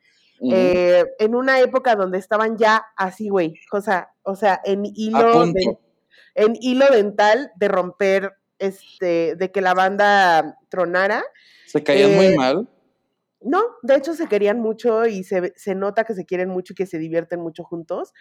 [0.50, 5.44] eh, en una época donde estaban ya así, güey, o sea, o sea, en hilo,
[5.48, 5.78] de-
[6.36, 11.24] en hilo dental de romper, este, de que la banda tronara.
[11.66, 12.68] Se caían eh, muy mal.
[13.40, 16.76] No, de hecho se querían mucho y se, se nota que se quieren mucho y
[16.76, 18.12] que se divierten mucho juntos,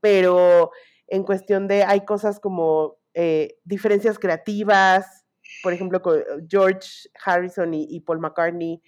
[0.00, 0.70] pero
[1.08, 5.26] en cuestión de, hay cosas como eh, diferencias creativas,
[5.64, 8.80] por ejemplo, con George Harrison y, y Paul McCartney,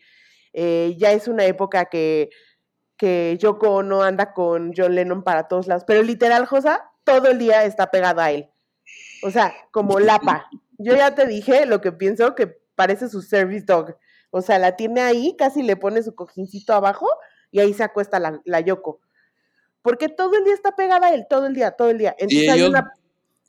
[0.53, 2.31] eh, ya es una época que,
[2.97, 7.39] que Yoko Ono anda con John Lennon para todos lados, pero literal, Josa, todo el
[7.39, 8.49] día está pegado a él.
[9.25, 10.49] O sea, como lapa.
[10.83, 13.97] Yo ya te dije lo que pienso que parece su service dog.
[14.31, 17.07] O sea, la tiene ahí, casi le pone su cojincito abajo
[17.51, 19.01] y ahí se acuesta la, la Yoko.
[19.83, 22.15] Porque todo el día está pegada a él, todo el día, todo el día.
[22.19, 22.93] Y Entonces hay ellos, una,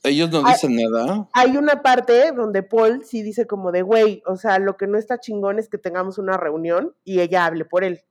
[0.03, 0.53] ellos no Ay.
[0.53, 1.29] dicen nada.
[1.33, 4.97] hay una parte donde Paul sí dice como de, güey, o sea, lo que no
[4.97, 8.01] está chingón es que tengamos una reunión y ella hable por él.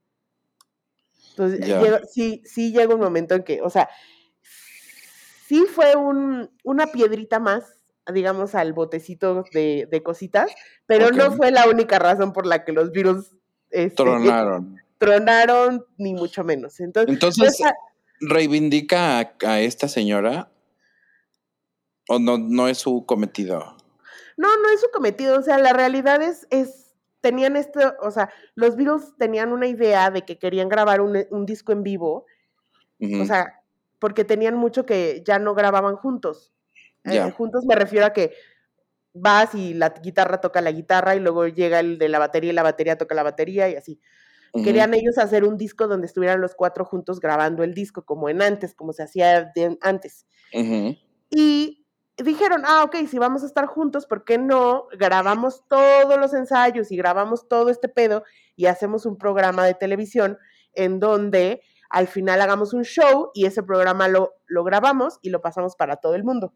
[1.31, 3.89] Entonces, llega- sí, sí llega un momento en que, o sea,
[5.47, 7.63] sí fue un, una piedrita más,
[8.11, 10.51] digamos, al botecito de, de cositas,
[10.85, 13.31] pero no fue la única razón por la que los virus
[13.69, 14.77] este, Tronaron.
[14.97, 16.79] tronaron, ni mucho menos.
[16.79, 17.75] Entonces, Entonces, esa-
[18.19, 20.49] ¿reivindica a, a esta señora?
[22.09, 23.77] ¿O no, no es su cometido?
[24.35, 28.29] No, no es su cometido, o sea, la realidad es, es tenían esto, o sea,
[28.55, 32.25] los Beatles tenían una idea de que querían grabar un, un disco en vivo,
[32.99, 33.61] o sea,
[33.99, 36.51] porque tenían mucho que ya no grababan juntos.
[37.05, 38.33] Eh, juntos me refiero a que
[39.13, 42.55] vas y la guitarra toca la guitarra y luego llega el de la batería y
[42.55, 43.99] la batería toca la batería y así.
[44.63, 48.39] Querían ellos hacer un disco donde estuvieran los cuatro juntos grabando el disco, como en
[48.39, 49.51] antes, como se hacía
[49.81, 50.27] antes.
[51.31, 56.35] Y dijeron, ah, ok, si vamos a estar juntos, ¿por qué no grabamos todos los
[56.35, 58.23] ensayos y grabamos todo este pedo
[58.55, 60.37] y hacemos un programa de televisión
[60.73, 65.41] en donde al final hagamos un show y ese programa lo, lo grabamos y lo
[65.41, 66.53] pasamos para todo el mundo?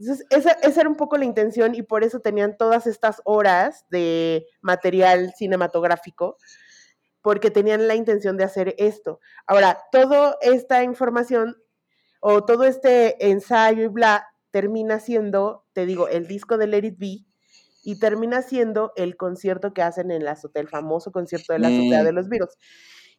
[0.00, 3.84] Entonces, esa, esa era un poco la intención y por eso tenían todas estas horas
[3.90, 6.36] de material cinematográfico,
[7.22, 9.20] porque tenían la intención de hacer esto.
[9.46, 11.56] Ahora, toda esta información
[12.20, 16.98] o todo este ensayo y bla termina siendo, te digo, el disco de Let It
[16.98, 17.26] Be
[17.82, 21.68] y termina siendo el concierto que hacen en la azotea, el famoso concierto de la
[21.68, 22.04] azotea Mm.
[22.04, 22.56] de los Beatles,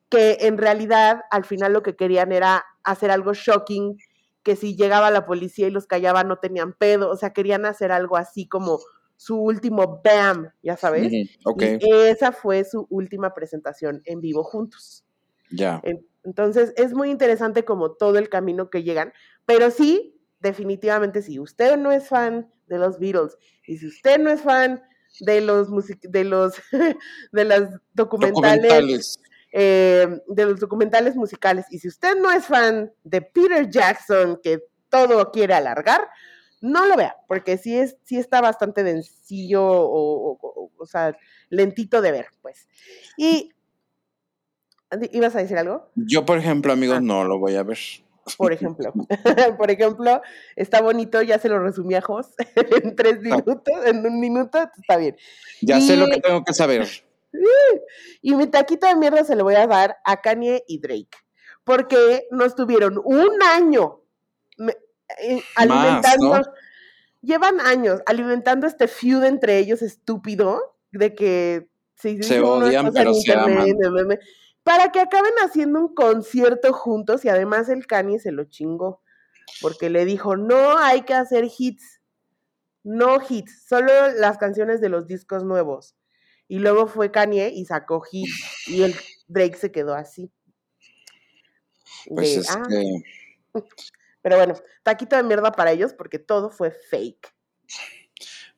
[0.10, 3.98] que en realidad al final lo que querían era hacer algo shocking,
[4.44, 7.92] que si llegaba la policía y los callaba no tenían pedo, o sea, querían hacer
[7.92, 8.80] algo así como
[9.16, 11.12] su último bam, ya sabes.
[11.82, 15.04] Y esa fue su última presentación en vivo juntos.
[15.52, 15.82] ya.
[15.84, 19.14] En- Entonces, es muy interesante como todo el camino que llegan,
[19.46, 24.30] pero sí, definitivamente, si usted no es fan de los Beatles y si usted no
[24.30, 24.82] es fan
[25.22, 25.70] de los
[26.02, 26.54] de los
[27.32, 29.20] de las documentales, Documentales.
[29.52, 34.60] Eh, de los documentales musicales y si usted no es fan de Peter Jackson que
[34.90, 36.08] todo quiere alargar,
[36.62, 41.16] no lo vea, porque sí es sí está bastante dencillo o, o- o- o sea,
[41.50, 42.68] lentito de ver, pues.
[43.18, 43.52] Y
[45.12, 45.90] ¿ibas a decir algo?
[45.96, 47.02] Yo, por ejemplo, amigos, Ah.
[47.02, 47.78] no lo voy a ver.
[48.38, 48.94] Por ejemplo,
[49.58, 50.22] por ejemplo,
[50.56, 52.28] está bonito, ya se lo resumí a Jos
[52.84, 55.16] en tres minutos, en un minuto, está bien.
[55.62, 56.88] Ya sé lo que tengo que saber.
[58.22, 61.10] Y mi taquito de mierda se lo voy a dar a Kanye y Drake,
[61.64, 64.02] porque nos tuvieron un año
[64.58, 66.42] eh, alimentando, ¿no?
[67.22, 73.68] llevan años alimentando este feud entre ellos estúpido, de que se, odian, pero se aman.
[73.68, 74.20] internet, me-
[74.64, 79.02] para que acaben haciendo un concierto juntos y además el Kanye se lo chingó,
[79.62, 82.02] porque le dijo, no hay que hacer hits,
[82.84, 85.96] no hits, solo las canciones de los discos nuevos.
[86.50, 88.96] Y luego fue Kanye y sacó hits y el
[89.28, 90.30] Drake se quedó así.
[92.08, 92.66] Pues de, es "Ah".
[92.68, 93.62] que
[94.22, 97.34] Pero bueno, taquito de mierda para ellos porque todo fue fake.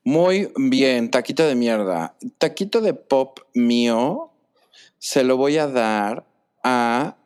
[0.03, 2.15] muy bien, taquito de mierda.
[2.37, 4.31] Taquito de pop mío
[4.97, 6.25] se lo voy a dar
[6.63, 7.17] a.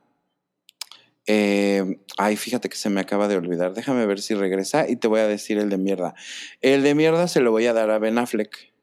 [1.27, 3.73] eh, ay, fíjate que se me acaba de olvidar.
[3.73, 6.15] Déjame ver si regresa y te voy a decir el de mierda.
[6.61, 8.73] El de mierda se lo voy a dar a Ben Affleck.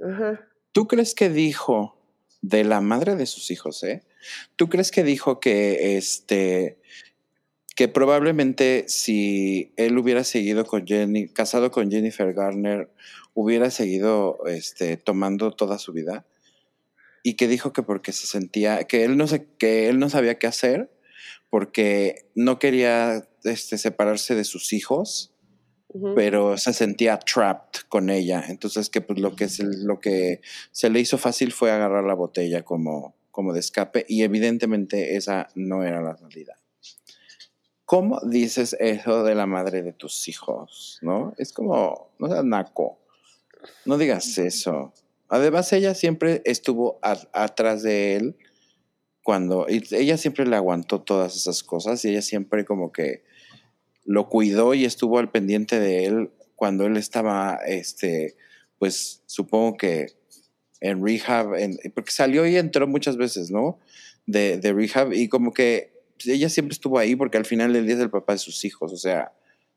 [0.00, 0.47] Ajá.
[0.72, 1.98] ¿Tú crees que dijo
[2.40, 4.02] de la madre de sus hijos, eh?
[4.56, 6.78] ¿Tú crees que dijo que este
[7.74, 12.90] que probablemente si él hubiera seguido con Jenny, casado con Jennifer Garner,
[13.34, 16.26] hubiera seguido este tomando toda su vida?
[17.22, 20.38] Y que dijo que porque se sentía que él no se, que él no sabía
[20.38, 20.90] qué hacer
[21.50, 25.32] porque no quería este, separarse de sus hijos
[26.14, 28.44] pero se sentía trapped con ella.
[28.48, 30.40] Entonces que pues lo que se, lo que
[30.70, 35.48] se le hizo fácil fue agarrar la botella como, como de escape y evidentemente esa
[35.54, 36.58] no era la salida.
[37.84, 40.98] ¿Cómo dices eso de la madre de tus hijos?
[41.00, 41.32] ¿No?
[41.38, 42.98] Es como, no seas naco.
[43.86, 44.92] No digas eso.
[45.28, 48.36] Además, ella siempre estuvo a- atrás de él
[49.22, 53.24] cuando ella siempre le aguantó todas esas cosas y ella siempre como que
[54.08, 58.36] lo cuidó y estuvo al pendiente de él cuando él estaba, este,
[58.78, 60.06] pues supongo que
[60.80, 63.78] en rehab, en- porque salió y entró muchas veces, ¿no?
[64.24, 65.92] De, de rehab y como que
[66.24, 68.92] ella siempre estuvo ahí porque al final del día es el papá de sus hijos,
[68.94, 69.32] o sea,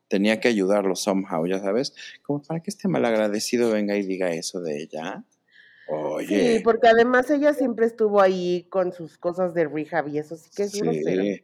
[0.07, 4.61] tenía que ayudarlo somehow, ya sabes, como para que este malagradecido venga y diga eso
[4.61, 5.25] de ella.
[5.87, 10.37] Oye, Sí, porque además ella siempre estuvo ahí con sus cosas de rehab y eso
[10.37, 11.21] sí que es grosero.
[11.23, 11.43] sí.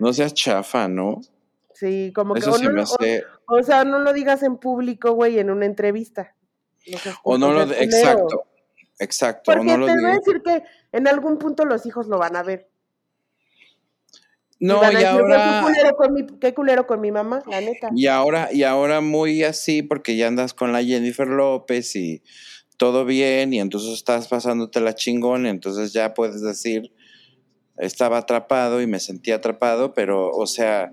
[0.00, 1.20] No seas chafa, ¿no?
[1.78, 3.24] Sí, como que o, se no, me lo- hace...
[3.46, 6.34] o, o sea, no lo digas en público, güey, en una entrevista.
[6.90, 7.62] No O no lo...
[7.72, 8.44] Exacto,
[8.98, 9.52] exacto.
[9.52, 12.34] o Porque lo te voy a decir que en algún punto los hijos lo van
[12.34, 12.68] a ver.
[14.58, 15.60] Y No, y decir, "Güey, ahora...
[15.60, 17.90] qué culero, con mi, qué culero con mi mamá, la neta.
[17.94, 22.22] Y ahora, y ahora muy así, porque ya andas con la Jennifer López y
[22.76, 26.92] todo bien, y entonces estás pasándote la chingón, y entonces ya puedes decir,
[27.76, 30.92] estaba atrapado y me sentí atrapado, pero, o sea,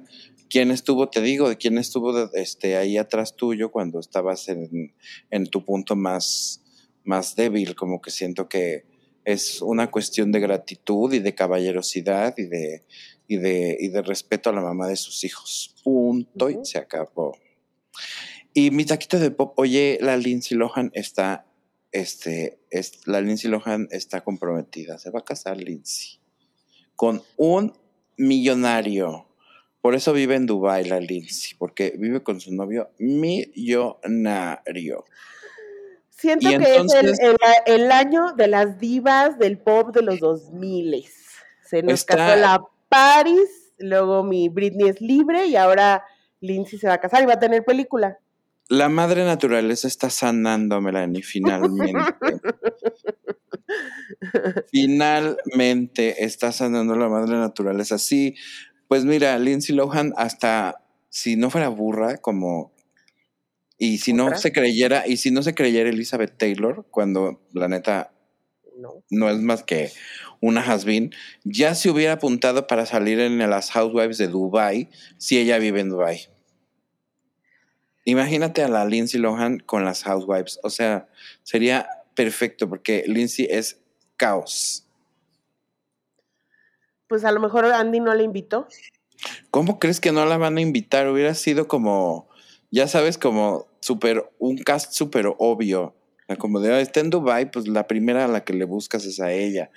[0.56, 4.96] quién estuvo, te digo, de quién estuvo este, ahí atrás tuyo cuando estabas en,
[5.30, 6.64] en tu punto más,
[7.04, 8.86] más débil, como que siento que
[9.26, 12.86] es una cuestión de gratitud y de caballerosidad y de,
[13.28, 15.76] y de, y de respeto a la mamá de sus hijos.
[15.84, 17.38] Punto y se acabó.
[18.54, 21.46] Y mi taquito de pop, oye, la Lindsay Lohan está,
[21.92, 26.22] este, es, la Lindsay Lohan está comprometida, se va a casar Lindsay
[26.96, 27.74] con un
[28.16, 29.28] millonario.
[29.86, 35.06] Por eso vive en Dubai la Lindsay, porque vive con su novio millonario.
[36.10, 37.20] Siento que es
[37.68, 41.06] el, año de las divas del pop de los 2000.
[41.64, 46.04] Se nos casó la Paris, luego mi Britney es libre y ahora
[46.40, 48.18] Lindsay se va a casar y va a tener película.
[48.70, 52.16] La madre naturaleza está sanando, Melanie, finalmente.
[54.72, 58.00] finalmente está sanando la madre naturaleza.
[58.00, 58.34] Sí,
[58.88, 62.74] pues mira, Lindsay Lohan hasta si no fuera burra como
[63.78, 68.12] y si no se creyera, y si no se creyera Elizabeth Taylor, cuando la neta
[69.10, 69.92] no, es más que
[70.42, 70.86] una has
[71.44, 75.90] ya se hubiera apuntado para salir en las Housewives de Dubai si ella vive en
[75.90, 76.30] Dubai.
[78.04, 80.60] Imagínate a la Lindsay Lohan con las Housewives.
[80.62, 81.08] O sea,
[81.44, 83.80] sería perfecto porque Lindsay es
[84.18, 84.85] caos.
[87.08, 88.68] Pues a lo mejor Andy no la invitó.
[89.52, 91.08] ¿Cómo crees que no la van a invitar?
[91.08, 92.30] Hubiera sido como
[92.76, 95.96] ya sabes, como súper, un cast súper obvio.
[96.40, 99.22] Como de, ah, está en Dubai, pues la primera a la que le buscas es
[99.22, 99.72] a ella.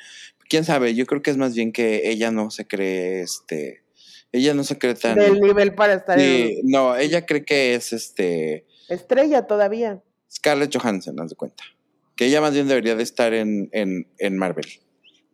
[0.48, 3.84] Quién sabe, yo creo que es más bien que ella no se cree, este,
[4.32, 5.16] ella no se cree tan...
[5.16, 8.66] Del nivel para estar sí, no, ella cree que es, este...
[8.88, 10.02] Estrella todavía.
[10.28, 11.62] Scarlett Johansson, haz de cuenta.
[12.16, 14.66] Que ella más bien debería de estar en, en, en Marvel.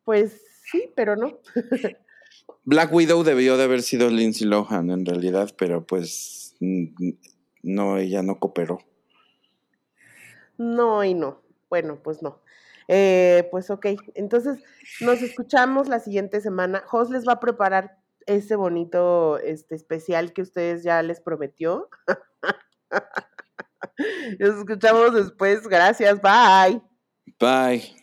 [0.08, 1.38] pues sí, pero no.
[2.64, 6.56] Black Widow debió de haber sido Lindsay Lohan en realidad, pero pues
[7.62, 8.78] no, ella no cooperó.
[10.56, 11.42] No y no.
[11.68, 12.40] Bueno, pues no.
[12.88, 14.60] Eh, pues ok, entonces
[15.02, 16.82] nos escuchamos la siguiente semana.
[16.86, 21.90] Jos les va a preparar ese bonito este, especial que ustedes ya les prometió.
[24.38, 25.68] Nos escuchamos después.
[25.68, 26.18] Gracias.
[26.22, 26.80] Bye.
[27.38, 27.97] Bye.